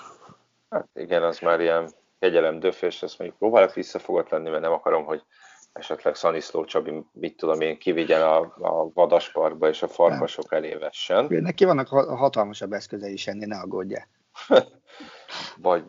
Hát 0.69 0.87
igen, 0.93 1.23
az 1.23 1.39
már 1.39 1.59
ilyen 1.59 1.89
kegyelem 2.19 2.59
döfés, 2.59 3.03
ezt 3.03 3.19
mondjuk 3.19 3.39
próbálok 3.39 3.73
visszafogott 3.73 4.29
lenni, 4.29 4.49
mert 4.49 4.61
nem 4.61 4.71
akarom, 4.71 5.05
hogy 5.05 5.23
esetleg 5.73 6.15
Szaniszló 6.15 6.65
Csabi, 6.65 7.05
mit 7.11 7.37
tudom 7.37 7.61
én, 7.61 7.77
kivigyen 7.77 8.21
a, 8.21 8.37
a 8.59 8.89
vadasparkba 8.93 9.67
és 9.67 9.81
a 9.81 9.87
farkasok 9.87 10.53
elé 10.53 10.73
vessen. 10.73 11.25
Neki 11.29 11.65
vannak 11.65 11.87
hatalmasabb 11.87 12.73
eszközei 12.73 13.13
is 13.13 13.27
ennél, 13.27 13.47
ne 13.47 13.59
aggódja. 13.59 14.07
Vagy 15.57 15.83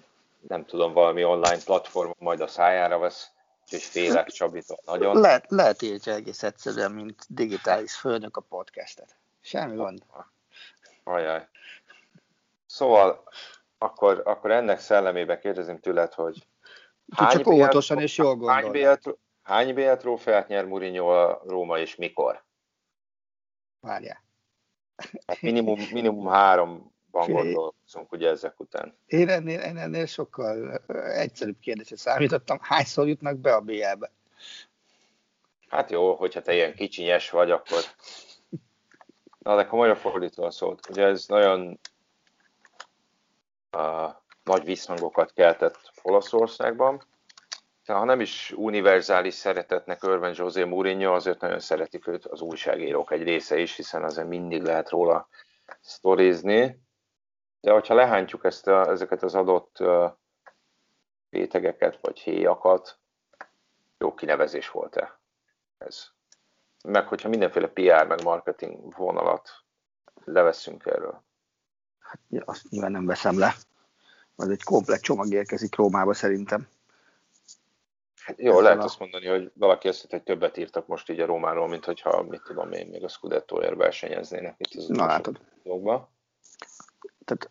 nem 0.49 0.65
tudom, 0.65 0.93
valami 0.93 1.25
online 1.25 1.63
platform 1.65 2.11
majd 2.19 2.41
a 2.41 2.47
szájára 2.47 2.99
vesz 2.99 3.31
úgyhogy 3.73 3.89
félek 3.89 4.27
Csabitól 4.27 4.79
nagyon. 4.85 5.21
Lehet, 5.21 5.45
lehet 5.49 5.83
írtja 5.83 6.13
egész 6.15 6.43
egyszerűen, 6.43 6.93
mint 6.93 7.25
digitális 7.29 7.95
főnök 7.95 8.37
a 8.37 8.41
podcastet. 8.41 9.17
Semmi 9.41 9.77
gond. 9.77 10.03
Ajaj. 11.05 11.49
Szóval 12.67 13.23
akkor, 13.79 14.23
akkor 14.25 14.51
ennek 14.51 14.81
szellemébe 14.81 15.39
kérdezem 15.39 15.79
tőled, 15.79 16.13
hogy 16.13 16.47
hány 17.11 17.37
csak 17.37 17.47
óvatosan 17.47 18.01
és 18.01 18.17
jól 18.17 18.37
gondol. 18.37 18.53
Hány 18.53 18.71
BL, 18.71 19.11
hány 19.43 19.75
BL 19.75 19.93
trófeát 19.93 20.49
nyer 20.49 20.65
Mourinho 20.65 21.09
a 21.09 21.43
Róma 21.47 21.79
és 21.79 21.97
mikor? 21.97 22.45
Várjál. 23.81 24.23
Hát 25.27 25.41
minimum, 25.41 25.81
minimum 25.93 26.27
három 26.27 26.93
van 27.11 27.33
gondolkozunk 27.33 28.13
ugye 28.13 28.29
ezek 28.29 28.61
után. 28.61 28.97
Én 29.07 29.29
ennél, 29.29 29.61
én 29.61 29.77
ennél 29.77 30.07
sokkal 30.07 30.83
egyszerűbb 31.13 31.59
kérdésre 31.61 31.97
számítottam. 31.97 32.59
Hányszor 32.61 33.09
jutnak 33.09 33.37
be 33.37 33.55
a 33.55 33.61
BL-be? 33.61 34.11
Hát 35.69 35.91
jó, 35.91 36.15
hogyha 36.15 36.43
te 36.43 36.55
ilyen 36.55 36.75
kicsinyes 36.75 37.31
vagy, 37.31 37.51
akkor... 37.51 37.79
Na, 39.39 39.57
de 39.57 39.67
komolyan 39.67 39.97
fordítva 39.97 40.51
szólt. 40.51 40.89
Ugye 40.89 41.05
ez 41.05 41.27
nagyon 41.27 41.81
nagy 44.43 44.65
visszhangokat 44.65 45.33
keltett 45.33 45.93
Olaszországban. 46.03 47.03
Ha 47.85 48.05
nem 48.05 48.21
is 48.21 48.53
univerzális 48.57 49.35
szeretetnek 49.35 50.03
örven 50.03 50.35
José 50.37 50.65
Mourinho, 50.65 51.15
azért 51.15 51.41
nagyon 51.41 51.61
szeretik 51.61 52.07
őt 52.07 52.25
az 52.25 52.41
újságírók 52.41 53.13
egy 53.13 53.23
része 53.23 53.59
is, 53.59 53.77
hiszen 53.77 54.05
azért 54.05 54.29
mindig 54.29 54.63
lehet 54.63 54.91
róla 54.91 55.29
sztorizni. 55.81 56.81
De 57.61 57.73
hogyha 57.73 57.95
lehántjuk 57.95 58.45
ezt 58.45 58.67
a, 58.67 58.91
ezeket 58.91 59.23
az 59.23 59.35
adott 59.35 59.77
rétegeket 61.31 61.99
vagy 62.01 62.19
héjakat, 62.19 62.99
jó 63.99 64.15
kinevezés 64.15 64.71
volt-e 64.71 65.21
ez? 65.79 66.07
Meg 66.85 67.07
hogyha 67.07 67.29
mindenféle 67.29 67.69
PR 67.69 68.07
meg 68.07 68.23
marketing 68.23 68.95
vonalat 68.97 69.51
leveszünk 70.25 70.87
erről. 70.87 71.23
Hát 72.09 72.43
azt 72.45 72.69
nyilván 72.69 72.91
nem 72.91 73.07
veszem 73.07 73.39
le. 73.39 73.55
Az 74.37 74.49
egy 74.49 74.63
komplet 74.63 75.01
csomag 75.01 75.33
érkezik 75.33 75.77
Rómába 75.77 76.15
szerintem. 76.15 76.69
Hát 78.17 78.39
jó, 78.39 78.51
Ezzel 78.51 78.63
lehet 78.63 78.79
a... 78.79 78.85
azt 78.85 78.99
mondani, 78.99 79.27
hogy 79.27 79.51
valaki 79.55 79.89
azt 79.89 80.11
hogy 80.11 80.23
többet 80.23 80.57
írtak 80.57 80.87
most 80.87 81.11
így 81.11 81.21
a 81.21 81.27
Rómáról, 81.27 81.69
mint 81.69 81.85
hogyha, 81.85 82.23
mit 82.23 82.43
tudom 82.43 82.73
én, 82.73 82.87
még 82.87 83.05
a 83.05 83.09
Scudettoért 83.09 83.77
versenyeznének 83.77 84.55
itt 84.59 84.75
az 84.75 84.87
Na 84.87 85.07
látod. 85.07 85.41
Dolgba. 85.63 86.11
Tehát 87.25 87.51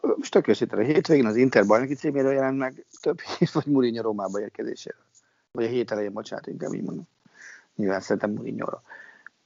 most 0.00 0.30
tök 0.30 0.48
őszintén, 0.48 0.78
a 0.78 0.82
hétvégén 0.82 1.26
az 1.26 1.36
Inter 1.36 1.66
bajnoki 1.66 1.94
címéről 1.94 2.32
jelent 2.32 2.58
meg 2.58 2.86
több 3.00 3.20
hét, 3.20 3.50
vagy 3.50 3.66
Mourinho 3.66 4.02
Rómába 4.02 4.40
érkezéséről. 4.40 5.04
Vagy 5.50 5.64
a 5.64 5.68
hét 5.68 5.90
elején, 5.90 6.12
bocsánat, 6.12 6.46
inkább 6.46 6.72
így 6.72 6.82
mondom. 6.82 7.08
Nyilván 7.76 8.00
szerintem 8.00 8.30
mourinho 8.30 8.80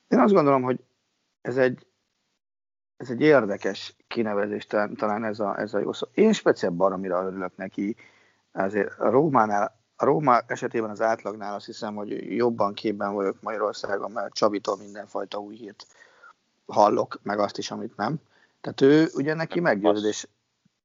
Én 0.08 0.18
azt 0.18 0.32
gondolom, 0.32 0.62
hogy 0.62 0.78
ez 1.40 1.56
egy, 1.56 1.86
ez 3.00 3.10
egy 3.10 3.20
érdekes 3.20 3.96
kinevezés, 4.08 4.66
talán, 4.66 4.94
talán 4.94 5.24
ez, 5.24 5.40
a, 5.40 5.58
ez 5.58 5.74
a 5.74 5.78
jó 5.78 5.92
szó. 5.92 6.06
Én 6.14 6.32
speciál 6.32 6.72
baromira 6.72 7.24
örülök 7.24 7.56
neki, 7.56 7.96
azért 8.52 8.98
a 8.98 9.10
Rómánál 9.10 9.78
a 9.96 10.04
Róma 10.04 10.40
esetében 10.46 10.90
az 10.90 11.00
átlagnál 11.00 11.54
azt 11.54 11.66
hiszem, 11.66 11.94
hogy 11.94 12.36
jobban 12.36 12.74
képben 12.74 13.14
vagyok 13.14 13.36
Magyarországon, 13.40 14.10
mert 14.10 14.34
Csabitól 14.34 14.76
mindenfajta 14.76 15.38
új 15.38 15.56
hírt 15.56 15.86
hallok, 16.66 17.18
meg 17.22 17.38
azt 17.38 17.58
is, 17.58 17.70
amit 17.70 17.96
nem. 17.96 18.20
Tehát 18.60 18.80
ő 18.80 19.08
ugye 19.14 19.34
neki 19.34 19.60
meggyőződés, 19.60 20.28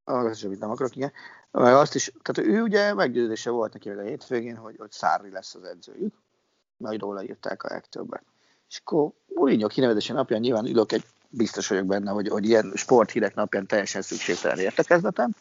az 0.04 0.38
is, 0.38 0.44
amit 0.44 0.60
nem 0.60 0.70
akarok, 0.70 0.96
igen. 0.96 1.12
Meg 1.52 1.74
azt 1.74 1.96
is, 1.96 2.14
tehát 2.22 2.52
ő 2.52 2.62
ugye 2.62 2.94
meggyőződése 2.94 3.50
volt 3.50 3.74
neki 3.74 3.90
meg 3.90 3.98
a 3.98 4.02
hétvégén, 4.02 4.56
hogy, 4.56 4.76
hogy 4.78 4.92
Szárri 4.92 5.32
lesz 5.32 5.56
az 5.56 5.64
edzőjük, 5.64 6.14
majd 6.78 7.00
róla 7.00 7.24
írták 7.24 7.64
a 7.64 7.70
legtöbbet. 7.70 8.24
És 8.70 8.82
akkor 8.84 9.10
Mourinho 9.28 9.68
kinevezése 9.68 10.14
napján 10.14 10.40
nyilván 10.40 10.66
ülök 10.66 10.92
egy, 10.92 11.04
biztos 11.36 11.68
vagyok 11.68 11.86
benne, 11.86 12.12
hogy, 12.12 12.28
hogy 12.28 12.46
ilyen 12.46 12.72
sporthírek 12.76 13.36
napján 13.36 13.68
teljesen 13.68 14.02
szükségtelen 14.02 14.60
értekezletem. 14.60 15.32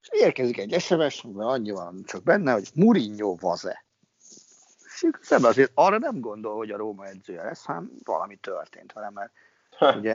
És 0.00 0.08
érkezik 0.10 0.58
egy 0.58 0.80
SMS, 0.80 1.22
mert 1.22 1.48
annyi 1.48 1.70
van 1.70 2.02
csak 2.06 2.22
benne, 2.22 2.52
hogy 2.52 2.70
Mourinho 2.74 3.36
vaze. 3.40 3.84
És 4.84 5.08
szemben 5.20 5.50
azért 5.50 5.70
arra 5.74 5.98
nem 5.98 6.20
gondol, 6.20 6.56
hogy 6.56 6.70
a 6.70 6.76
Róma 6.76 7.06
edzője 7.06 7.42
lesz, 7.42 7.64
hanem 7.64 7.90
valami 8.04 8.36
történt 8.36 8.92
vele, 8.92 9.10
mert 9.10 9.32
ugye, 9.96 10.14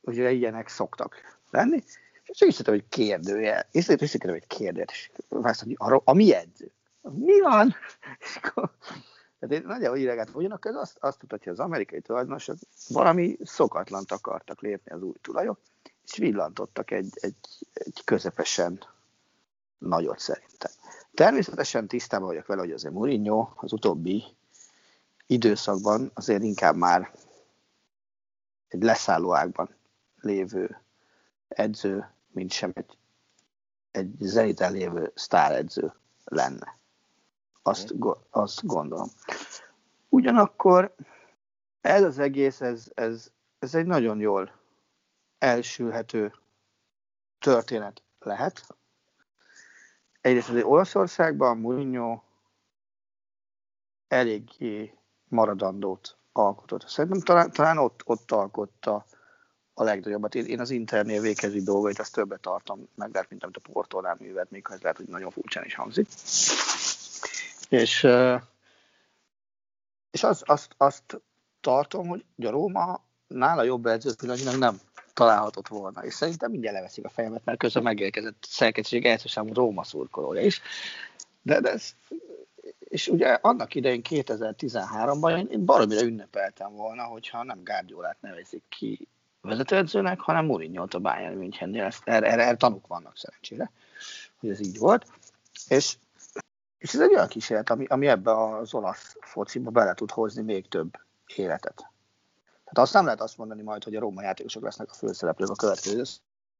ugye 0.00 0.30
ilyenek 0.30 0.68
szoktak 0.68 1.16
lenni. 1.50 1.82
És 2.24 2.40
észrevettem, 2.40 2.74
hogy 2.74 2.88
kérdője, 2.88 3.68
észrevettem, 3.70 4.30
hogy 4.30 4.46
kérdés, 4.46 5.10
és 5.28 5.74
a, 5.76 6.00
a 6.04 6.12
mi 6.12 6.34
edző? 6.34 6.72
Mi 7.00 7.40
van? 7.40 7.74
És 8.18 8.36
akkor, 8.42 8.70
tehát 9.48 9.64
nagyjából 9.64 9.98
ideget 9.98 10.30
ugyanakkor 10.34 10.74
azt, 10.74 10.96
azt 11.00 11.22
mutatja, 11.22 11.52
az 11.52 11.58
amerikai 11.58 12.00
tulajdonosok 12.00 12.56
valami 12.88 13.36
szokatlant 13.42 14.12
akartak 14.12 14.60
lépni 14.60 14.92
az 14.92 15.02
új 15.02 15.14
tulajok, 15.20 15.58
és 16.04 16.16
villantottak 16.16 16.90
egy, 16.90 17.12
egy, 17.14 17.66
egy 17.72 18.02
közepesen 18.04 18.80
nagyot 19.78 20.18
szerintem. 20.18 20.70
Természetesen 21.14 21.86
tisztában 21.86 22.26
vagyok 22.28 22.46
vele, 22.46 22.60
hogy 22.60 22.72
azért 22.72 22.94
Mourinho 22.94 23.48
az 23.54 23.72
utóbbi 23.72 24.24
időszakban 25.26 26.10
azért 26.14 26.42
inkább 26.42 26.76
már 26.76 27.12
egy 28.68 28.82
leszállóágban 28.82 29.74
lévő 30.20 30.82
edző, 31.48 32.10
mint 32.32 32.52
sem 32.52 32.70
egy, 32.74 32.98
egy 33.90 34.14
zeniten 34.18 34.72
lévő 34.72 35.12
sztáredző 35.14 35.92
lenne. 36.24 36.78
Azt, 37.66 37.94
azt 38.30 38.66
gondolom. 38.66 39.08
Ugyanakkor 40.08 40.94
ez 41.80 42.02
az 42.02 42.18
egész, 42.18 42.60
ez, 42.60 42.90
ez, 42.94 43.30
ez 43.58 43.74
egy 43.74 43.86
nagyon 43.86 44.20
jól 44.20 44.52
elsülhető 45.38 46.32
történet 47.38 48.02
lehet. 48.18 48.66
Egyrészt 50.20 50.48
az 50.48 50.62
Olaszországban 50.62 51.58
Mourinho 51.58 52.20
eléggé 54.08 54.94
maradandót 55.28 56.16
alkotott. 56.32 56.88
Szerintem 56.88 57.20
talán, 57.20 57.50
talán 57.50 57.78
ott, 57.78 58.02
ott 58.04 58.30
alkotta 58.30 59.04
a 59.74 59.82
legnagyobbat. 59.82 60.34
Én, 60.34 60.44
én 60.44 60.60
az 60.60 60.70
Internél 60.70 61.20
végezi 61.20 61.62
dolgait, 61.62 61.98
azt 61.98 62.12
többet 62.14 62.40
tartom 62.40 62.88
meg, 62.94 63.12
lehet, 63.12 63.30
mint 63.30 63.42
amit 63.42 63.56
a 63.56 63.70
Portónál 63.72 64.16
művelt, 64.20 64.50
még 64.50 64.66
ha 64.66 64.74
ez 64.74 64.80
lehet, 64.80 64.96
hogy 64.96 65.06
nagyon 65.06 65.30
furcsán 65.30 65.64
is 65.64 65.74
hangzik. 65.74 66.08
És, 67.74 68.06
és 70.10 70.22
az, 70.22 70.42
azt, 70.46 70.74
azt 70.76 71.22
tartom, 71.60 72.08
hogy 72.08 72.24
a 72.44 72.50
Róma 72.50 73.04
nála 73.26 73.62
jobb 73.62 73.86
edző 73.86 74.14
pillanatnyilag 74.14 74.58
nem 74.58 74.80
találhatott 75.12 75.68
volna. 75.68 76.04
És 76.04 76.14
szerintem 76.14 76.50
mindjárt 76.50 76.76
leveszik 76.76 77.04
a 77.04 77.08
fejemet, 77.08 77.44
mert 77.44 77.58
közben 77.58 77.82
megérkezett 77.82 78.44
szerkesztség 78.48 79.06
első 79.06 79.28
számú 79.28 79.52
Róma 79.52 79.84
szurkolója 79.84 80.40
is. 80.40 80.60
De, 81.42 81.60
de 81.60 81.70
ez, 81.70 81.94
és 82.78 83.08
ugye 83.08 83.28
annak 83.28 83.74
idején 83.74 84.02
2013-ban 84.08 85.50
én 85.50 85.64
baromira 85.64 86.02
ünnepeltem 86.02 86.72
volna, 86.72 87.02
hogyha 87.02 87.44
nem 87.44 87.62
Gárdiolát 87.62 88.16
nevezik 88.20 88.62
ki 88.68 89.08
vezetőedzőnek, 89.40 90.20
hanem 90.20 90.44
mourinho 90.44 90.86
a 90.90 90.98
Bayern 90.98 91.36
Münchennél. 91.36 91.90
Erre, 92.04 92.26
erre, 92.26 92.42
erre 92.42 92.56
tanúk 92.56 92.86
vannak 92.86 93.16
szerencsére, 93.16 93.70
hogy 94.40 94.50
ez 94.50 94.60
így 94.60 94.78
volt. 94.78 95.06
És, 95.68 95.96
és 96.84 96.94
ez 96.94 97.00
egy 97.00 97.14
olyan 97.14 97.28
kísérlet, 97.28 97.70
ami, 97.70 97.84
ami 97.84 98.06
ebbe 98.06 98.32
az 98.32 98.74
olasz 98.74 99.16
fociba 99.20 99.70
bele 99.70 99.94
tud 99.94 100.10
hozni 100.10 100.42
még 100.42 100.68
több 100.68 100.98
életet. 101.36 101.76
Tehát 102.44 102.78
azt 102.78 102.92
nem 102.92 103.04
lehet 103.04 103.20
azt 103.20 103.38
mondani 103.38 103.62
majd, 103.62 103.84
hogy 103.84 103.96
a 103.96 104.00
római 104.00 104.24
játékosok 104.24 104.62
lesznek 104.62 104.90
a 104.90 104.94
főszereplők 104.94 105.50
a 105.50 105.54
következő 105.54 106.02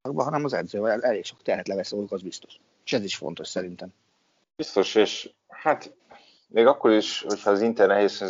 hanem 0.02 0.44
az 0.44 0.52
edzővel 0.52 1.02
elég 1.02 1.24
sok 1.24 1.42
terhet 1.42 1.68
levesz 1.68 1.92
az 1.92 2.22
biztos. 2.22 2.60
És 2.84 2.92
ez 2.92 3.04
is 3.04 3.16
fontos 3.16 3.48
szerintem. 3.48 3.88
Biztos, 4.56 4.94
és 4.94 5.30
hát 5.48 5.94
még 6.46 6.66
akkor 6.66 6.90
is, 6.90 7.22
hogyha 7.22 7.50
az 7.50 7.60
Inter 7.60 7.88
nehéz 7.88 8.24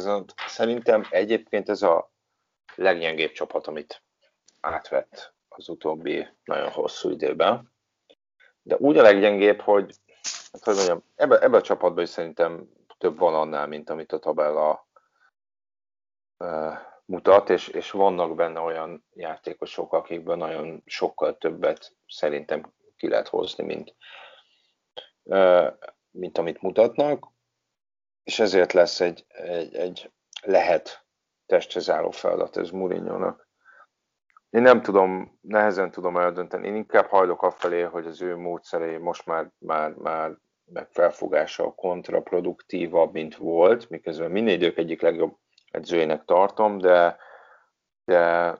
szerintem 0.46 1.06
egyébként 1.10 1.68
ez 1.68 1.82
a 1.82 2.10
leggyengébb 2.74 3.32
csapat, 3.32 3.66
amit 3.66 4.02
átvett 4.60 5.32
az 5.48 5.68
utóbbi 5.68 6.26
nagyon 6.44 6.70
hosszú 6.70 7.10
időben. 7.10 7.72
De 8.62 8.76
úgy 8.78 8.98
a 8.98 9.02
leggyengébb, 9.02 9.60
hogy, 9.60 9.94
hát 10.54 10.64
hogy 10.64 10.74
mondjam, 10.74 11.04
ebbe, 11.14 11.38
ebbe 11.38 11.56
a 11.56 11.62
csapatban 11.62 12.02
is 12.02 12.08
szerintem 12.08 12.68
több 12.98 13.18
van 13.18 13.34
annál, 13.34 13.66
mint 13.66 13.90
amit 13.90 14.12
a 14.12 14.18
tabella 14.18 14.88
uh, 16.38 16.74
mutat, 17.04 17.50
és, 17.50 17.68
és 17.68 17.90
vannak 17.90 18.34
benne 18.34 18.60
olyan 18.60 19.04
játékosok, 19.14 19.92
akikből 19.92 20.36
nagyon 20.36 20.82
sokkal 20.86 21.38
többet 21.38 21.96
szerintem 22.06 22.72
ki 22.96 23.08
lehet 23.08 23.28
hozni, 23.28 23.64
mint, 23.64 23.94
uh, 25.22 25.72
mint 26.10 26.38
amit 26.38 26.62
mutatnak, 26.62 27.26
és 28.24 28.38
ezért 28.38 28.72
lesz 28.72 29.00
egy, 29.00 29.24
egy, 29.28 29.74
egy 29.74 30.12
lehet 30.42 31.04
testhez 31.46 31.92
feladat 32.10 32.56
ez 32.56 32.70
Mourinho-nak. 32.70 33.48
Én 34.50 34.62
nem 34.62 34.82
tudom, 34.82 35.38
nehezen 35.40 35.90
tudom 35.90 36.16
eldönteni. 36.16 36.66
Én 36.66 36.74
inkább 36.74 37.06
hajlok 37.06 37.42
afelé, 37.42 37.82
hogy 37.82 38.06
az 38.06 38.20
ő 38.22 38.36
módszerei 38.36 38.96
most 38.96 39.26
már, 39.26 39.50
már, 39.58 39.90
már 39.90 40.38
meg 40.64 40.88
felfogása 40.90 41.74
kontraproduktívabb, 41.74 43.12
mint 43.12 43.36
volt, 43.36 43.90
miközben 43.90 44.30
minden 44.30 44.54
idők 44.54 44.78
egyik 44.78 45.00
legjobb 45.00 45.36
edzőjének 45.70 46.24
tartom, 46.24 46.78
de, 46.78 47.16
de, 48.04 48.54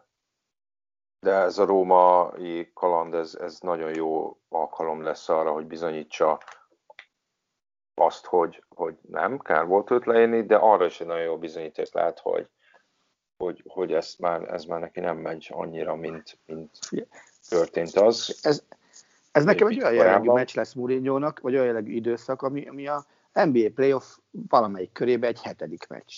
de 1.21 1.33
ez 1.33 1.59
a 1.59 1.65
római 1.65 2.71
kaland, 2.75 3.15
ez, 3.15 3.35
ez 3.35 3.59
nagyon 3.61 3.95
jó 3.95 4.39
alkalom 4.49 5.03
lesz 5.03 5.29
arra, 5.29 5.53
hogy 5.53 5.67
bizonyítsa 5.67 6.39
azt, 7.95 8.27
hogy, 8.27 8.65
hogy 8.69 8.97
nem, 9.03 9.39
kár 9.39 9.67
volt 9.67 9.91
őt 9.91 10.05
leírni, 10.07 10.43
de 10.43 10.57
arra 10.57 10.85
is 10.85 11.01
egy 11.01 11.07
nagyon 11.07 11.25
jó 11.25 11.39
bizonyíték 11.39 11.95
lehet, 11.95 12.19
hogy, 12.19 12.49
hogy, 13.37 13.63
hogy 13.67 13.93
ezt 13.93 14.19
már, 14.19 14.53
ez 14.53 14.65
már 14.65 14.81
neki 14.81 15.01
nem 15.01 15.17
megy 15.17 15.51
annyira, 15.53 15.95
mint, 15.95 16.39
mint 16.47 16.79
történt 17.49 17.95
az. 17.95 18.39
Ez, 18.43 18.65
ez 19.35 19.45
nekem 19.45 19.67
egy 19.67 19.83
olyan 19.83 19.95
jellegű 19.95 20.31
meccs 20.31 20.55
lesz 20.55 20.73
mourinho 20.73 21.31
vagy 21.43 21.53
olyan 21.53 21.65
jellegű 21.65 21.93
időszak, 21.93 22.43
ami, 22.43 22.69
ami 22.69 22.87
a 22.87 23.07
NBA 23.33 23.71
playoff 23.75 24.17
valamelyik 24.31 24.93
körébe 24.93 25.27
egy 25.27 25.43
hetedik 25.43 25.87
meccs. 25.89 26.15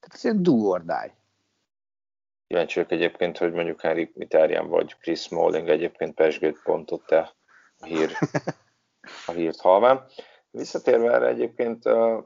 Tehát 0.00 0.14
ez 0.14 0.24
egy 0.24 0.40
do 0.40 0.52
or 0.52 0.84
die. 0.84 1.16
Kíváncsiak 2.46 2.90
egyébként, 2.90 3.38
hogy 3.38 3.52
mondjuk 3.52 3.80
Henrik 3.80 4.14
Mitárján 4.14 4.68
vagy 4.68 4.96
Chris 4.98 5.20
Smalling 5.20 5.68
egyébként 5.68 6.14
pesgőt 6.14 6.62
pontot 6.62 7.06
te 7.06 7.34
a, 7.78 7.84
hír, 7.86 8.16
a 9.26 9.30
hírt 9.30 9.60
halván. 9.60 10.04
Visszatérve 10.50 11.12
erre 11.12 11.26
egyébként 11.26 11.84
uh, 11.84 12.24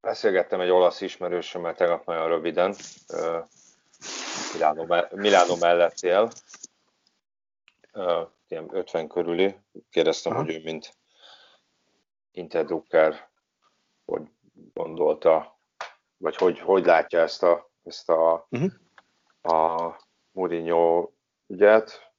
beszélgettem 0.00 0.60
egy 0.60 0.70
olasz 0.70 1.00
ismerősömmel 1.00 1.74
tegnap 1.74 2.06
nagyon 2.06 2.28
röviden, 2.28 2.74
uh, 3.12 3.44
Milánó, 4.52 5.06
Milánó 5.10 5.56
mellett 5.60 6.00
él, 6.00 6.30
uh, 7.92 8.28
ilyen 8.50 8.68
50 8.72 9.08
körüli. 9.08 9.56
Kérdeztem, 9.90 10.32
Aha. 10.32 10.42
hogy 10.42 10.54
ő 10.54 10.60
mint 10.62 10.96
Interdrucker 12.30 13.28
hogy 14.04 14.22
gondolta, 14.74 15.58
vagy 16.16 16.36
hogy, 16.36 16.58
hogy 16.58 16.84
látja 16.84 17.20
ezt 17.20 17.42
a, 17.42 17.70
ezt 17.84 18.08
a, 18.08 18.46
uh-huh. 18.50 18.70
a 19.42 19.96
Mourinho 20.30 21.10
ügyet. 21.46 22.12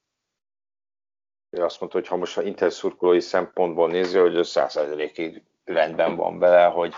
Ő 1.49 1.63
azt 1.63 1.80
mondta, 1.80 1.97
hogy 1.97 2.07
ha 2.07 2.15
most 2.15 2.38
a 2.38 2.41
Inter 2.41 2.71
szurkolói 2.71 3.19
szempontból 3.19 3.89
nézi, 3.89 4.17
hogy 4.17 4.36
ő 4.36 4.43
százszerzelékig 4.43 5.43
rendben 5.63 6.15
van 6.15 6.39
vele, 6.39 6.65
hogy, 6.65 6.93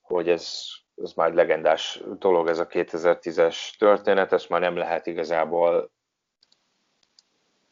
hogy 0.00 0.28
ez, 0.28 0.62
ez 0.96 1.12
már 1.12 1.28
egy 1.28 1.34
legendás 1.34 2.02
dolog, 2.18 2.48
ez 2.48 2.58
a 2.58 2.66
2010-es 2.66 3.76
történet, 3.78 4.32
ezt 4.32 4.48
már 4.48 4.60
nem 4.60 4.76
lehet 4.76 5.06
igazából 5.06 5.90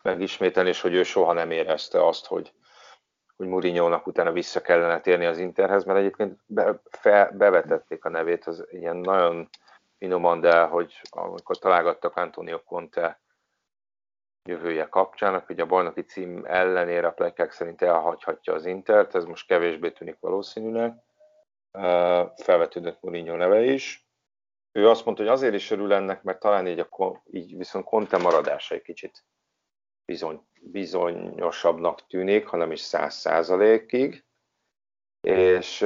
megismételni, 0.09 0.69
és 0.69 0.81
hogy 0.81 0.95
ő 0.95 1.03
soha 1.03 1.33
nem 1.33 1.51
érezte 1.51 2.07
azt, 2.07 2.27
hogy, 2.27 2.53
hogy 3.37 3.47
Mourinho-nak 3.49 4.07
utána 4.07 4.33
vissza 4.33 4.61
kellene 4.61 5.01
térni 5.01 5.25
az 5.25 5.39
Interhez, 5.39 5.85
mert 5.85 5.99
egyébként 5.99 6.41
be, 6.47 6.81
fe, 6.91 7.31
bevetették 7.33 8.05
a 8.05 8.09
nevét, 8.09 8.45
az 8.45 8.67
ilyen 8.71 8.97
nagyon 8.97 9.49
finoman, 9.99 10.41
de 10.41 10.61
hogy 10.63 11.01
amikor 11.11 11.59
találgattak 11.59 12.17
Antonio 12.17 12.63
Conte 12.63 13.21
jövője 14.49 14.89
kapcsán, 14.89 15.43
hogy 15.47 15.61
a 15.61 15.67
bajnoki 15.67 16.03
cím 16.03 16.45
ellenére 16.45 17.07
a 17.07 17.13
plekák 17.13 17.53
szerint 17.53 17.83
elhagyhatja 17.83 18.55
az 18.55 18.67
Intert, 18.67 19.15
ez 19.15 19.25
most 19.25 19.47
kevésbé 19.47 19.91
tűnik 19.91 20.17
valószínűnek. 20.21 20.97
Felvetődött 22.37 23.03
Mourinho 23.03 23.37
neve 23.37 23.61
is. 23.65 24.07
Ő 24.73 24.89
azt 24.89 25.05
mondta, 25.05 25.23
hogy 25.23 25.33
azért 25.33 25.55
is 25.55 25.71
örül 25.71 25.93
ennek, 25.93 26.23
mert 26.23 26.39
talán 26.39 26.67
így, 26.67 26.79
a, 26.79 27.23
így 27.31 27.57
viszont 27.57 27.85
Conte 27.85 28.19
maradása 28.19 28.75
egy 28.75 28.83
kicsit 28.83 29.25
bizony, 30.09 30.41
bizonyosabbnak 30.61 32.07
tűnik, 32.07 32.47
hanem 32.47 32.73
is 32.73 32.81
száz 32.81 33.15
százalékig, 33.15 34.25
és 35.21 35.81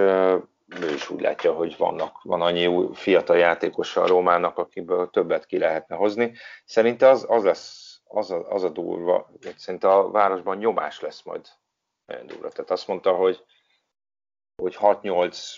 ő 0.81 0.93
is 0.95 1.11
úgy 1.11 1.21
látja, 1.21 1.53
hogy 1.53 1.77
vannak, 1.77 2.23
van 2.23 2.41
annyi 2.41 2.67
új 2.67 2.95
fiatal 2.95 3.37
játékos 3.37 3.97
a 3.97 4.07
Rómának, 4.07 4.59
akiből 4.59 5.11
többet 5.11 5.47
ki 5.47 5.59
lehetne 5.59 5.97
hozni. 5.97 6.35
Szerinte 6.65 7.09
az, 7.09 7.25
az 7.29 7.45
lesz 7.45 8.01
az 8.05 8.31
a, 8.31 8.51
az 8.51 8.63
a 8.63 8.69
durva, 8.69 9.31
hogy 9.43 9.59
szerint 9.59 9.85
a 9.85 10.11
városban 10.11 10.57
nyomás 10.57 11.01
lesz 11.01 11.23
majd 11.23 11.49
nagyon 12.07 12.27
durva. 12.27 12.49
Tehát 12.49 12.71
azt 12.71 12.89
mondta, 12.89 13.15
hogy, 13.15 13.45
hogy 14.63 14.77
6-8 14.81 15.57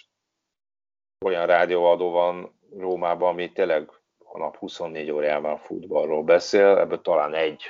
olyan 1.25 1.47
rádióadó 1.47 2.11
van 2.11 2.59
Rómában, 2.79 3.29
ami 3.29 3.53
tényleg 3.53 3.91
a 4.19 4.39
nap 4.39 4.57
24 4.57 5.11
órájában 5.11 5.59
futballról 5.59 6.23
beszél, 6.23 6.79
ebből 6.79 7.01
talán 7.01 7.35
egy 7.35 7.63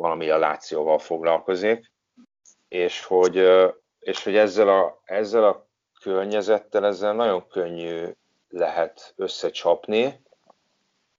valami 0.00 0.30
a 0.30 0.38
Lációval 0.38 0.98
foglalkozik, 0.98 1.90
és 2.68 3.04
hogy, 3.04 3.36
és 4.00 4.24
hogy 4.24 4.36
ezzel, 4.36 4.68
a, 4.68 5.00
ezzel 5.04 5.44
a 5.44 5.66
környezettel 6.00 6.86
ezzel 6.86 7.14
nagyon 7.14 7.48
könnyű 7.48 8.04
lehet 8.48 9.12
összecsapni, 9.16 10.20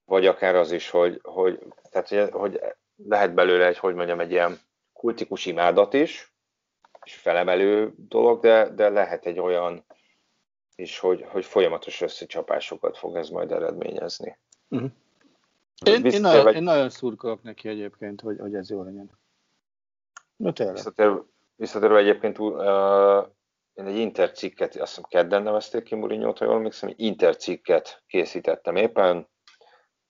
vagy 0.05 0.25
akár 0.25 0.55
az 0.55 0.71
is, 0.71 0.89
hogy, 0.89 1.19
hogy, 1.23 1.59
tehát, 1.89 2.31
hogy 2.31 2.61
lehet 3.07 3.33
belőle 3.33 3.65
egy, 3.65 3.77
hogy 3.77 3.95
mondjam, 3.95 4.19
egy 4.19 4.31
ilyen 4.31 4.59
kultikus 4.93 5.45
imádat 5.45 5.93
is, 5.93 6.33
és 7.03 7.15
felemelő 7.15 7.93
dolog, 7.97 8.41
de, 8.41 8.69
de 8.69 8.89
lehet 8.89 9.25
egy 9.25 9.39
olyan 9.39 9.85
is, 10.75 10.99
hogy, 10.99 11.25
hogy 11.27 11.45
folyamatos 11.45 12.01
összecsapásokat 12.01 12.97
fog 12.97 13.15
ez 13.15 13.29
majd 13.29 13.51
eredményezni. 13.51 14.37
Uh-huh. 14.69 14.91
Én, 15.85 16.05
én, 16.05 16.21
nagyon, 16.21 16.43
vagy... 16.43 16.55
én 16.55 16.63
nagyon 16.63 16.89
szurkolok 16.89 17.43
neki 17.43 17.69
egyébként, 17.69 18.21
hogy, 18.21 18.39
hogy 18.39 18.55
ez 18.55 18.69
jó 18.69 18.83
legyen. 18.83 19.09
Na 20.35 20.53
tényleg. 20.53 20.75
Visszatérve, 20.75 21.21
visszatérve 21.55 21.97
egyébként 21.97 22.39
uh, 22.39 23.27
én 23.73 23.85
egy 23.85 23.95
intercikket, 23.95 24.75
azt 24.75 24.95
hiszem 24.95 25.09
kedden 25.09 25.43
nevezték 25.43 25.83
ki 25.83 25.95
Murinyót, 25.95 26.37
ha 26.37 26.45
jól 26.45 26.55
emlékszem, 26.55 26.89
egy 26.89 26.99
intercikket 26.99 28.03
készítettem 28.07 28.75
éppen, 28.75 29.27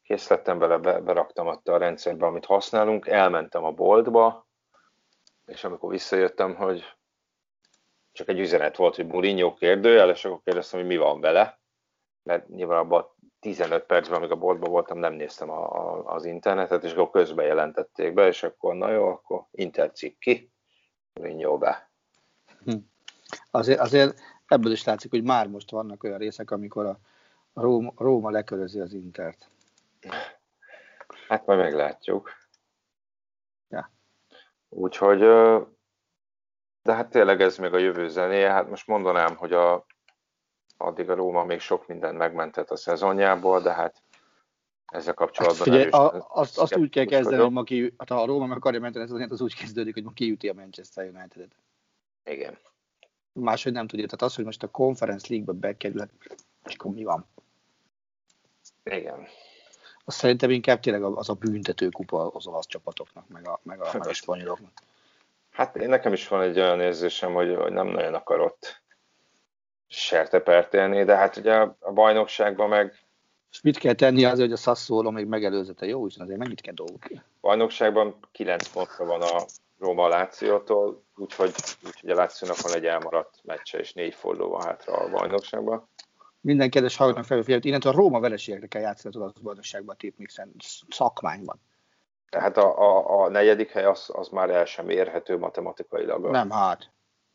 kész 0.03 0.28
lettem 0.28 0.57
vele, 0.57 0.78
be, 0.78 0.99
beraktam 0.99 1.47
ott 1.47 1.67
a 1.67 1.78
rendszerbe, 1.78 2.26
amit 2.26 2.45
használunk, 2.45 3.07
elmentem 3.07 3.63
a 3.63 3.72
boltba, 3.72 4.47
és 5.45 5.63
amikor 5.63 5.89
visszajöttem, 5.89 6.55
hogy 6.55 6.84
csak 8.11 8.30
egy 8.30 8.39
üzenet 8.39 8.76
volt, 8.76 8.95
hogy 8.95 9.07
Mourinho 9.07 9.53
kérdőjel, 9.53 10.09
és 10.09 10.26
akkor 10.26 10.41
kérdeztem, 10.43 10.80
hogy 10.80 10.89
mi 10.89 10.97
van 10.97 11.19
vele, 11.19 11.59
mert 12.24 12.47
nyilván 12.47 12.80
abban 12.80 13.05
15 13.42 13.84
percben, 13.86 14.18
amíg 14.18 14.32
a 14.32 14.36
boltban 14.36 14.72
voltam, 14.72 14.98
nem 14.98 15.14
néztem 15.14 15.50
a, 15.50 15.64
a, 15.64 16.14
az 16.14 16.26
internetet, 16.26 16.84
és 16.84 16.92
akkor 16.92 17.10
közben 17.10 17.46
jelentették 17.46 18.14
be, 18.14 18.28
és 18.28 18.44
akkor 18.44 18.76
na 18.76 18.92
jó, 18.92 19.08
akkor 19.08 19.46
intercik 19.52 20.18
ki, 20.18 20.52
Mourinho 21.14 21.58
be. 21.58 21.92
Hm. 22.64 22.76
Azért, 23.52 23.80
azért 23.80 24.20
ebből 24.48 24.72
is 24.72 24.84
látszik, 24.84 25.12
hogy 25.12 25.24
már 25.24 25.48
most 25.48 25.72
vannak 25.72 26.04
olyan 26.04 26.18
részek, 26.18 26.52
amikor 26.52 26.86
a 26.86 27.00
Róma, 27.54 27.94
Róma 27.98 28.30
lekörözi 28.30 28.80
az 28.80 28.94
Intert. 28.94 29.50
Hát 31.28 31.46
majd 31.46 31.60
meglátjuk. 31.60 32.32
Ja. 33.70 33.92
Úgyhogy, 34.70 35.20
de 36.82 36.94
hát 36.94 37.10
tényleg 37.10 37.42
ez 37.42 37.58
még 37.58 37.74
a 37.74 37.78
jövő 37.78 38.08
zenéje. 38.08 38.52
Hát 38.52 38.70
most 38.70 38.88
mondanám, 38.88 39.36
hogy 39.36 39.54
a 39.54 39.86
addig 40.86 41.09
a 41.09 41.15
Róma 41.15 41.43
még 41.43 41.59
sok 41.59 41.88
mindent 41.88 42.17
megmentett 42.17 42.69
a 42.69 42.75
szezonjából, 42.75 43.61
de 43.61 43.73
hát 43.73 44.01
ezzel 44.86 45.13
kapcsolatban 45.13 45.57
hát 45.57 45.67
figyelj, 45.67 45.89
a, 45.89 46.25
azt, 46.29 46.57
azt 46.57 46.75
úgy 46.75 46.89
kell 46.89 47.05
kezdeni, 47.05 47.41
hogy 47.41 47.51
ma 47.51 47.63
ki, 47.63 47.93
hát 47.97 48.09
ha 48.09 48.21
a 48.21 48.25
Róma 48.25 48.45
meg 48.45 48.57
akarja 48.57 48.79
menteni, 48.79 49.05
az, 49.05 49.32
az 49.32 49.41
úgy 49.41 49.55
kezdődik, 49.55 49.93
hogy 49.93 50.03
ma 50.03 50.11
kiüti 50.11 50.49
a 50.49 50.53
Manchester 50.53 51.05
United-et. 51.05 51.55
Igen. 52.23 52.57
Máshogy 53.34 53.71
nem 53.71 53.88
tudja. 53.88 54.05
Tehát 54.05 54.21
az, 54.21 54.36
hogy 54.36 54.45
most 54.45 54.63
a 54.63 54.67
Conference 54.67 55.25
League-be 55.29 55.67
bekerül, 55.67 56.05
és 56.65 56.73
akkor 56.73 56.91
mi 56.91 57.03
van? 57.03 57.25
Igen. 58.84 59.27
Azt 60.05 60.17
szerintem 60.17 60.49
inkább 60.49 60.79
tényleg 60.79 61.03
az 61.03 61.29
a 61.29 61.34
büntetőkupa 61.34 62.27
az 62.27 62.47
olasz 62.47 62.67
csapatoknak, 62.67 63.27
meg 63.27 63.47
a, 63.47 63.59
meg 63.63 63.82
a, 63.82 63.89
meg 63.93 64.07
a 64.07 64.13
spanyoloknak. 64.13 64.71
Hát 65.49 65.75
én 65.75 65.89
nekem 65.89 66.13
is 66.13 66.27
van 66.27 66.41
egy 66.41 66.59
olyan 66.59 66.82
érzésem, 66.82 67.34
hogy, 67.34 67.55
hogy 67.55 67.71
nem 67.71 67.88
nagyon 67.88 68.13
akarott 68.13 68.82
sertepert 69.92 70.74
élni, 70.74 71.04
de 71.04 71.16
hát 71.16 71.38
ugye 71.38 71.54
a 71.80 71.92
bajnokságban 71.94 72.70
meg... 72.70 73.06
És 73.52 73.62
mit 73.62 73.78
kell 73.78 73.94
tenni 73.94 74.24
azért, 74.24 74.39
hogy 74.39 74.52
a 74.52 74.62
Sassuolo 74.62 75.12
még 75.12 75.26
megelőzete? 75.26 75.86
Jó, 75.86 76.04
hiszen 76.06 76.24
azért 76.24 76.39
mennyit 76.39 76.62
kell 76.62 76.74
dolgozni? 76.74 77.16
A 77.16 77.22
bajnokságban 77.42 78.16
9 78.32 78.68
pontra 78.68 79.06
van 79.06 79.22
a 79.22 79.46
Roma 79.80 80.08
Lációtól, 80.08 81.04
úgyhogy, 81.16 81.54
úgyhogy 81.86 82.10
a 82.10 82.16
Lációnak 82.16 82.62
van 82.62 82.74
egy 82.74 82.86
elmaradt 82.86 83.39
meccse, 83.44 83.80
és 83.80 83.94
négy 83.94 84.14
forduló 84.14 84.50
van 84.50 84.62
hátra 84.62 84.94
a 84.94 85.10
bajnokságban. 85.10 85.88
Minden 86.42 86.70
kedves 86.70 86.96
hallgatónak 86.96 87.28
felfigyelőt, 87.28 87.66
innentől 87.66 87.92
a 87.92 87.96
Róma 87.96 88.20
vereségekre 88.20 88.68
kell 88.68 88.82
játszani 88.82 89.16
az 89.16 89.32
bajnokságban 89.42 89.96
a 89.96 89.98
tipmixen, 89.98 90.56
szakmányban. 90.89 91.60
Tehát 92.30 92.58
a, 92.58 92.80
a, 92.80 93.22
a 93.24 93.30
negyedik 93.30 93.72
hely 93.72 93.86
az, 93.86 94.10
az 94.14 94.28
már 94.28 94.50
el 94.50 94.66
sem 94.66 94.89
érhető 94.89 95.38
matematikailag. 95.38 96.30
Nem, 96.30 96.50
hát. 96.50 96.89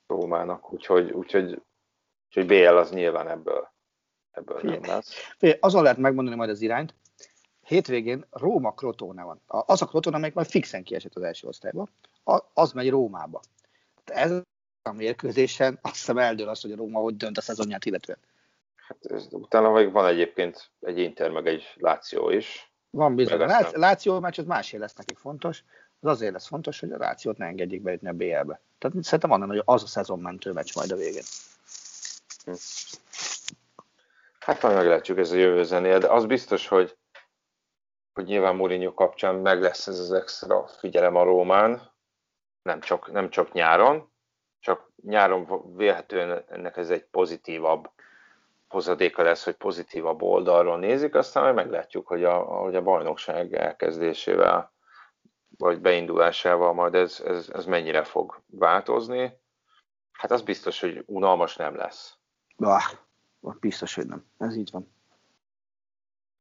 Rómának, 0.07 0.73
úgyhogy, 0.73 1.11
úgyhogy 1.11 1.63
Úgyhogy 2.27 2.47
BL 2.47 2.77
az 2.77 2.91
nyilván 2.91 3.29
ebből, 3.29 3.69
ebből 4.31 4.61
nem 4.63 4.81
lesz. 4.83 5.15
azon 5.61 5.83
lehet 5.83 5.99
megmondani 5.99 6.37
majd 6.37 6.51
az 6.51 6.61
irányt, 6.61 6.95
hétvégén 7.63 8.25
Róma 8.31 8.73
Crotone 8.73 9.23
van. 9.23 9.41
Az 9.47 9.83
a 9.83 9.87
Crotone, 9.87 10.17
amelyik 10.17 10.35
majd 10.35 10.47
fixen 10.47 10.83
kiesett 10.83 11.15
az 11.15 11.23
első 11.23 11.49
osztályba, 11.49 11.89
az 12.53 12.73
megy 12.73 12.91
Rómába. 12.91 13.41
Ez 14.05 14.43
a 14.83 14.93
mérkőzésen, 14.93 15.79
azt 15.83 15.95
hiszem 15.95 16.19
eldől 16.19 16.49
az, 16.49 16.61
hogy 16.61 16.73
a 16.73 16.77
Róma 16.77 17.01
hogy 17.01 17.17
dönt 17.17 17.39
a 17.39 17.41
szezonját 17.41 17.85
illetően. 17.85 18.19
Hát 18.75 19.07
ez, 19.07 19.27
utána 19.31 19.71
még 19.71 19.93
van 19.93 20.07
egyébként 20.07 20.71
egy 20.81 20.99
Inter, 20.99 21.31
meg 21.31 21.47
egy 21.47 21.65
Láció 21.75 22.31
is. 22.31 22.73
Van 22.91 23.15
bizony. 23.15 23.41
A 23.41 23.69
Láció 23.73 24.21
meccs 24.21 24.39
az 24.39 24.45
másért 24.45 24.83
lesz 24.83 24.95
nekik 24.95 25.19
fontos. 25.19 25.65
Az 26.01 26.11
azért 26.11 26.33
lesz 26.33 26.47
fontos, 26.47 26.81
hogy 26.81 26.93
a 26.93 26.99
Lációt 26.99 27.37
ne 27.37 27.47
engedjék 27.47 27.83
bejutni 27.83 28.09
a 28.09 28.13
BL-be. 28.13 28.61
Tehát 28.79 28.97
szerintem 29.03 29.31
annál, 29.31 29.49
hogy 29.49 29.63
az 29.65 29.83
a 29.83 29.87
szezonmentő 29.87 30.53
meccs 30.53 30.75
majd 30.75 30.91
a 30.91 30.97
végén. 30.97 31.23
Hát 34.39 34.63
majd 34.63 34.77
meglátjuk 34.77 35.19
ez 35.19 35.31
a 35.31 35.37
jövő 35.37 35.63
zenél, 35.63 35.99
de 35.99 36.09
az 36.09 36.27
biztos, 36.27 36.69
hogy, 36.69 36.97
hogy 38.13 38.25
nyilván 38.25 38.57
Mourinho 38.57 38.95
kapcsán 38.95 39.35
meg 39.35 39.61
lesz 39.61 39.87
ez 39.87 39.99
az 39.99 40.13
extra 40.13 40.67
figyelem 40.67 41.17
a 41.17 41.23
Rómán, 41.23 41.95
nem 42.63 42.81
csak, 42.81 43.13
nem 43.13 43.31
csak 43.31 43.53
nyáron, 43.53 44.13
csak 44.61 44.91
nyáron 45.03 45.75
vélhetően 45.77 46.45
ennek 46.49 46.77
ez 46.77 46.91
egy 46.91 47.05
pozitívabb 47.05 47.91
hozadéka 48.69 49.23
lesz, 49.23 49.45
hogy 49.45 49.55
pozitívabb 49.55 50.23
oldalról 50.23 50.79
nézik, 50.79 51.15
aztán 51.15 51.43
majd 51.43 51.55
meglátjuk, 51.55 52.07
hogy 52.07 52.25
a, 52.25 52.39
hogy 52.39 52.75
a 52.75 52.83
bajnokság 52.83 53.55
elkezdésével 53.55 54.73
vagy 55.59 55.81
beindulásával 55.81 56.73
majd 56.73 56.95
ez, 56.95 57.23
ez, 57.25 57.49
ez 57.53 57.65
mennyire 57.65 58.05
fog 58.05 58.43
változni. 58.47 59.41
Hát 60.13 60.31
az 60.31 60.43
biztos, 60.43 60.81
hogy 60.81 61.03
unalmas 61.07 61.57
nem 61.57 61.77
lesz. 61.77 62.16
Bah, 62.57 62.83
biztos, 63.61 63.95
hogy 63.95 64.07
nem. 64.07 64.25
Ez 64.39 64.57
így 64.57 64.71
van. 64.73 64.95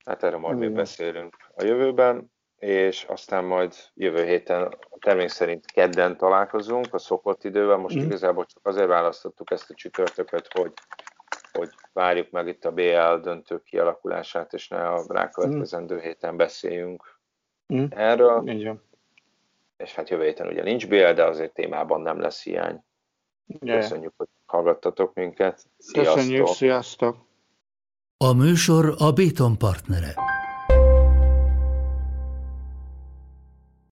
Hát 0.06 0.24
erre 0.24 0.38
majd 0.38 0.58
még 0.58 0.72
beszélünk 0.72 1.36
a 1.56 1.64
jövőben, 1.64 2.32
és 2.60 3.04
aztán 3.04 3.46
majd 3.46 3.74
jövő 3.94 4.26
héten 4.26 4.78
termény 5.00 5.28
szerint 5.28 5.66
kedden 5.66 6.18
találkozunk 6.18 6.94
a 6.94 6.98
szokott 6.98 7.44
idővel. 7.44 7.78
Most 7.78 7.96
mm. 7.96 8.02
igazából 8.02 8.46
csak 8.46 8.68
azért 8.68 8.88
választottuk 8.88 9.52
ezt 9.52 9.70
a 9.70 9.74
csütörtököt, 9.74 10.48
hogy, 10.54 10.74
hogy 11.52 11.70
várjuk 11.94 12.32
meg 12.32 12.48
itt 12.48 12.66
a 12.66 12.72
BL 12.72 13.16
döntő 13.22 13.62
kialakulását, 13.62 14.54
és 14.54 14.68
ne 14.68 14.88
a 14.88 15.04
rákövetkezendő 15.08 15.96
mm. 15.96 16.00
héten 16.00 16.38
beszéljünk 16.38 17.20
mm. 17.74 17.86
erről. 17.90 18.50
Igen. 18.50 18.82
És 19.78 19.96
hát 19.96 20.10
jövő 20.10 20.24
héten 20.24 20.48
ugye 20.48 20.64
nincs 20.64 20.88
BL, 20.88 21.12
de 21.12 21.24
azért 21.24 21.54
témában 21.54 22.02
nem 22.02 22.20
lesz 22.20 22.44
hiány. 22.44 22.84
Yeah. 23.48 23.80
Köszönjük, 23.80 24.14
hogy 24.18 24.28
hallgattatok 24.56 25.14
minket. 25.14 25.66
Sziasztok! 25.78 26.16
Köszönjük, 26.16 26.48
sziasztok! 26.48 27.18
A 28.18 28.34
műsor 28.34 28.96
a 28.98 29.12
Béton 29.12 29.58
partnere. 29.58 30.14